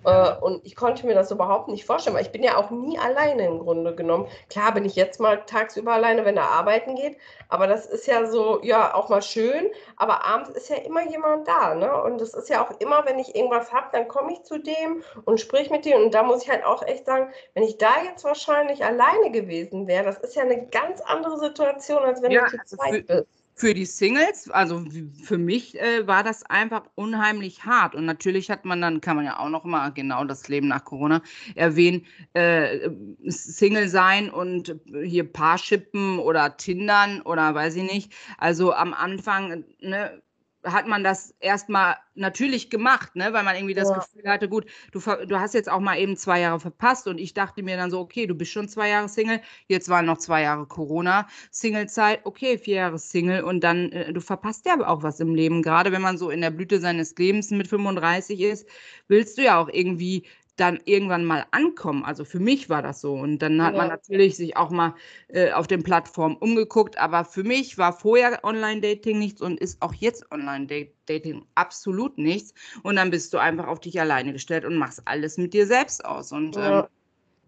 Äh, 0.04 0.32
und 0.40 0.64
ich 0.64 0.76
konnte 0.76 1.06
mir 1.06 1.14
das 1.14 1.30
überhaupt 1.30 1.68
nicht 1.68 1.84
vorstellen, 1.84 2.16
weil 2.16 2.24
ich 2.24 2.32
bin 2.32 2.42
ja 2.42 2.56
auch 2.56 2.70
nie 2.70 2.98
alleine 2.98 3.46
im 3.46 3.58
Grunde 3.60 3.94
genommen. 3.94 4.26
Klar 4.50 4.72
bin 4.74 4.84
ich 4.84 4.96
jetzt 4.96 5.20
mal 5.20 5.44
tagsüber 5.46 5.92
alleine, 5.92 6.24
wenn 6.24 6.36
er 6.36 6.50
arbeiten 6.50 6.96
geht, 6.96 7.16
aber 7.48 7.66
das 7.66 7.86
ist 7.86 8.06
ja 8.06 8.26
so, 8.26 8.60
ja, 8.62 8.94
auch 8.94 9.08
mal 9.08 9.22
schön, 9.22 9.70
aber 9.96 10.24
abends 10.26 10.50
ist 10.50 10.68
ja 10.68 10.76
immer 10.76 11.08
jemand 11.08 11.46
da, 11.48 11.74
ne? 11.74 12.02
Und 12.02 12.20
es 12.20 12.34
ist 12.34 12.48
ja 12.48 12.64
auch 12.64 12.70
immer, 12.80 13.04
wenn 13.06 13.18
ich 13.18 13.34
irgendwas 13.34 13.72
habe, 13.72 13.88
dann 13.92 14.08
komme 14.08 14.32
ich 14.32 14.42
zu 14.44 14.58
dem 14.58 15.02
und 15.24 15.40
sprich 15.40 15.70
mit 15.70 15.84
dem. 15.84 16.02
Und 16.02 16.14
da 16.14 16.22
muss 16.22 16.42
ich 16.42 16.50
halt 16.50 16.64
auch 16.64 16.82
echt 16.82 17.06
sagen, 17.06 17.32
wenn 17.54 17.62
ich 17.64 17.78
da 17.78 18.02
jetzt 18.04 18.24
wahrscheinlich 18.24 18.84
alleine 18.84 19.30
gewesen 19.30 19.86
wäre, 19.86 20.04
das 20.04 20.18
ist 20.18 20.34
ja 20.36 20.42
eine 20.42 20.66
ganz 20.68 21.00
andere 21.02 21.38
Situation, 21.38 22.02
als 22.02 22.22
wenn 22.22 22.32
Ja, 22.32 22.44
du 22.46 22.46
zu 22.46 22.58
zweit 22.64 23.06
bist. 23.06 23.41
Für 23.54 23.74
die 23.74 23.84
Singles, 23.84 24.50
also 24.50 24.82
für 25.22 25.36
mich 25.36 25.78
äh, 25.78 26.06
war 26.06 26.24
das 26.24 26.42
einfach 26.44 26.84
unheimlich 26.94 27.64
hart. 27.64 27.94
Und 27.94 28.06
natürlich 28.06 28.50
hat 28.50 28.64
man 28.64 28.80
dann, 28.80 29.00
kann 29.02 29.16
man 29.16 29.26
ja 29.26 29.38
auch 29.38 29.50
noch 29.50 29.64
mal 29.64 29.90
genau 29.90 30.24
das 30.24 30.48
Leben 30.48 30.68
nach 30.68 30.84
Corona 30.84 31.22
erwähnen, 31.54 32.06
äh, 32.32 32.90
Single 33.26 33.88
sein 33.88 34.30
und 34.30 34.74
hier 35.04 35.30
Paarshippen 35.30 36.18
oder 36.18 36.56
Tindern 36.56 37.20
oder 37.22 37.54
weiß 37.54 37.76
ich 37.76 37.82
nicht. 37.92 38.12
Also 38.38 38.72
am 38.72 38.94
Anfang, 38.94 39.64
ne, 39.80 40.22
hat 40.64 40.86
man 40.86 41.02
das 41.04 41.34
erstmal 41.40 41.96
natürlich 42.14 42.70
gemacht, 42.70 43.16
ne, 43.16 43.32
weil 43.32 43.42
man 43.42 43.56
irgendwie 43.56 43.74
das 43.74 43.88
Ja. 43.88 43.94
Gefühl 43.94 44.28
hatte, 44.28 44.48
gut, 44.48 44.66
du, 44.92 45.00
du 45.00 45.40
hast 45.40 45.54
jetzt 45.54 45.68
auch 45.70 45.80
mal 45.80 45.98
eben 45.98 46.16
zwei 46.16 46.40
Jahre 46.40 46.60
verpasst 46.60 47.06
und 47.08 47.18
ich 47.18 47.34
dachte 47.34 47.62
mir 47.62 47.76
dann 47.76 47.90
so, 47.90 48.00
okay, 48.00 48.26
du 48.26 48.34
bist 48.34 48.52
schon 48.52 48.68
zwei 48.68 48.88
Jahre 48.90 49.08
Single, 49.08 49.40
jetzt 49.68 49.88
waren 49.88 50.06
noch 50.06 50.18
zwei 50.18 50.42
Jahre 50.42 50.66
Corona, 50.66 51.26
Singlezeit, 51.50 52.20
okay, 52.24 52.58
vier 52.58 52.76
Jahre 52.76 52.98
Single 52.98 53.42
und 53.44 53.64
dann, 53.64 53.90
äh, 53.92 54.12
du 54.12 54.20
verpasst 54.20 54.66
ja 54.66 54.74
aber 54.74 54.88
auch 54.88 55.02
was 55.02 55.20
im 55.20 55.34
Leben, 55.34 55.62
gerade 55.62 55.90
wenn 55.92 56.02
man 56.02 56.18
so 56.18 56.30
in 56.30 56.40
der 56.40 56.50
Blüte 56.50 56.80
seines 56.80 57.16
Lebens 57.16 57.50
mit 57.50 57.66
35 57.68 58.40
ist, 58.40 58.68
willst 59.08 59.38
du 59.38 59.42
ja 59.42 59.58
auch 59.60 59.68
irgendwie 59.68 60.26
dann 60.56 60.80
irgendwann 60.84 61.24
mal 61.24 61.46
ankommen. 61.50 62.04
Also 62.04 62.24
für 62.24 62.40
mich 62.40 62.68
war 62.68 62.82
das 62.82 63.00
so. 63.00 63.14
Und 63.14 63.38
dann 63.40 63.62
hat 63.62 63.74
man 63.76 63.88
Ja. 63.88 63.88
natürlich 63.88 64.36
sich 64.36 64.56
auch 64.56 64.70
mal 64.70 64.94
äh, 65.28 65.52
auf 65.52 65.66
den 65.66 65.82
Plattformen 65.82 66.36
umgeguckt. 66.36 66.98
Aber 66.98 67.24
für 67.24 67.42
mich 67.44 67.78
war 67.78 67.92
vorher 67.92 68.44
Online-Dating 68.44 69.18
nichts 69.18 69.40
und 69.42 69.58
ist 69.60 69.80
auch 69.82 69.94
jetzt 69.94 70.30
Online-Dating 70.30 71.44
absolut 71.54 72.18
nichts. 72.18 72.52
Und 72.82 72.96
dann 72.96 73.10
bist 73.10 73.32
du 73.34 73.38
einfach 73.38 73.66
auf 73.66 73.80
dich 73.80 74.00
alleine 74.00 74.32
gestellt 74.32 74.64
und 74.64 74.76
machst 74.76 75.02
alles 75.06 75.38
mit 75.38 75.54
dir 75.54 75.66
selbst 75.66 76.04
aus. 76.04 76.32
Und 76.32 76.56
Ja. 76.56 76.58
ähm, 76.58 76.88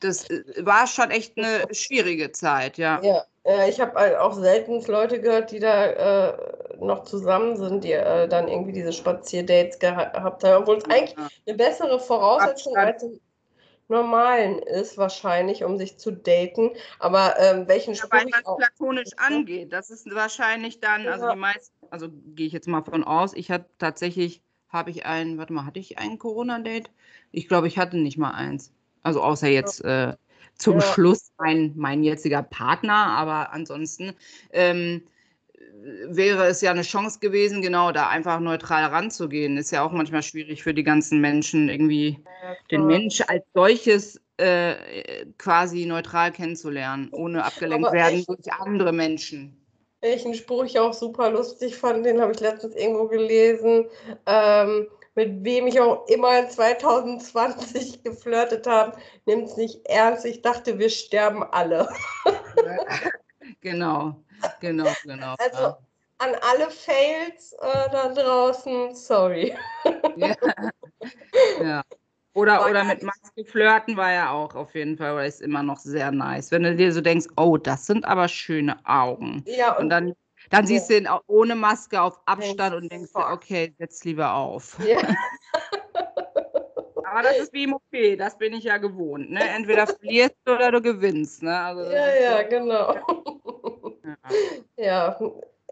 das 0.04 0.28
äh, 0.30 0.42
war 0.64 0.86
schon 0.86 1.10
echt 1.10 1.36
eine 1.36 1.64
schwierige 1.74 2.32
Zeit, 2.32 2.78
ja. 2.78 3.00
Ja, 3.02 3.24
äh, 3.44 3.68
ich 3.70 3.80
habe 3.80 3.98
halt 3.98 4.16
auch 4.16 4.34
selten 4.34 4.80
Leute 4.86 5.20
gehört, 5.20 5.50
die 5.50 5.58
da 5.58 5.86
äh, 6.30 6.76
noch 6.78 7.04
zusammen 7.04 7.56
sind, 7.56 7.84
die 7.84 7.92
äh, 7.92 8.28
dann 8.28 8.48
irgendwie 8.48 8.72
diese 8.72 8.92
Spazierdates 8.92 9.78
geha 9.78 10.04
gehabt 10.04 10.44
haben, 10.44 10.62
obwohl 10.62 10.78
es 10.78 10.84
eigentlich 10.84 11.16
Ja. 11.18 11.28
eine 11.46 11.56
bessere 11.56 12.00
Voraussetzung 12.00 12.76
Abstand. 12.76 12.94
als 12.94 13.02
im 13.02 13.20
Normalen 13.88 14.60
ist, 14.60 14.96
wahrscheinlich, 14.96 15.62
um 15.64 15.76
sich 15.78 15.98
zu 15.98 16.10
daten. 16.10 16.70
Aber 16.98 17.34
ähm, 17.38 17.68
welchen 17.68 17.94
Ja, 17.94 18.04
weil 18.10 18.24
man 18.24 18.42
es 18.44 18.56
platonisch 18.56 19.10
angeht. 19.16 19.72
Das 19.72 19.90
ist 19.90 20.06
wahrscheinlich 20.14 20.80
dann, 20.80 21.06
also 21.06 21.26
Ja. 21.26 21.32
die 21.32 21.38
meisten, 21.38 21.74
also 21.90 22.08
gehe 22.34 22.46
ich 22.46 22.52
jetzt 22.52 22.66
mal 22.68 22.82
von 22.82 23.04
aus, 23.04 23.34
ich 23.34 23.50
hatte 23.50 23.66
tatsächlich, 23.78 24.42
habe 24.68 24.90
ich 24.90 25.04
ein, 25.06 25.38
warte 25.38 25.52
mal, 25.52 25.66
hatte 25.66 25.78
ich 25.80 25.98
ein 25.98 26.18
Corona-Date? 26.18 26.90
Ich 27.30 27.46
glaube, 27.48 27.68
ich 27.68 27.78
hatte 27.78 27.98
nicht 27.98 28.18
mal 28.18 28.32
eins. 28.32 28.72
Also 29.04 29.22
außer 29.22 29.48
jetzt 29.48 29.84
äh, 29.84 30.14
zum 30.56 30.80
Ja. 30.80 30.80
Schluss 30.80 31.30
mein, 31.38 31.72
mein 31.76 32.02
jetziger 32.02 32.42
Partner, 32.42 32.94
aber 32.94 33.52
ansonsten 33.52 34.14
ähm, 34.52 35.02
wäre 36.06 36.46
es 36.46 36.60
ja 36.60 36.70
eine 36.70 36.82
Chance 36.82 37.18
gewesen, 37.20 37.62
genau 37.62 37.92
da 37.92 38.08
einfach 38.08 38.40
neutral 38.40 38.84
ranzugehen. 38.86 39.56
Ist 39.56 39.70
ja 39.70 39.84
auch 39.84 39.92
manchmal 39.92 40.22
schwierig 40.22 40.62
für 40.62 40.74
die 40.74 40.84
ganzen 40.84 41.20
Menschen, 41.20 41.68
irgendwie 41.68 42.18
den 42.70 42.80
klar. 42.80 42.86
Mensch 42.86 43.20
als 43.26 43.44
solches 43.54 44.20
äh, 44.38 45.26
quasi 45.38 45.86
neutral 45.86 46.32
kennenzulernen, 46.32 47.08
ohne 47.12 47.44
abgelenkt 47.44 47.86
Aber 47.86 47.94
werden 47.94 48.18
echt- 48.20 48.28
durch 48.28 48.52
andere 48.52 48.92
Menschen. 48.92 49.60
Welchen 50.00 50.34
Spruch 50.34 50.64
ich 50.64 50.78
auch 50.78 50.92
super 50.92 51.30
lustig 51.30 51.76
fand, 51.76 52.04
den 52.04 52.20
habe 52.20 52.32
ich 52.32 52.40
letztens 52.40 52.74
irgendwo 52.76 53.06
gelesen. 53.08 53.86
Ähm, 54.26 54.86
mit 55.14 55.44
wem 55.44 55.66
ich 55.66 55.80
auch 55.80 56.06
immer 56.08 56.38
in 56.38 56.50
2020 56.50 58.02
geflirtet 58.04 58.66
habe, 58.66 58.96
nimmt 59.26 59.48
es 59.48 59.56
nicht 59.56 59.86
ernst. 59.86 60.24
Ich 60.24 60.42
dachte, 60.42 60.78
wir 60.78 60.90
sterben 60.90 61.42
alle. 61.42 61.88
genau, 63.60 64.16
genau, 64.60 64.90
genau. 65.04 65.34
Also 65.38 65.76
an 66.18 66.34
alle 66.52 66.70
Fails 66.70 67.52
äh, 67.60 67.90
da 67.90 68.08
draußen, 68.08 68.94
sorry. 68.94 69.56
ja. 70.16 70.34
ja. 71.60 71.82
Oder, 72.34 72.58
War 72.58 72.70
oder 72.70 72.84
mit 72.84 73.02
Maske 73.02 73.44
flirten 73.44 73.96
war 73.96 74.12
ja 74.12 74.30
auch 74.32 74.56
auf 74.56 74.74
jeden 74.74 74.96
Fall, 74.96 75.14
oder 75.14 75.24
ist 75.24 75.40
immer 75.40 75.62
noch 75.62 75.78
sehr 75.78 76.10
nice. 76.10 76.50
Wenn 76.50 76.64
du 76.64 76.74
dir 76.74 76.92
so 76.92 77.00
denkst, 77.00 77.26
oh, 77.36 77.56
das 77.56 77.86
sind 77.86 78.04
aber 78.04 78.26
schöne 78.26 78.76
Augen. 78.84 79.44
Ja, 79.46 79.76
Und 79.76 79.84
und, 79.84 79.90
dann, 79.90 80.14
dann 80.50 80.66
siehst 80.66 80.90
du 80.90 80.96
ihn 80.96 81.06
auch 81.06 81.22
ohne 81.26 81.54
Maske 81.54 82.00
auf 82.00 82.20
Abstand 82.26 82.74
und 82.74 82.90
denkst 82.90 83.12
dir, 83.12 83.30
okay, 83.30 83.74
setz 83.78 84.04
lieber 84.04 84.34
auf. 84.34 84.78
Aber 87.04 87.22
das 87.22 87.38
ist 87.38 87.52
wie 87.52 87.64
im 87.64 87.74
OP, 87.74 88.18
das 88.18 88.36
bin 88.38 88.54
ich 88.54 88.64
ja 88.64 88.78
gewohnt. 88.78 89.30
Ne? 89.30 89.40
Entweder 89.48 89.86
verlierst 89.86 90.34
du 90.44 90.54
oder 90.54 90.72
du 90.72 90.82
gewinnst. 90.82 91.44
Ne? 91.44 91.56
Also 91.56 91.84
ja, 91.84 92.14
ja, 92.14 92.42
genau. 92.42 92.94
ja. 94.04 94.16
Ja, 94.76 95.16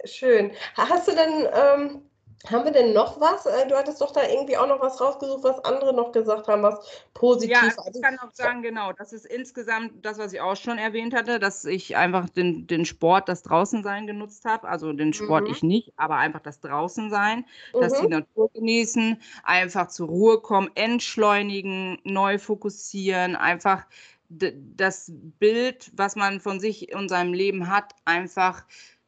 schön. 0.05 0.53
Hast 0.77 1.09
du 1.09 1.13
denn 1.13 1.49
ähm, 1.53 2.03
Haben 2.51 2.65
wir 2.65 2.73
denn 2.73 2.93
noch 2.93 3.21
was? 3.21 3.47
Äh, 3.47 3.69
du 3.69 3.77
hattest 3.77 4.01
doch 4.01 4.13
da 4.13 4.27
irgendwie 4.29 4.57
auch 4.57 4.67
noch 4.67 4.81
was 4.81 5.01
rausgesucht, 5.01 5.45
was 5.45 5.65
andere 5.65 5.95
noch 5.95 6.11
gesagt 6.11 6.49
haben, 6.49 6.63
was 6.63 6.85
positiv. 7.15 7.53
Ja, 7.53 7.61
also 7.63 7.91
ich 7.95 8.03
kann 8.03 8.19
auch 8.19 8.33
sagen, 8.33 8.63
genau, 8.63 8.93
das 8.93 9.13
ist 9.13 9.27
insgesamt 9.27 10.05
das, 10.05 10.19
was 10.19 10.33
ich 10.33 10.41
auch 10.41 10.57
schon 10.57 10.79
erwähnt 10.79 11.15
hatte, 11.15 11.39
dass 11.39 11.65
ich 11.65 11.97
einfach 11.97 12.29
den, 12.29 12.67
den 12.67 12.85
Sport, 12.85 13.29
das 13.29 13.43
Draußensein 13.43 14.07
genutzt 14.07 14.45
habe. 14.45 14.69
Also 14.69 14.93
den 14.93 15.13
Sport 15.13 15.45
mhm. 15.45 15.51
ich 15.53 15.63
nicht, 15.63 15.93
aber 15.97 16.17
einfach 16.17 16.41
das 16.41 16.61
Draußensein, 16.61 17.45
mhm. 17.75 17.81
dass 17.81 18.01
die 18.01 18.09
Natur 18.09 18.51
genießen, 18.53 19.21
einfach 19.45 19.89
zur 19.89 20.09
Ruhe 20.09 20.41
kommen, 20.41 20.71
entschleunigen, 20.75 21.99
neu 22.03 22.39
fokussieren, 22.39 23.37
einfach 23.37 23.85
das 24.29 25.13
Bild, 25.39 25.93
was 25.95 26.17
man 26.17 26.41
von 26.41 26.59
sich 26.59 26.95
und 26.95 27.09
seinem 27.09 27.35
Leben 27.35 27.69
hat, 27.69 27.95
einfach 28.05 28.65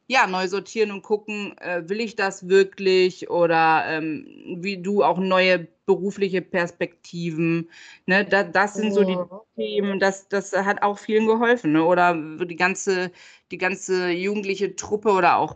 ja, 0.07 0.27
neu 0.27 0.47
sortieren 0.47 0.91
und 0.91 1.01
gucken, 1.01 1.57
äh, 1.57 1.87
will 1.87 1.99
ich 1.99 2.15
das 2.15 2.47
wirklich 2.47 3.29
oder 3.29 3.85
ähm, 3.87 4.57
wie 4.59 4.77
du 4.77 5.03
auch 5.03 5.17
neue 5.17 5.67
berufliche 5.85 6.41
Perspektiven. 6.41 7.69
Ne? 8.05 8.25
Da, 8.25 8.43
das 8.43 8.73
sind 8.73 8.93
so 8.93 9.03
die 9.03 9.17
Themen, 9.55 9.99
das, 9.99 10.27
das 10.27 10.51
hat 10.53 10.81
auch 10.81 10.97
vielen 10.97 11.27
geholfen. 11.27 11.73
Ne? 11.73 11.83
Oder 11.83 12.15
die 12.15 12.55
ganze, 12.55 13.11
die 13.51 13.57
ganze 13.57 14.09
jugendliche 14.09 14.75
Truppe 14.75 15.11
oder 15.11 15.37
auch 15.37 15.55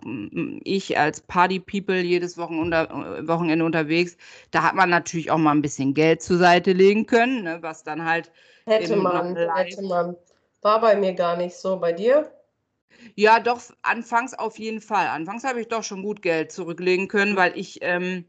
ich 0.63 0.97
als 0.97 1.21
Party-People 1.21 2.01
jedes 2.01 2.37
Wochenende, 2.37 2.87
Wochenende 3.27 3.65
unterwegs, 3.65 4.17
da 4.51 4.63
hat 4.63 4.75
man 4.75 4.89
natürlich 4.89 5.31
auch 5.31 5.37
mal 5.37 5.51
ein 5.51 5.61
bisschen 5.61 5.93
Geld 5.93 6.21
zur 6.21 6.37
Seite 6.37 6.73
legen 6.73 7.05
können, 7.05 7.43
ne? 7.43 7.59
was 7.61 7.83
dann 7.83 8.05
halt. 8.05 8.31
Hätte 8.65 8.95
man, 8.95 9.35
hätte 9.35 9.81
man. 9.81 10.15
War 10.61 10.81
bei 10.81 10.95
mir 10.95 11.13
gar 11.13 11.37
nicht 11.37 11.55
so. 11.55 11.79
Bei 11.79 11.93
dir? 11.93 12.29
Ja, 13.15 13.39
doch, 13.39 13.61
anfangs 13.81 14.33
auf 14.33 14.57
jeden 14.59 14.81
Fall. 14.81 15.07
Anfangs 15.07 15.43
habe 15.43 15.61
ich 15.61 15.67
doch 15.67 15.83
schon 15.83 16.03
gut 16.03 16.21
Geld 16.21 16.51
zurücklegen 16.51 17.07
können, 17.07 17.35
weil 17.35 17.57
ich 17.57 17.79
ähm, 17.81 18.25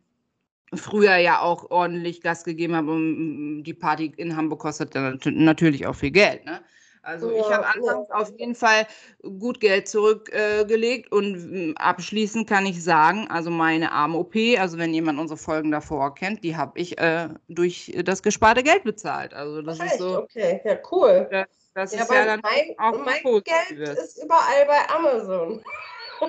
früher 0.74 1.16
ja 1.16 1.40
auch 1.40 1.70
ordentlich 1.70 2.20
Gas 2.20 2.44
gegeben 2.44 2.76
habe 2.76 2.92
und 2.92 3.64
die 3.64 3.74
Party 3.74 4.12
in 4.16 4.36
Hamburg 4.36 4.60
kostet 4.60 4.94
natürlich 5.24 5.86
auch 5.86 5.94
viel 5.94 6.10
Geld. 6.10 6.44
Ne? 6.44 6.60
Also 7.02 7.32
ich 7.32 7.50
habe 7.50 7.66
anfangs 7.66 8.10
auf 8.10 8.30
jeden 8.38 8.54
Fall 8.54 8.86
gut 9.22 9.60
Geld 9.60 9.88
zurückgelegt 9.88 11.08
äh, 11.10 11.14
und 11.14 11.74
abschließend 11.78 12.46
kann 12.48 12.66
ich 12.66 12.84
sagen, 12.84 13.26
also 13.30 13.50
meine 13.50 13.90
Arm-OP, 13.92 14.34
also 14.58 14.76
wenn 14.76 14.92
jemand 14.92 15.18
unsere 15.18 15.38
Folgen 15.38 15.70
davor 15.70 16.14
kennt, 16.14 16.44
die 16.44 16.56
habe 16.56 16.78
ich 16.78 16.98
äh, 16.98 17.30
durch 17.48 17.92
das 18.04 18.22
gesparte 18.22 18.62
Geld 18.62 18.84
bezahlt. 18.84 19.32
Also 19.32 19.62
das 19.62 19.80
Echt? 19.80 19.92
ist 19.92 19.98
so. 19.98 20.18
Okay, 20.18 20.60
ja 20.62 20.76
cool. 20.90 21.26
Das, 21.30 21.46
das 21.80 21.94
ja, 21.94 22.02
ist 22.02 22.12
ja 22.12 22.24
dann 22.24 22.40
mein, 22.40 22.78
auch 22.78 22.98
mein 23.04 23.22
Geld 23.22 23.70
ist 23.70 24.22
überall 24.22 24.66
bei 24.66 24.88
Amazon. 24.90 25.64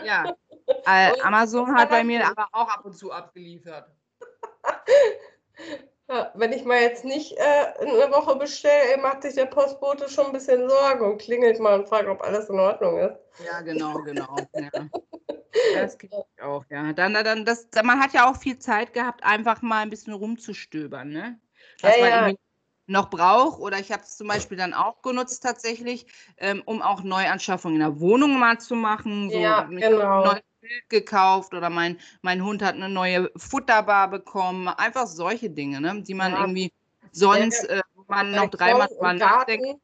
Ja, 0.04 0.36
äh, 0.86 1.12
Amazon 1.22 1.76
hat 1.76 1.90
bei 1.90 2.04
mir 2.04 2.26
aber 2.26 2.48
auch 2.52 2.70
ab 2.70 2.86
und 2.86 2.94
zu 2.94 3.12
abgeliefert. 3.12 3.90
Ja, 6.10 6.30
wenn 6.34 6.52
ich 6.52 6.66
mal 6.66 6.82
jetzt 6.82 7.06
nicht 7.06 7.38
äh, 7.38 7.74
eine 7.80 8.12
Woche 8.12 8.36
bestelle, 8.36 8.98
macht 9.02 9.22
sich 9.22 9.36
der 9.36 9.46
Postbote 9.46 10.10
schon 10.10 10.26
ein 10.26 10.34
bisschen 10.34 10.68
Sorgen 10.68 11.06
und 11.06 11.22
klingelt 11.22 11.58
mal 11.62 11.80
und 11.80 11.88
fragt, 11.88 12.10
ob 12.10 12.22
alles 12.22 12.50
in 12.50 12.60
Ordnung 12.60 12.98
ist. 13.00 13.16
Ja, 13.46 13.62
genau, 13.62 13.94
genau. 14.00 14.36
ja. 14.54 14.70
Das 15.76 15.98
geht 15.98 16.12
auch, 16.42 16.66
ja. 16.70 16.92
Dann, 16.94 17.14
dann, 17.14 17.46
das, 17.46 17.68
man 17.84 18.00
hat 18.00 18.14
ja 18.14 18.30
auch 18.30 18.38
viel 18.38 18.58
Zeit 18.60 18.94
gehabt, 18.94 19.24
einfach 19.24 19.62
mal 19.62 19.84
ein 19.84 19.90
bisschen 19.90 20.14
rumzustöbern, 20.14 21.10
ne? 21.10 21.40
Was 21.82 21.96
ja, 21.98 22.02
man 22.02 22.10
ja 22.10 22.36
noch 22.88 23.10
braucht. 23.10 23.60
Oder 23.60 23.80
ich 23.80 23.92
habe 23.92 24.04
es 24.04 24.18
zum 24.18 24.28
Beispiel 24.28 24.58
dann 24.58 24.74
auch 24.74 25.02
genutzt 25.02 25.44
tatsächlich, 25.44 26.06
ähm, 26.38 26.62
um 26.66 26.82
auch 26.82 27.04
Neuanschaffungen 27.04 27.76
in 27.76 27.82
der 27.82 28.00
Wohnung 28.00 28.40
mal 28.40 28.60
zu 28.60 28.76
machen. 28.76 29.30
So 29.30 29.38
ja, 29.38 29.64
genau. 29.64 30.26
Neues 30.26 30.42
Bild 30.62 30.90
gekauft 30.90 31.54
oder 31.54 31.70
mein, 31.70 32.00
mein 32.22 32.44
Hund 32.44 32.62
hat 32.62 32.76
eine 32.76 32.90
neue 32.90 33.32
Futterbar 33.36 34.10
bekommen. 34.10 34.68
Einfach 34.68 35.08
solche 35.08 35.50
Dinge, 35.50 35.82
ne, 35.82 36.02
die 36.02 36.14
man 36.14 36.34
ja. 36.34 36.42
irgendwie 36.42 36.72
sonst, 37.12 37.64
äh, 37.66 37.82
man 38.08 38.32
noch 38.32 38.50
dreimal 38.50 38.88
dran 39.00 39.18
nachdenkt. 39.18 39.80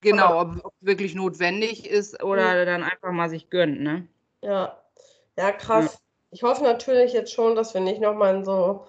Genau, 0.00 0.40
ob, 0.40 0.64
ob 0.64 0.74
wirklich 0.80 1.14
notwendig 1.14 1.88
ist 1.88 2.22
oder 2.22 2.58
ja. 2.58 2.64
dann 2.64 2.84
einfach 2.84 3.10
mal 3.10 3.28
sich 3.28 3.50
gönnt, 3.50 3.80
ne? 3.80 4.06
Ja, 4.42 4.78
ja, 5.36 5.52
krass. 5.52 5.98
Ich 6.30 6.42
hoffe 6.42 6.62
natürlich 6.62 7.12
jetzt 7.12 7.32
schon, 7.32 7.56
dass 7.56 7.74
wir 7.74 7.80
nicht 7.80 8.00
nochmal 8.00 8.36
in 8.36 8.44
so 8.44 8.86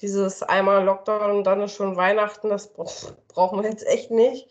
dieses 0.00 0.42
einmal 0.42 0.84
Lockdown 0.84 1.30
und 1.30 1.44
dann 1.44 1.60
ist 1.62 1.74
schon 1.74 1.96
Weihnachten, 1.96 2.48
das 2.48 2.72
brauchen 3.28 3.62
wir 3.62 3.68
jetzt 3.68 3.86
echt 3.86 4.10
nicht. 4.10 4.48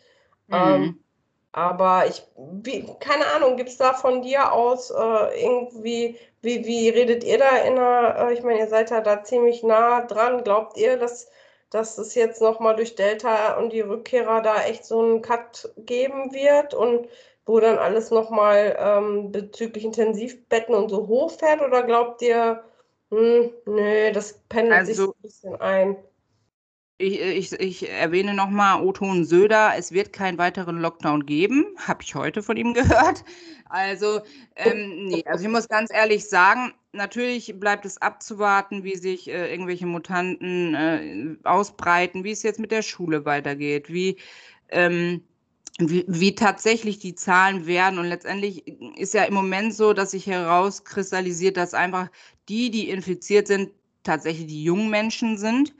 Mhm. 0.48 0.56
Ähm, 0.56 1.04
aber 1.52 2.06
ich, 2.08 2.24
wie, 2.38 2.86
keine 3.00 3.26
Ahnung, 3.36 3.58
gibt 3.58 3.70
es 3.70 3.78
da 3.78 3.94
von 3.94 4.22
dir 4.22 4.54
aus 4.54 4.92
äh, 4.92 5.44
irgendwie, 5.44 6.18
wie, 6.42 6.66
wie 6.66 6.90
redet 6.90 7.24
ihr 7.24 7.40
da 7.40 7.58
in 7.58 7.76
der, 7.76 8.28
äh, 8.30 8.34
ich 8.34 8.44
meine, 8.44 8.60
ihr 8.60 8.68
seid 8.68 8.92
ja 8.92 9.02
da 9.02 9.24
ziemlich 9.24 9.64
nah 9.64 10.02
dran. 10.02 10.44
Glaubt 10.44 10.78
ihr, 10.78 10.98
dass, 10.98 11.30
dass 11.72 11.98
es 11.98 12.14
jetzt 12.14 12.42
nochmal 12.42 12.76
durch 12.76 12.96
Delta 12.96 13.58
und 13.58 13.74
die 13.74 13.82
Rückkehrer 13.82 14.42
da 14.42 14.64
echt 14.64 14.86
so 14.86 15.02
einen 15.02 15.22
Cut 15.24 15.74
geben 15.78 16.34
wird 16.34 16.74
und 16.74 17.08
wo 17.46 17.60
dann 17.60 17.80
alles 17.80 18.12
nochmal 18.12 18.78
ähm, 18.80 19.32
bezüglich 19.32 19.84
Intensivbetten 19.84 20.76
und 20.76 20.90
so 20.90 21.08
hochfährt? 21.08 21.62
Oder 21.62 21.82
glaubt 21.82 22.22
ihr, 22.22 22.64
hm, 23.12 23.52
nee, 23.66 24.12
das 24.12 24.40
pendelt 24.50 24.76
also, 24.76 24.94
sich 24.94 25.06
ein 25.06 25.22
bisschen 25.22 25.56
ein. 25.62 25.98
Ich, 27.02 27.20
ich, 27.22 27.54
ich 27.54 27.90
erwähne 27.90 28.34
nochmal 28.34 28.84
Oton 28.86 29.24
Söder, 29.24 29.72
es 29.78 29.94
wird 29.94 30.12
keinen 30.12 30.38
weiteren 30.38 30.82
Lockdown 30.82 31.26
geben, 31.26 31.66
habe 31.78 32.04
ich 32.04 32.14
heute 32.14 32.44
von 32.44 32.58
ihm 32.58 32.74
gehört. 32.74 33.24
Also, 33.70 34.22
ähm, 34.58 35.06
nee, 35.06 35.24
also 35.26 35.46
ich 35.46 35.50
muss 35.50 35.70
ganz 35.70 35.94
ehrlich 35.94 36.28
sagen, 36.28 36.74
natürlich 36.92 37.58
bleibt 37.58 37.86
es 37.86 38.02
abzuwarten, 38.02 38.84
wie 38.84 38.98
sich 38.98 39.30
äh, 39.30 39.50
irgendwelche 39.50 39.86
Mutanten 39.86 40.76
äh, 40.76 41.38
ausbreiten, 41.48 42.26
wie 42.26 42.32
es 42.32 42.44
jetzt 42.44 42.60
mit 42.60 42.72
der 42.72 42.82
Schule 42.82 43.24
weitergeht, 43.26 43.92
wie 43.92 44.18
ähm, 44.68 45.24
wie, 45.80 46.04
wie 46.08 46.36
tatsächlich 46.36 47.00
die 47.00 47.16
Zahlen 47.16 47.66
werden. 47.66 48.00
Und 48.00 48.08
letztendlich 48.08 48.68
ist 48.98 49.14
ja 49.14 49.24
im 49.24 49.34
Moment 49.34 49.74
so, 49.74 49.94
dass 49.94 50.12
sich 50.12 50.28
herauskristallisiert, 50.28 51.58
dass 51.58 51.74
einfach 51.74 52.10
die, 52.50 52.70
die 52.72 52.90
infiziert 52.90 53.48
sind, 53.48 53.70
tatsächlich 54.04 54.48
die 54.48 54.64
jungen 54.64 54.90
Menschen 54.90 55.38
sind. 55.38 55.76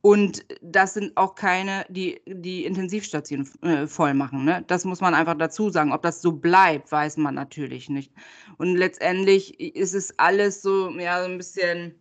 Und 0.00 0.44
das 0.62 0.94
sind 0.94 1.16
auch 1.16 1.34
keine, 1.34 1.84
die 1.88 2.20
die 2.26 2.64
Intensivstationen 2.64 3.48
äh, 3.62 3.86
voll 3.86 4.14
machen. 4.14 4.44
Ne? 4.44 4.64
Das 4.66 4.84
muss 4.84 5.00
man 5.00 5.14
einfach 5.14 5.36
dazu 5.36 5.70
sagen. 5.70 5.92
Ob 5.92 6.02
das 6.02 6.22
so 6.22 6.32
bleibt, 6.32 6.90
weiß 6.90 7.16
man 7.18 7.34
natürlich 7.34 7.88
nicht. 7.88 8.12
Und 8.58 8.76
letztendlich 8.76 9.60
ist 9.60 9.94
es 9.94 10.18
alles 10.18 10.62
so, 10.62 10.90
ja, 10.98 11.22
so 11.22 11.30
ein 11.30 11.36
bisschen 11.36 11.94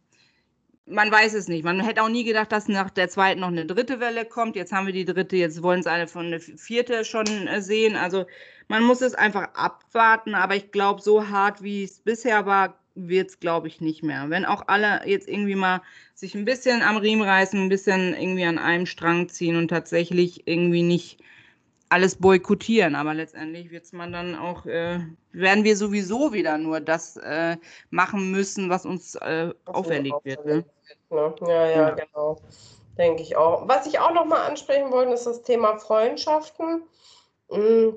man 0.85 1.11
weiß 1.11 1.33
es 1.33 1.47
nicht. 1.47 1.63
Man 1.63 1.79
hätte 1.79 2.03
auch 2.03 2.09
nie 2.09 2.23
gedacht, 2.23 2.51
dass 2.51 2.67
nach 2.67 2.89
der 2.89 3.09
zweiten 3.09 3.39
noch 3.39 3.47
eine 3.47 3.65
dritte 3.65 3.99
Welle 3.99 4.25
kommt. 4.25 4.55
Jetzt 4.55 4.73
haben 4.73 4.85
wir 4.85 4.93
die 4.93 5.05
dritte, 5.05 5.37
jetzt 5.37 5.63
wollen 5.63 5.81
sie 5.81 5.89
eine 5.89 6.07
von 6.07 6.25
eine 6.25 6.39
vierte 6.39 7.05
schon 7.05 7.25
äh, 7.47 7.61
sehen. 7.61 7.95
Also 7.95 8.25
man 8.67 8.83
muss 8.83 9.01
es 9.01 9.15
einfach 9.15 9.53
abwarten, 9.53 10.35
aber 10.35 10.55
ich 10.55 10.71
glaube, 10.71 11.01
so 11.01 11.29
hart 11.29 11.63
wie 11.63 11.83
es 11.83 11.99
bisher 11.99 12.45
war, 12.45 12.82
wird 12.95 13.29
es, 13.29 13.39
glaube 13.39 13.67
ich, 13.67 13.81
nicht 13.81 14.03
mehr. 14.03 14.29
Wenn 14.29 14.45
auch 14.45 14.63
alle 14.67 15.07
jetzt 15.07 15.27
irgendwie 15.27 15.55
mal 15.55 15.81
sich 16.13 16.35
ein 16.35 16.45
bisschen 16.45 16.81
am 16.81 16.97
Riemen 16.97 17.27
reißen, 17.27 17.59
ein 17.59 17.69
bisschen 17.69 18.13
irgendwie 18.13 18.45
an 18.45 18.59
einem 18.59 18.85
Strang 18.85 19.29
ziehen 19.29 19.55
und 19.55 19.67
tatsächlich 19.69 20.47
irgendwie 20.47 20.83
nicht 20.83 21.19
alles 21.89 22.15
boykottieren, 22.15 22.95
aber 22.95 23.13
letztendlich 23.13 23.69
wird 23.69 23.91
man 23.93 24.11
dann 24.11 24.35
auch, 24.35 24.65
äh, 24.65 24.99
werden 25.31 25.63
wir 25.63 25.77
sowieso 25.77 26.33
wieder 26.33 26.57
nur 26.57 26.79
das 26.79 27.17
äh, 27.17 27.57
machen 27.91 28.31
müssen, 28.31 28.69
was 28.69 28.85
uns 28.85 29.13
äh, 29.15 29.53
auferlegt 29.65 30.25
wird. 30.25 30.43
Ne? 30.43 30.65
Ne? 31.11 31.35
Ja, 31.41 31.47
ja, 31.47 31.69
ja, 31.69 31.89
genau. 31.91 32.37
Denke 32.97 33.21
ich 33.21 33.35
auch. 33.37 33.67
Was 33.67 33.85
ich 33.85 33.99
auch 33.99 34.13
noch 34.13 34.25
mal 34.25 34.45
ansprechen 34.47 34.91
wollte, 34.91 35.13
ist 35.13 35.25
das 35.25 35.43
Thema 35.43 35.77
Freundschaften. 35.77 36.83
Hm, 37.49 37.95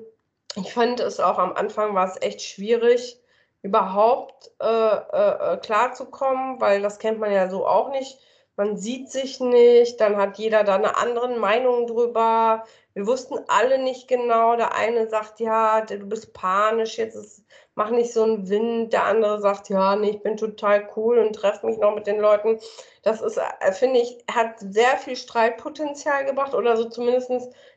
ich 0.55 0.73
fand 0.73 0.99
es 0.99 1.19
auch 1.19 1.39
am 1.39 1.53
Anfang 1.53 1.95
war 1.95 2.07
es 2.07 2.21
echt 2.21 2.41
schwierig, 2.41 3.19
überhaupt 3.67 4.51
äh, 4.61 4.65
äh, 4.65 5.53
äh, 5.53 5.57
klarzukommen, 5.57 6.59
weil 6.59 6.81
das 6.81 6.99
kennt 6.99 7.19
man 7.19 7.31
ja 7.31 7.49
so 7.49 7.67
auch 7.67 7.89
nicht. 7.91 8.19
Man 8.55 8.77
sieht 8.77 9.11
sich 9.11 9.39
nicht, 9.39 10.01
dann 10.01 10.17
hat 10.17 10.37
jeder 10.39 10.63
da 10.63 10.75
eine 10.75 10.97
andere 10.97 11.37
Meinung 11.37 11.85
drüber 11.85 12.63
wir 12.97 13.05
wussten 13.05 13.37
alle 13.47 13.77
nicht 13.77 14.07
genau. 14.07 14.55
Der 14.55 14.73
eine 14.73 15.07
sagt, 15.07 15.39
ja, 15.39 15.81
du 15.81 16.07
bist 16.07 16.33
panisch, 16.33 16.97
jetzt 16.97 17.13
ist, 17.13 17.45
mach 17.77 17.91
nicht 17.91 18.11
so 18.11 18.23
einen 18.23 18.49
Wind. 18.49 18.91
Der 18.91 19.05
andere 19.05 19.39
sagt, 19.39 19.69
ja, 19.69 19.95
nee, 19.95 20.09
ich 20.09 20.23
bin 20.23 20.35
total 20.35 20.89
cool 20.95 21.19
und 21.19 21.33
treffe 21.33 21.65
mich 21.67 21.77
noch 21.77 21.93
mit 21.93 22.07
den 22.07 22.19
Leuten. 22.19 22.59
Das 23.03 23.21
ist, 23.21 23.37
äh, 23.37 23.71
finde 23.71 23.99
ich, 23.99 24.17
hat 24.29 24.55
sehr 24.59 24.97
viel 24.97 25.15
Streitpotenzial 25.15 26.25
gebracht 26.25 26.55
oder 26.55 26.75
so 26.75 26.85
zumindest, 26.89 27.29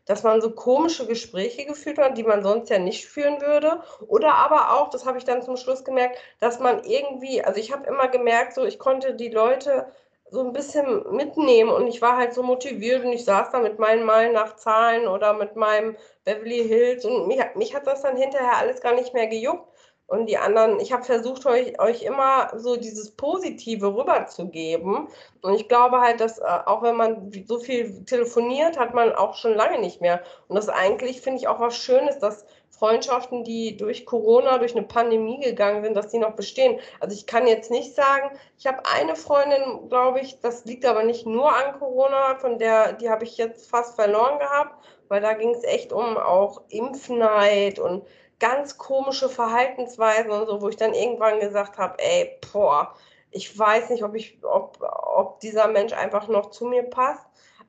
dass 0.07 0.22
man 0.22 0.40
so 0.40 0.53
komische 0.53 1.07
Gespräche 1.07 1.66
geführt 1.66 1.98
hat, 1.98 2.16
die 2.16 2.24
man 2.24 2.42
sonst 2.42 2.70
ja 2.70 2.78
nicht 2.78 3.07
führen 3.07 3.42
würde. 3.42 3.82
Oder 4.09 4.34
aber 4.34 4.80
auch, 4.80 4.88
das 4.88 5.05
habe 5.05 5.18
ich 5.18 5.24
dann 5.24 5.42
zum 5.42 5.59
Schluss 5.59 5.84
gemerkt, 5.84 6.18
dass 6.40 6.61
man 6.61 6.82
irgendwie, 6.84 7.44
also 7.44 7.61
ich 7.61 7.70
habe 7.70 7.86
immer 7.86 8.09
gemerkt, 8.09 8.55
so 8.55 8.64
ich 8.64 8.78
konnte 8.78 9.14
die 9.14 9.28
Leute 9.28 9.86
so 10.30 10.40
ein 10.40 10.53
bisschen 10.53 11.12
mitnehmen 11.14 11.70
und 11.70 11.88
ich 11.88 12.01
war 12.01 12.16
halt 12.16 12.32
so 12.34 12.42
motiviert 12.42 13.05
und 13.05 13.12
ich 13.12 13.24
saß 13.24 13.51
da 13.51 13.59
mit 13.59 13.78
meinen 13.78 14.05
Malen 14.05 14.32
nach 14.32 14.57
Zahlen 14.57 15.09
oder 15.09 15.34
mit 15.34 15.57
meinem 15.57 15.96
Beverly 16.24 16.66
Hills 16.66 17.05
und 17.05 17.26
mich, 17.26 17.40
mich 17.57 17.74
hat 17.74 17.86
das 17.86 18.03
dann 18.03 18.16
hinterher 18.16 18.57
alles 18.57 18.80
gar 18.80 18.94
nicht 18.94 19.12
mehr 19.12 19.26
gejuckt. 19.26 19.66
Und 20.11 20.26
die 20.26 20.38
anderen, 20.38 20.80
ich 20.80 20.92
habe 20.92 21.04
versucht, 21.04 21.46
euch, 21.46 21.80
euch 21.80 22.02
immer 22.02 22.50
so 22.56 22.74
dieses 22.74 23.12
Positive 23.12 23.94
rüberzugeben. 23.94 25.06
Und 25.40 25.54
ich 25.54 25.68
glaube 25.68 26.00
halt, 26.00 26.20
dass 26.20 26.38
äh, 26.40 26.42
auch 26.66 26.82
wenn 26.82 26.96
man 26.96 27.30
so 27.46 27.61
viel 27.61 28.04
telefoniert, 28.06 28.76
hat 28.76 28.92
man 28.92 29.12
auch 29.12 29.36
schon 29.36 29.54
lange 29.54 29.78
nicht 29.78 30.00
mehr. 30.00 30.20
Und 30.48 30.56
das 30.56 30.68
eigentlich 30.68 31.20
finde 31.20 31.38
ich 31.38 31.46
auch 31.46 31.61
was 31.61 31.76
Schönes, 31.76 32.18
dass 32.18 32.44
Freundschaften, 32.70 33.44
die 33.44 33.76
durch 33.76 34.04
Corona, 34.04 34.58
durch 34.58 34.74
eine 34.74 34.84
Pandemie 34.84 35.38
gegangen 35.38 35.84
sind, 35.84 35.94
dass 35.94 36.08
die 36.08 36.18
noch 36.18 36.34
bestehen. 36.34 36.80
Also 36.98 37.14
ich 37.14 37.26
kann 37.26 37.46
jetzt 37.46 37.70
nicht 37.70 37.94
sagen, 37.94 38.36
ich 38.58 38.66
habe 38.66 38.82
eine 38.92 39.14
Freundin, 39.14 39.88
glaube 39.88 40.18
ich, 40.18 40.40
das 40.40 40.64
liegt 40.64 40.84
aber 40.86 41.04
nicht 41.04 41.24
nur 41.24 41.54
an 41.54 41.78
Corona, 41.78 42.34
von 42.34 42.58
der, 42.58 42.94
die 42.94 43.11
habe 43.11 43.22
ich 43.22 43.36
jetzt 43.36 43.70
fast 43.70 43.94
verloren 43.94 44.40
gehabt, 44.40 44.84
weil 45.06 45.20
da 45.20 45.34
ging 45.34 45.50
es 45.50 45.62
echt 45.62 45.92
um 45.92 46.16
auch 46.16 46.62
Impfneid 46.68 47.78
und 47.78 48.02
ganz 48.41 48.78
komische 48.78 49.28
Verhaltensweisen 49.28 50.30
und 50.30 50.47
so, 50.47 50.61
wo 50.61 50.68
ich 50.68 50.76
dann 50.76 50.95
irgendwann 50.95 51.41
gesagt 51.41 51.78
habe, 51.78 51.99
ey, 51.99 52.38
boah, 52.53 52.95
ich 53.30 53.57
weiß 53.57 53.91
nicht, 53.91 54.03
ob 54.03 54.14
ich, 54.14 54.43
ob, 54.43 54.78
ob 54.80 55.41
dieser 55.41 55.68
Mensch 55.68 55.93
einfach 55.93 56.26
noch 56.28 56.51
zu 56.51 56.66
mir 56.66 56.82
passt. 56.82 57.24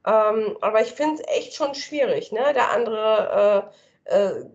Ähm, 0.06 0.58
aber 0.62 0.82
ich 0.82 0.94
finde 0.94 1.22
es 1.22 1.38
echt 1.38 1.54
schon 1.54 1.76
schwierig, 1.76 2.32
ne? 2.32 2.54
Der 2.54 2.72
andere 2.72 3.70
äh, 4.08 4.16
äh, 4.16 4.46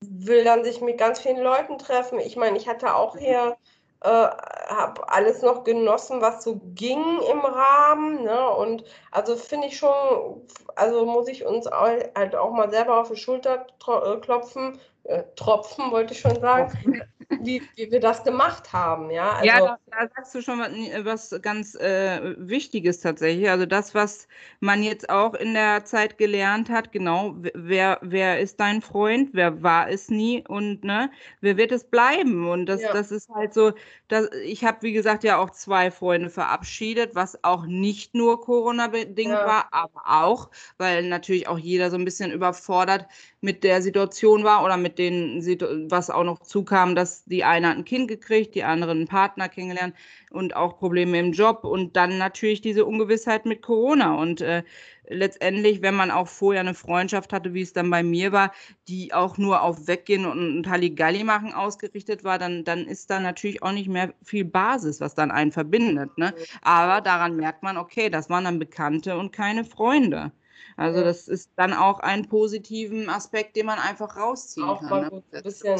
will 0.00 0.44
dann 0.44 0.64
sich 0.64 0.80
mit 0.80 0.98
ganz 0.98 1.20
vielen 1.20 1.42
Leuten 1.42 1.78
treffen. 1.78 2.20
Ich 2.20 2.36
meine, 2.36 2.56
ich 2.56 2.68
hatte 2.68 2.94
auch 2.94 3.16
hier, 3.16 3.56
äh, 4.00 4.08
habe 4.08 5.08
alles 5.08 5.42
noch 5.42 5.64
genossen, 5.64 6.20
was 6.20 6.44
so 6.44 6.60
ging 6.74 7.02
im 7.30 7.40
Rahmen. 7.40 8.22
Ne? 8.22 8.50
Und 8.50 8.84
also 9.10 9.36
finde 9.36 9.68
ich 9.68 9.76
schon, 9.78 10.46
also 10.76 11.06
muss 11.06 11.28
ich 11.28 11.44
uns 11.44 11.66
halt 11.66 12.36
auch 12.36 12.52
mal 12.52 12.70
selber 12.70 13.00
auf 13.00 13.10
die 13.10 13.16
Schulter 13.16 13.66
äh, 13.88 14.16
klopfen, 14.20 14.78
äh, 15.04 15.22
Tropfen, 15.36 15.90
wollte 15.90 16.14
ich 16.14 16.20
schon 16.20 16.40
sagen, 16.40 17.02
wie, 17.40 17.62
wie 17.76 17.90
wir 17.90 18.00
das 18.00 18.24
gemacht 18.24 18.72
haben. 18.72 19.10
Ja, 19.10 19.32
also, 19.32 19.46
ja 19.46 19.58
da, 19.60 19.78
da, 19.90 20.08
sagst 20.14 20.34
du 20.34 20.42
schon 20.42 20.58
was, 20.60 21.30
was 21.30 21.42
ganz 21.42 21.74
äh, 21.74 22.34
Wichtiges 22.38 23.00
tatsächlich. 23.00 23.50
Also 23.50 23.66
das, 23.66 23.94
was 23.94 24.28
man 24.60 24.82
jetzt 24.82 25.10
auch 25.10 25.34
in 25.34 25.54
der 25.54 25.84
Zeit 25.84 26.16
gelernt 26.16 26.70
hat, 26.70 26.92
genau, 26.92 27.34
wer, 27.54 27.98
wer 28.02 28.40
ist 28.40 28.60
dein 28.60 28.80
Freund, 28.80 29.30
wer 29.32 29.62
war 29.62 29.90
es 29.90 30.08
nie 30.08 30.44
und 30.48 30.84
ne, 30.84 31.10
wer 31.40 31.56
wird 31.56 31.72
es 31.72 31.84
bleiben? 31.84 32.48
Und 32.48 32.66
das, 32.66 32.80
ja. 32.80 32.92
das 32.92 33.10
ist 33.10 33.28
halt 33.28 33.52
so, 33.52 33.72
dass, 34.08 34.30
ich 34.44 34.64
habe, 34.64 34.78
wie 34.82 34.92
gesagt, 34.92 35.24
ja 35.24 35.38
auch 35.38 35.50
zwei 35.50 35.90
Freunde 35.90 36.30
verabschiedet, 36.30 37.14
was 37.14 37.42
auch 37.44 37.66
nicht 37.66 38.14
nur 38.14 38.40
Corona-bedingt 38.40 39.32
ja. 39.32 39.46
war, 39.46 39.68
aber 39.72 40.02
auch, 40.06 40.50
weil 40.78 41.08
natürlich 41.08 41.46
auch 41.48 41.58
jeder 41.58 41.90
so 41.90 41.96
ein 41.96 42.04
bisschen 42.04 42.32
überfordert 42.32 43.06
mit 43.40 43.62
der 43.62 43.82
Situation 43.82 44.44
war 44.44 44.64
oder 44.64 44.78
mit 44.78 44.93
den, 44.98 45.42
was 45.90 46.10
auch 46.10 46.24
noch 46.24 46.40
zukam, 46.40 46.94
dass 46.94 47.24
die 47.24 47.44
eine 47.44 47.68
hat 47.68 47.76
ein 47.76 47.84
Kind 47.84 48.08
gekriegt, 48.08 48.54
die 48.54 48.64
andere 48.64 48.92
einen 48.92 49.06
Partner 49.06 49.48
kennengelernt 49.48 49.94
und 50.30 50.56
auch 50.56 50.78
Probleme 50.78 51.18
im 51.18 51.32
Job 51.32 51.64
und 51.64 51.96
dann 51.96 52.18
natürlich 52.18 52.60
diese 52.60 52.84
Ungewissheit 52.84 53.46
mit 53.46 53.62
Corona 53.62 54.14
und 54.14 54.40
äh, 54.40 54.62
letztendlich, 55.08 55.82
wenn 55.82 55.94
man 55.94 56.10
auch 56.10 56.28
vorher 56.28 56.60
eine 56.60 56.74
Freundschaft 56.74 57.32
hatte, 57.32 57.54
wie 57.54 57.62
es 57.62 57.72
dann 57.72 57.90
bei 57.90 58.02
mir 58.02 58.32
war, 58.32 58.52
die 58.88 59.12
auch 59.12 59.38
nur 59.38 59.62
auf 59.62 59.86
Weggehen 59.86 60.24
und, 60.26 60.56
und 60.56 60.68
Halligalli 60.68 61.24
machen 61.24 61.52
ausgerichtet 61.52 62.24
war, 62.24 62.38
dann, 62.38 62.64
dann 62.64 62.86
ist 62.86 63.10
da 63.10 63.20
natürlich 63.20 63.62
auch 63.62 63.72
nicht 63.72 63.88
mehr 63.88 64.14
viel 64.22 64.44
Basis, 64.44 65.00
was 65.00 65.14
dann 65.14 65.30
einen 65.30 65.52
verbindet. 65.52 66.16
Ne? 66.18 66.34
Aber 66.62 67.00
daran 67.00 67.36
merkt 67.36 67.62
man, 67.62 67.76
okay, 67.76 68.10
das 68.10 68.30
waren 68.30 68.44
dann 68.44 68.58
Bekannte 68.58 69.16
und 69.18 69.32
keine 69.32 69.64
Freunde. 69.64 70.32
Also 70.76 71.02
das 71.02 71.28
ist 71.28 71.50
dann 71.56 71.72
auch 71.72 72.00
ein 72.00 72.28
positiven 72.28 73.08
Aspekt, 73.08 73.56
den 73.56 73.66
man 73.66 73.78
einfach 73.78 74.16
rausziehen 74.16 74.68
auch 74.68 74.80
kann. 74.80 74.90
Mal 74.90 75.00
ne? 75.02 75.22
ein 75.32 75.42
bisschen 75.42 75.78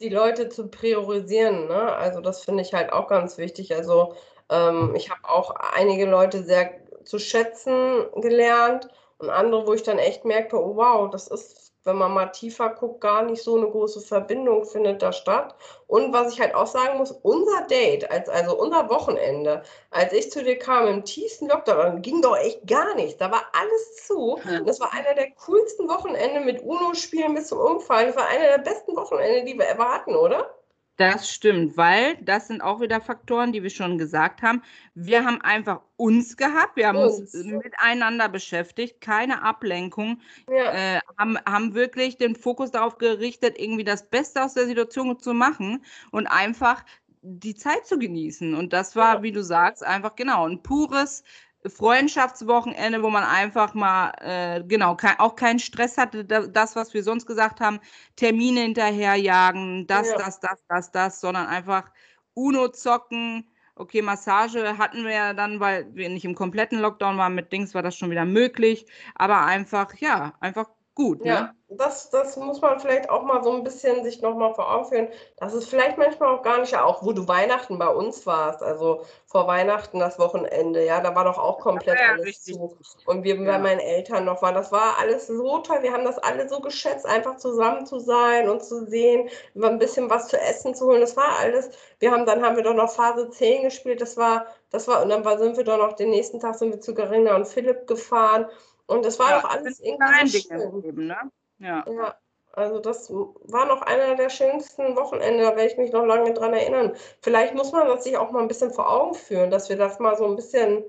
die 0.00 0.08
Leute 0.08 0.48
zu 0.48 0.68
priorisieren. 0.68 1.68
Ne? 1.68 1.94
Also 1.94 2.20
das 2.20 2.44
finde 2.44 2.62
ich 2.62 2.74
halt 2.74 2.92
auch 2.92 3.08
ganz 3.08 3.38
wichtig. 3.38 3.74
Also 3.74 4.14
ähm, 4.50 4.94
ich 4.96 5.10
habe 5.10 5.20
auch 5.28 5.54
einige 5.74 6.06
Leute 6.06 6.42
sehr 6.42 6.70
zu 7.04 7.18
schätzen 7.18 8.06
gelernt 8.16 8.88
und 9.18 9.30
andere, 9.30 9.66
wo 9.66 9.72
ich 9.72 9.82
dann 9.82 9.98
echt 9.98 10.24
merke, 10.24 10.56
oh 10.56 10.76
wow, 10.76 11.10
das 11.10 11.28
ist 11.28 11.71
wenn 11.84 11.96
man 11.96 12.12
mal 12.12 12.26
tiefer 12.26 12.70
guckt, 12.70 13.00
gar 13.00 13.22
nicht 13.24 13.42
so 13.42 13.56
eine 13.56 13.68
große 13.68 14.00
Verbindung 14.00 14.64
findet 14.64 15.02
da 15.02 15.12
statt. 15.12 15.54
Und 15.86 16.12
was 16.12 16.32
ich 16.32 16.40
halt 16.40 16.54
auch 16.54 16.66
sagen 16.66 16.98
muss, 16.98 17.10
unser 17.22 17.62
Date, 17.66 18.10
als, 18.10 18.28
also 18.28 18.56
unser 18.56 18.88
Wochenende, 18.88 19.62
als 19.90 20.12
ich 20.12 20.30
zu 20.30 20.42
dir 20.42 20.58
kam 20.58 20.86
im 20.86 21.04
tiefsten 21.04 21.48
Lockdown, 21.48 22.02
ging 22.02 22.22
doch 22.22 22.36
echt 22.36 22.66
gar 22.66 22.94
nichts. 22.94 23.18
Da 23.18 23.30
war 23.30 23.44
alles 23.52 24.06
zu. 24.06 24.34
Und 24.58 24.68
das 24.68 24.80
war 24.80 24.92
einer 24.92 25.14
der 25.14 25.30
coolsten 25.32 25.88
Wochenende 25.88 26.40
mit 26.40 26.62
UNO-Spielen 26.62 27.34
bis 27.34 27.48
zum 27.48 27.58
Umfallen. 27.58 28.08
Das 28.08 28.16
war 28.16 28.28
einer 28.28 28.48
der 28.48 28.58
besten 28.58 28.96
Wochenende, 28.96 29.44
die 29.44 29.58
wir 29.58 29.68
ever 29.68 29.88
hatten, 29.88 30.14
oder? 30.14 30.54
Das 31.02 31.28
stimmt, 31.28 31.76
weil 31.76 32.16
das 32.22 32.46
sind 32.46 32.60
auch 32.60 32.80
wieder 32.80 33.00
Faktoren, 33.00 33.50
die 33.50 33.64
wir 33.64 33.70
schon 33.70 33.98
gesagt 33.98 34.40
haben. 34.40 34.62
Wir 34.94 35.24
haben 35.24 35.40
einfach 35.40 35.80
uns 35.96 36.36
gehabt, 36.36 36.76
wir 36.76 36.86
haben 36.86 36.98
uns, 36.98 37.34
uns 37.34 37.44
miteinander 37.44 38.28
beschäftigt, 38.28 39.00
keine 39.00 39.42
Ablenkung, 39.42 40.20
ja. 40.48 40.96
äh, 40.96 41.00
haben, 41.18 41.38
haben 41.44 41.74
wirklich 41.74 42.18
den 42.18 42.36
Fokus 42.36 42.70
darauf 42.70 42.98
gerichtet, 42.98 43.58
irgendwie 43.58 43.82
das 43.82 44.10
Beste 44.10 44.44
aus 44.44 44.54
der 44.54 44.66
Situation 44.66 45.18
zu 45.18 45.34
machen 45.34 45.84
und 46.12 46.28
einfach 46.28 46.84
die 47.22 47.56
Zeit 47.56 47.84
zu 47.84 47.98
genießen. 47.98 48.54
Und 48.54 48.72
das 48.72 48.94
war, 48.94 49.16
ja. 49.16 49.22
wie 49.24 49.32
du 49.32 49.42
sagst, 49.42 49.84
einfach 49.84 50.14
genau 50.14 50.46
ein 50.46 50.62
pures 50.62 51.24
Freundschaftswochenende, 51.66 53.02
wo 53.02 53.10
man 53.10 53.24
einfach 53.24 53.74
mal, 53.74 54.12
äh, 54.20 54.62
genau, 54.64 54.96
kein, 54.96 55.18
auch 55.18 55.36
keinen 55.36 55.58
Stress 55.58 55.96
hatte, 55.96 56.24
das, 56.24 56.76
was 56.76 56.92
wir 56.92 57.02
sonst 57.02 57.26
gesagt 57.26 57.60
haben, 57.60 57.80
Termine 58.16 58.62
hinterherjagen, 58.62 59.86
das, 59.86 60.08
ja. 60.10 60.18
das, 60.18 60.40
das, 60.40 60.64
das, 60.68 60.90
das, 60.90 61.20
sondern 61.20 61.46
einfach 61.46 61.90
Uno 62.34 62.68
zocken. 62.68 63.48
Okay, 63.74 64.02
Massage 64.02 64.76
hatten 64.76 65.04
wir 65.04 65.12
ja 65.12 65.34
dann, 65.34 65.60
weil 65.60 65.94
wir 65.94 66.08
nicht 66.08 66.24
im 66.24 66.34
kompletten 66.34 66.78
Lockdown 66.78 67.16
waren, 67.16 67.34
mit 67.34 67.52
Dings 67.52 67.74
war 67.74 67.82
das 67.82 67.96
schon 67.96 68.10
wieder 68.10 68.24
möglich, 68.24 68.86
aber 69.14 69.44
einfach, 69.46 69.94
ja, 69.96 70.34
einfach 70.40 70.68
gut. 70.94 71.24
Ja, 71.24 71.40
ne? 71.40 71.54
das, 71.76 72.10
das 72.10 72.36
muss 72.36 72.60
man 72.60 72.80
vielleicht 72.80 73.10
auch 73.10 73.22
mal 73.22 73.42
so 73.42 73.52
ein 73.52 73.64
bisschen 73.64 74.04
sich 74.04 74.20
nochmal 74.20 74.54
vor 74.54 74.72
Augen 74.72 74.84
führen. 74.86 75.08
Das 75.36 75.54
ist 75.54 75.68
vielleicht 75.68 75.98
manchmal 75.98 76.34
auch 76.34 76.42
gar 76.42 76.60
nicht, 76.60 76.76
auch 76.76 77.02
wo 77.02 77.12
du 77.12 77.26
Weihnachten 77.28 77.78
bei 77.78 77.88
uns 77.88 78.26
warst, 78.26 78.62
also 78.62 79.02
vor 79.26 79.46
Weihnachten 79.46 79.98
das 79.98 80.18
Wochenende, 80.18 80.84
ja, 80.84 81.00
da 81.00 81.14
war 81.14 81.24
doch 81.24 81.38
auch 81.38 81.58
komplett 81.60 81.98
ja, 81.98 82.12
alles 82.12 82.26
richtig. 82.26 82.54
zu. 82.54 82.76
Und 83.06 83.24
wir 83.24 83.36
ja. 83.36 83.52
bei 83.52 83.58
meinen 83.58 83.80
Eltern 83.80 84.24
noch 84.24 84.42
waren, 84.42 84.54
das 84.54 84.72
war 84.72 84.98
alles 84.98 85.26
so 85.26 85.58
toll. 85.58 85.78
Wir 85.82 85.92
haben 85.92 86.04
das 86.04 86.18
alle 86.18 86.48
so 86.48 86.60
geschätzt, 86.60 87.06
einfach 87.06 87.36
zusammen 87.36 87.86
zu 87.86 87.98
sein 87.98 88.48
und 88.48 88.62
zu 88.62 88.86
sehen, 88.86 89.28
ein 89.60 89.78
bisschen 89.78 90.10
was 90.10 90.28
zu 90.28 90.38
essen 90.38 90.74
zu 90.74 90.86
holen. 90.86 91.00
Das 91.00 91.16
war 91.16 91.38
alles. 91.40 91.70
Wir 91.98 92.10
haben, 92.10 92.26
dann 92.26 92.42
haben 92.42 92.56
wir 92.56 92.64
doch 92.64 92.74
noch 92.74 92.90
Phase 92.90 93.30
10 93.30 93.62
gespielt, 93.62 94.00
das 94.00 94.16
war, 94.16 94.46
das 94.70 94.88
war, 94.88 95.02
und 95.02 95.08
dann 95.08 95.24
war, 95.24 95.38
sind 95.38 95.56
wir 95.56 95.64
doch 95.64 95.78
noch 95.78 95.94
den 95.94 96.10
nächsten 96.10 96.40
Tag 96.40 96.56
sind 96.56 96.72
wir 96.72 96.80
zu 96.80 96.94
Garina 96.94 97.36
und 97.36 97.46
Philipp 97.46 97.86
gefahren. 97.86 98.46
Und 98.92 99.04
das 99.04 99.18
war 99.18 99.30
ja, 99.30 99.40
doch 99.40 99.50
alles 99.50 99.80
irgendwie 99.80 100.28
so 100.38 100.48
schön. 100.48 100.82
Leben, 100.82 101.06
ne? 101.06 101.16
ja. 101.58 101.84
ja. 101.88 102.14
Also 102.54 102.80
das 102.80 103.10
war 103.10 103.66
noch 103.66 103.80
einer 103.80 104.14
der 104.14 104.28
schönsten 104.28 104.94
Wochenende, 104.94 105.42
da 105.42 105.56
werde 105.56 105.66
ich 105.66 105.78
mich 105.78 105.90
noch 105.90 106.04
lange 106.04 106.34
dran 106.34 106.52
erinnern. 106.52 106.92
Vielleicht 107.22 107.54
muss 107.54 107.72
man 107.72 107.86
das 107.88 108.04
sich 108.04 108.18
auch 108.18 108.30
mal 108.30 108.42
ein 108.42 108.48
bisschen 108.48 108.70
vor 108.70 108.90
Augen 108.90 109.14
führen, 109.14 109.50
dass 109.50 109.70
wir 109.70 109.76
das 109.76 109.98
mal 109.98 110.16
so 110.18 110.26
ein 110.26 110.36
bisschen, 110.36 110.84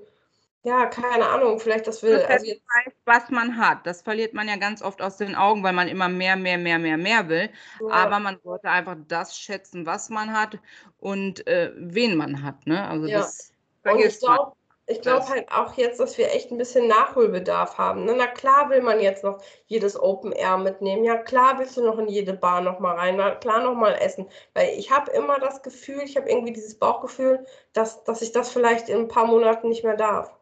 ja, 0.62 0.84
keine 0.84 1.26
Ahnung, 1.26 1.58
vielleicht 1.58 1.86
das 1.86 2.02
will. 2.02 2.18
Das 2.18 2.28
also 2.28 2.46
jetzt, 2.46 2.60
weiß, 2.60 2.92
was 3.06 3.30
man 3.30 3.56
hat. 3.56 3.86
Das 3.86 4.02
verliert 4.02 4.34
man 4.34 4.46
ja 4.46 4.56
ganz 4.56 4.82
oft 4.82 5.00
aus 5.00 5.16
den 5.16 5.34
Augen, 5.34 5.62
weil 5.62 5.72
man 5.72 5.88
immer 5.88 6.10
mehr, 6.10 6.36
mehr, 6.36 6.58
mehr, 6.58 6.78
mehr, 6.78 6.98
mehr 6.98 7.28
will. 7.30 7.48
Ja. 7.80 7.88
Aber 7.88 8.18
man 8.18 8.38
sollte 8.44 8.68
einfach 8.68 8.96
das 9.08 9.38
schätzen, 9.38 9.86
was 9.86 10.10
man 10.10 10.38
hat 10.38 10.58
und 10.98 11.46
äh, 11.46 11.72
wen 11.76 12.18
man 12.18 12.42
hat. 12.42 12.66
Ne? 12.66 12.86
Also 12.86 13.06
ja. 13.06 13.20
das 13.20 13.54
vergisst 13.82 14.22
man 14.22 14.52
ich 14.86 15.00
glaube 15.00 15.26
halt 15.28 15.50
auch 15.50 15.74
jetzt, 15.74 15.98
dass 15.98 16.18
wir 16.18 16.32
echt 16.32 16.50
ein 16.50 16.58
bisschen 16.58 16.88
Nachholbedarf 16.88 17.78
haben. 17.78 18.04
Ne? 18.04 18.14
Na 18.16 18.26
klar 18.26 18.68
will 18.68 18.82
man 18.82 19.00
jetzt 19.00 19.24
noch 19.24 19.42
jedes 19.66 19.98
Open 19.98 20.32
Air 20.32 20.58
mitnehmen. 20.58 21.04
Ja 21.04 21.16
klar 21.16 21.58
willst 21.58 21.76
du 21.76 21.84
noch 21.84 21.98
in 21.98 22.08
jede 22.08 22.34
Bar 22.34 22.60
noch 22.60 22.80
mal 22.80 22.94
rein. 22.94 23.16
Na 23.16 23.34
klar 23.34 23.62
noch 23.62 23.74
mal 23.74 23.94
essen. 23.94 24.26
Weil 24.52 24.78
ich 24.78 24.90
habe 24.90 25.10
immer 25.12 25.38
das 25.38 25.62
Gefühl, 25.62 26.02
ich 26.04 26.16
habe 26.16 26.28
irgendwie 26.28 26.52
dieses 26.52 26.78
Bauchgefühl, 26.78 27.46
dass, 27.72 28.04
dass 28.04 28.20
ich 28.20 28.32
das 28.32 28.50
vielleicht 28.50 28.90
in 28.90 28.98
ein 28.98 29.08
paar 29.08 29.26
Monaten 29.26 29.68
nicht 29.70 29.84
mehr 29.84 29.96
darf. 29.96 30.36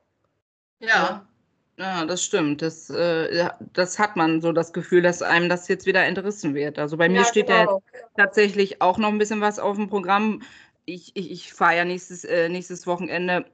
Ja, 0.80 1.24
ja, 1.78 2.04
das 2.04 2.24
stimmt. 2.24 2.62
Das, 2.62 2.90
äh, 2.90 3.48
das 3.72 3.98
hat 3.98 4.16
man 4.16 4.40
so 4.40 4.52
das 4.52 4.72
Gefühl, 4.72 5.02
dass 5.02 5.22
einem 5.22 5.48
das 5.48 5.68
jetzt 5.68 5.86
wieder 5.86 6.04
entrissen 6.04 6.54
wird. 6.54 6.78
Also 6.78 6.96
bei 6.96 7.08
mir 7.08 7.20
ja, 7.20 7.24
steht 7.24 7.46
genau. 7.46 7.82
ja 7.94 8.00
tatsächlich 8.16 8.82
auch 8.82 8.98
noch 8.98 9.08
ein 9.08 9.18
bisschen 9.18 9.40
was 9.40 9.58
auf 9.58 9.76
dem 9.76 9.88
Programm. 9.88 10.42
Ich, 10.84 11.12
ich, 11.14 11.30
ich 11.30 11.52
fahre 11.52 11.76
ja 11.76 11.84
nächstes, 11.84 12.24
äh, 12.24 12.48
nächstes 12.48 12.86
Wochenende 12.86 13.46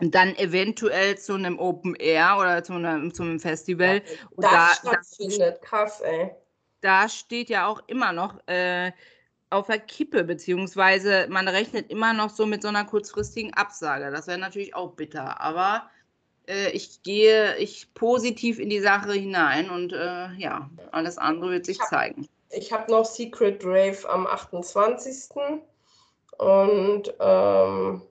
dann 0.00 0.34
eventuell 0.36 1.18
zu 1.18 1.34
einem 1.34 1.58
Open 1.58 1.94
Air 1.94 2.36
oder 2.38 2.64
zu 2.64 2.72
einem, 2.72 3.12
zu 3.12 3.22
einem 3.22 3.40
Festival. 3.40 3.96
Ja, 3.96 4.26
und 4.30 4.44
das 4.44 4.52
da, 4.52 4.90
stattfindet, 4.90 5.62
krass, 5.62 6.00
ey. 6.00 6.30
Da 6.80 7.08
steht 7.08 7.50
ja 7.50 7.66
auch 7.66 7.82
immer 7.86 8.12
noch 8.12 8.36
äh, 8.46 8.92
auf 9.50 9.66
der 9.66 9.78
Kippe, 9.78 10.24
beziehungsweise 10.24 11.26
man 11.28 11.46
rechnet 11.48 11.90
immer 11.90 12.12
noch 12.12 12.30
so 12.30 12.46
mit 12.46 12.62
so 12.62 12.68
einer 12.68 12.84
kurzfristigen 12.84 13.52
Absage. 13.54 14.10
Das 14.10 14.26
wäre 14.26 14.38
natürlich 14.38 14.74
auch 14.74 14.92
bitter, 14.92 15.40
aber 15.40 15.90
äh, 16.46 16.70
ich 16.70 17.02
gehe 17.02 17.56
ich 17.58 17.92
positiv 17.94 18.58
in 18.58 18.70
die 18.70 18.80
Sache 18.80 19.12
hinein 19.12 19.68
und 19.68 19.92
äh, 19.92 20.32
ja, 20.38 20.70
alles 20.92 21.18
andere 21.18 21.50
wird 21.50 21.66
sich 21.66 21.76
ich 21.76 21.82
hab, 21.82 21.88
zeigen. 21.88 22.28
ich 22.50 22.72
habe 22.72 22.90
noch 22.90 23.04
Secret 23.04 23.62
Rave 23.64 24.08
am 24.08 24.26
28. 24.26 25.16
Und 26.38 27.12
ähm, 27.20 28.02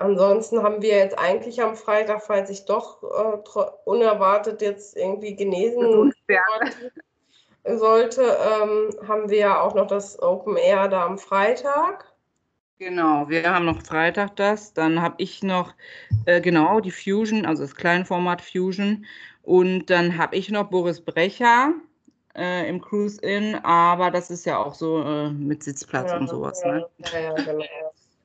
ansonsten 0.00 0.62
haben 0.62 0.82
wir 0.82 0.96
jetzt 0.96 1.18
eigentlich 1.18 1.62
am 1.62 1.76
Freitag, 1.76 2.22
falls 2.22 2.50
ich 2.50 2.64
doch 2.64 3.02
äh, 3.02 3.60
unerwartet 3.84 4.62
jetzt 4.62 4.96
irgendwie 4.96 5.36
genesen 5.36 6.12
sollte, 7.66 8.22
ähm, 8.22 8.90
haben 9.06 9.28
wir 9.30 9.38
ja 9.38 9.60
auch 9.60 9.74
noch 9.74 9.86
das 9.86 10.20
Open 10.20 10.56
Air 10.56 10.88
da 10.88 11.04
am 11.04 11.18
Freitag. 11.18 12.06
Genau, 12.78 13.28
wir 13.28 13.52
haben 13.52 13.66
noch 13.66 13.82
Freitag 13.82 14.36
das. 14.36 14.72
Dann 14.72 15.02
habe 15.02 15.16
ich 15.18 15.42
noch, 15.42 15.74
äh, 16.24 16.40
genau, 16.40 16.80
die 16.80 16.90
Fusion, 16.90 17.44
also 17.44 17.62
das 17.62 17.76
Kleinformat 17.76 18.40
Fusion. 18.40 19.04
Und 19.42 19.90
dann 19.90 20.16
habe 20.16 20.36
ich 20.36 20.50
noch 20.50 20.70
Boris 20.70 21.02
Brecher 21.02 21.74
äh, 22.34 22.66
im 22.68 22.80
Cruise 22.80 23.20
Inn, 23.20 23.56
aber 23.56 24.10
das 24.10 24.30
ist 24.30 24.46
ja 24.46 24.58
auch 24.58 24.74
so 24.74 25.02
äh, 25.02 25.28
mit 25.30 25.62
Sitzplatz 25.62 26.10
ja, 26.10 26.18
und 26.18 26.28
sowas. 26.28 26.64
Ne? 26.64 26.86
Ja, 27.12 27.20
ja, 27.20 27.34
genau. 27.34 27.64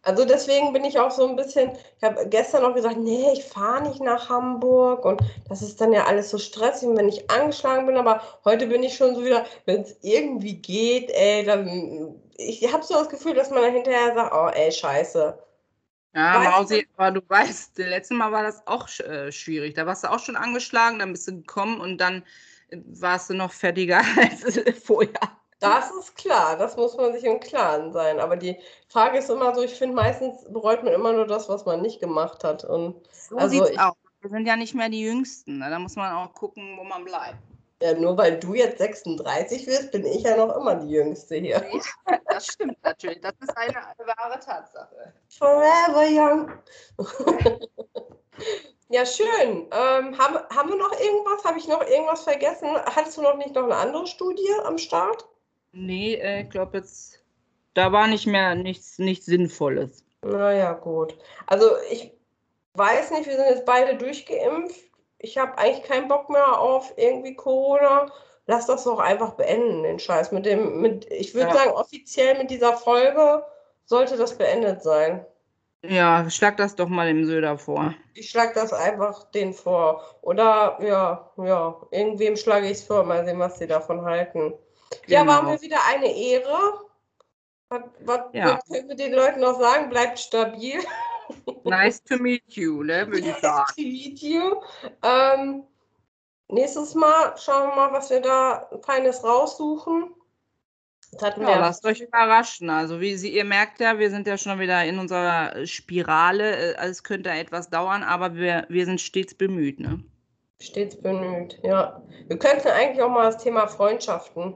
Also 0.05 0.23
deswegen 0.23 0.71
bin 0.71 0.85
ich 0.85 0.99
auch 0.99 1.09
so 1.09 1.27
ein 1.27 1.35
bisschen, 1.35 1.71
ich 1.97 2.03
habe 2.03 2.29
gestern 2.29 2.61
noch 2.61 2.75
gesagt, 2.75 2.97
nee, 2.97 3.25
ich 3.33 3.43
fahre 3.43 3.89
nicht 3.89 3.99
nach 3.99 4.29
Hamburg 4.29 5.03
und 5.03 5.19
das 5.49 5.63
ist 5.63 5.81
dann 5.81 5.91
ja 5.93 6.05
alles 6.05 6.29
so 6.29 6.37
stressig, 6.37 6.89
wenn 6.93 7.09
ich 7.09 7.29
angeschlagen 7.31 7.87
bin, 7.87 7.97
aber 7.97 8.21
heute 8.45 8.67
bin 8.67 8.83
ich 8.83 8.95
schon 8.95 9.15
so 9.15 9.25
wieder, 9.25 9.47
wenn 9.65 9.81
es 9.81 9.97
irgendwie 10.03 10.53
geht, 10.53 11.09
ey, 11.09 11.43
dann, 11.43 12.21
ich 12.37 12.71
habe 12.71 12.83
so 12.83 12.93
das 12.93 13.09
Gefühl, 13.09 13.33
dass 13.33 13.49
man 13.49 13.63
dann 13.63 13.73
hinterher 13.73 14.13
sagt, 14.13 14.31
oh 14.31 14.49
ey, 14.53 14.71
scheiße. 14.71 15.39
Ja, 16.13 16.39
Mausi, 16.39 16.87
aber 16.95 17.19
du 17.19 17.21
weißt, 17.27 17.79
letztes 17.79 18.15
Mal 18.15 18.31
war 18.31 18.43
das 18.43 18.65
auch 18.67 18.87
äh, 18.99 19.31
schwierig. 19.31 19.73
Da 19.73 19.87
warst 19.87 20.03
du 20.03 20.11
auch 20.11 20.19
schon 20.19 20.35
angeschlagen, 20.35 20.99
dann 20.99 21.13
bist 21.13 21.27
du 21.27 21.33
gekommen 21.33 21.81
und 21.81 21.97
dann 21.97 22.23
warst 22.71 23.31
du 23.31 23.33
noch 23.33 23.51
fertiger 23.51 24.01
als 24.17 24.79
vorher. 24.83 25.11
Das 25.59 25.89
ist 25.91 26.15
klar, 26.15 26.57
das 26.57 26.75
muss 26.75 26.97
man 26.97 27.13
sich 27.13 27.23
im 27.23 27.39
Klaren 27.39 27.93
sein. 27.93 28.19
Aber 28.19 28.35
die 28.35 28.57
Frage 28.89 29.19
ist 29.19 29.29
immer 29.29 29.55
so, 29.55 29.63
ich 29.63 29.75
finde, 29.75 29.95
meistens 29.95 30.43
bereut 30.51 30.83
man 30.83 30.93
immer 30.93 31.13
nur 31.13 31.25
das, 31.25 31.47
was 31.49 31.65
man 31.65 31.81
nicht 31.81 31.99
gemacht 31.99 32.43
hat. 32.43 32.63
Und 32.65 33.07
so 33.11 33.37
also 33.37 33.49
sieht's 33.49 33.71
ich, 33.71 33.79
aus. 33.79 33.95
Wir 34.21 34.29
sind 34.29 34.47
ja 34.47 34.55
nicht 34.55 34.73
mehr 34.73 34.89
die 34.89 35.01
Jüngsten. 35.01 35.59
Ne? 35.59 35.69
Da 35.69 35.79
muss 35.79 35.95
man 35.95 36.11
auch 36.13 36.33
gucken, 36.33 36.77
wo 36.77 36.83
man 36.83 37.05
bleibt. 37.05 37.37
Ja, 37.81 37.93
nur 37.93 38.17
weil 38.17 38.39
du 38.39 38.53
jetzt 38.53 38.79
36 38.79 39.67
wirst, 39.67 39.91
bin 39.91 40.05
ich 40.05 40.23
ja 40.23 40.37
noch 40.37 40.55
immer 40.55 40.75
die 40.75 40.89
Jüngste 40.89 41.35
hier. 41.35 41.63
Ja, 42.09 42.19
das 42.27 42.47
stimmt 42.47 42.77
natürlich. 42.83 43.21
Das 43.21 43.33
ist 43.39 43.55
eine 43.55 43.75
wahre 43.75 44.39
Tatsache. 44.39 45.13
Forever 45.29 46.05
young. 46.09 46.51
Ja, 48.89 49.03
schön. 49.03 49.67
Ähm, 49.71 50.17
haben, 50.17 50.37
haben 50.55 50.69
wir 50.69 50.77
noch 50.77 50.91
irgendwas? 50.91 51.43
Habe 51.43 51.57
ich 51.57 51.67
noch 51.67 51.81
irgendwas 51.81 52.21
vergessen? 52.21 52.69
Hattest 52.85 53.17
du 53.17 53.23
noch 53.23 53.35
nicht 53.35 53.55
noch 53.55 53.63
eine 53.63 53.75
andere 53.75 54.05
Studie 54.05 54.47
am 54.63 54.77
Start? 54.77 55.27
Nee, 55.75 56.15
äh, 56.15 56.43
ich 56.43 56.49
glaube 56.49 56.77
jetzt, 56.77 57.19
da 57.73 57.91
war 57.91 58.07
nicht 58.07 58.25
mehr 58.25 58.55
nichts, 58.55 58.97
nichts 58.97 59.25
Sinnvolles. 59.25 60.05
Naja, 60.21 60.73
gut. 60.73 61.17
Also 61.45 61.65
ich 61.91 62.11
weiß 62.73 63.11
nicht, 63.11 63.27
wir 63.27 63.35
sind 63.35 63.49
jetzt 63.49 63.65
beide 63.65 63.97
durchgeimpft. 63.97 64.79
Ich 65.19 65.37
habe 65.37 65.57
eigentlich 65.57 65.83
keinen 65.83 66.07
Bock 66.07 66.29
mehr 66.29 66.59
auf 66.59 66.93
irgendwie 66.95 67.35
Corona. 67.35 68.11
Lass 68.47 68.67
das 68.67 68.85
doch 68.85 68.99
einfach 68.99 69.33
beenden, 69.33 69.83
den 69.83 69.99
Scheiß. 69.99 70.31
Mit 70.31 70.45
dem, 70.45 70.79
mit, 70.79 71.11
ich 71.11 71.33
würde 71.33 71.49
ja. 71.49 71.55
sagen, 71.55 71.71
offiziell 71.71 72.37
mit 72.37 72.49
dieser 72.49 72.77
Folge 72.77 73.43
sollte 73.85 74.17
das 74.17 74.37
beendet 74.37 74.81
sein. 74.81 75.25
Ja, 75.83 76.29
schlag 76.29 76.57
das 76.57 76.75
doch 76.75 76.87
mal 76.87 77.07
dem 77.07 77.25
Söder 77.25 77.57
vor. 77.57 77.93
Ich 78.13 78.29
schlag 78.29 78.53
das 78.53 78.71
einfach 78.71 79.29
den 79.31 79.53
vor. 79.53 80.03
Oder 80.21 80.79
ja, 80.81 81.31
ja, 81.37 81.81
irgendwem 81.91 82.37
schlage 82.37 82.67
ich 82.67 82.73
es 82.73 82.83
vor, 82.83 83.03
mal 83.03 83.25
sehen, 83.25 83.39
was 83.39 83.59
sie 83.59 83.67
davon 83.67 84.03
halten. 84.03 84.53
Genau. 85.07 85.19
Ja, 85.19 85.27
war 85.27 85.43
mir 85.43 85.61
wieder 85.61 85.79
eine 85.87 86.15
Ehre. 86.15 86.81
Was, 87.69 87.81
was, 88.01 88.19
ja. 88.33 88.55
was 88.55 88.65
können 88.65 88.89
wir 88.89 88.95
den 88.95 89.13
Leuten 89.13 89.39
noch 89.39 89.59
sagen? 89.59 89.89
Bleibt 89.89 90.19
stabil. 90.19 90.79
Nice 91.63 92.03
to 92.03 92.17
meet 92.17 92.43
you, 92.49 92.83
ne, 92.83 93.07
würde 93.07 93.29
ich 93.29 93.35
sagen. 93.37 93.65
Nice 93.67 93.75
to 93.75 93.81
meet 93.81 94.19
you. 94.19 94.61
Ähm, 95.01 95.63
nächstes 96.49 96.93
Mal 96.93 97.35
schauen 97.37 97.69
wir 97.69 97.75
mal, 97.75 97.91
was 97.91 98.11
wir 98.11 98.21
da 98.21 98.69
Feines 98.83 99.23
raussuchen. 99.23 100.13
Ja, 101.21 101.59
lasst 101.59 101.85
euch 101.85 102.01
überraschen. 102.01 102.69
Also 102.69 102.99
wie 102.99 103.15
Sie, 103.15 103.33
ihr 103.33 103.45
merkt 103.45 103.79
ja, 103.79 103.97
wir 103.99 104.09
sind 104.09 104.27
ja 104.27 104.37
schon 104.37 104.59
wieder 104.59 104.83
in 104.83 104.99
unserer 104.99 105.65
Spirale. 105.65 106.75
Äh, 106.75 106.87
es 106.87 107.03
könnte 107.03 107.29
etwas 107.29 107.69
dauern, 107.69 108.03
aber 108.03 108.35
wir, 108.35 108.65
wir 108.69 108.85
sind 108.85 108.99
stets 108.99 109.33
bemüht. 109.33 109.79
Ne? 109.79 110.03
Stets 110.59 111.01
bemüht, 111.01 111.59
ja. 111.63 112.01
Wir 112.27 112.37
könnten 112.37 112.67
eigentlich 112.67 113.01
auch 113.01 113.09
mal 113.09 113.31
das 113.31 113.41
Thema 113.41 113.67
Freundschaften. 113.67 114.55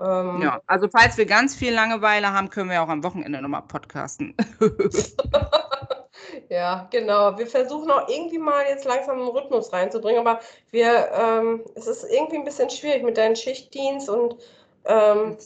Ähm, 0.00 0.42
ja, 0.42 0.60
also 0.66 0.88
falls 0.88 1.16
wir 1.16 1.26
ganz 1.26 1.54
viel 1.54 1.72
Langeweile 1.72 2.32
haben, 2.32 2.50
können 2.50 2.70
wir 2.70 2.82
auch 2.82 2.88
am 2.88 3.02
Wochenende 3.02 3.40
nochmal 3.40 3.62
podcasten. 3.62 4.34
ja, 6.48 6.86
genau. 6.90 7.38
Wir 7.38 7.46
versuchen 7.46 7.90
auch 7.90 8.08
irgendwie 8.08 8.38
mal 8.38 8.64
jetzt 8.68 8.84
langsam 8.84 9.18
einen 9.18 9.28
Rhythmus 9.28 9.72
reinzubringen, 9.72 10.20
aber 10.20 10.40
wir, 10.70 11.10
ähm, 11.12 11.64
es 11.74 11.86
ist 11.86 12.04
irgendwie 12.10 12.36
ein 12.36 12.44
bisschen 12.44 12.68
schwierig 12.68 13.02
mit 13.02 13.16
deinem 13.16 13.36
Schichtdienst 13.36 14.08
und 14.08 14.36
ähm, 14.84 15.38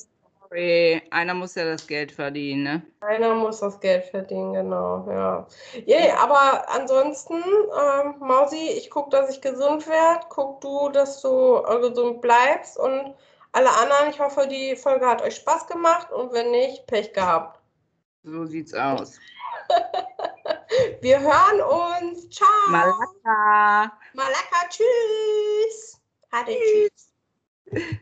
Sorry, 0.50 1.00
einer 1.10 1.34
muss 1.34 1.54
ja 1.54 1.64
das 1.64 1.86
Geld 1.86 2.10
verdienen, 2.10 2.64
ne? 2.64 2.82
Einer 3.02 3.34
muss 3.34 3.60
das 3.60 3.78
Geld 3.78 4.06
verdienen, 4.06 4.52
genau, 4.52 5.06
ja. 5.08 5.46
Yeah, 5.86 6.18
aber 6.18 6.68
ansonsten, 6.68 7.36
ähm, 7.36 8.16
Mausi, 8.18 8.70
ich 8.76 8.90
gucke, 8.90 9.10
dass 9.10 9.30
ich 9.30 9.40
gesund 9.40 9.86
werde. 9.86 10.26
Guck 10.28 10.60
du, 10.60 10.88
dass 10.88 11.22
du 11.22 11.62
äh, 11.68 11.78
gesund 11.88 12.20
bleibst 12.20 12.76
und 12.76 13.14
alle 13.52 13.70
anderen, 13.70 14.10
ich 14.10 14.20
hoffe, 14.20 14.46
die 14.46 14.76
Folge 14.76 15.06
hat 15.06 15.22
euch 15.22 15.34
Spaß 15.36 15.66
gemacht 15.66 16.12
und 16.12 16.32
wenn 16.32 16.52
nicht, 16.52 16.86
Pech 16.86 17.12
gehabt. 17.12 17.60
So 18.22 18.44
sieht's 18.44 18.72
aus. 18.74 19.18
Wir 21.00 21.18
hören 21.18 21.60
uns. 21.60 22.30
Ciao. 22.30 22.48
Malaka. 22.68 23.92
Malaka, 24.14 24.68
tschüss. 24.68 26.00
Hatte 26.30 26.52
tschüss. 26.52 27.12
tschüss. 27.70 28.00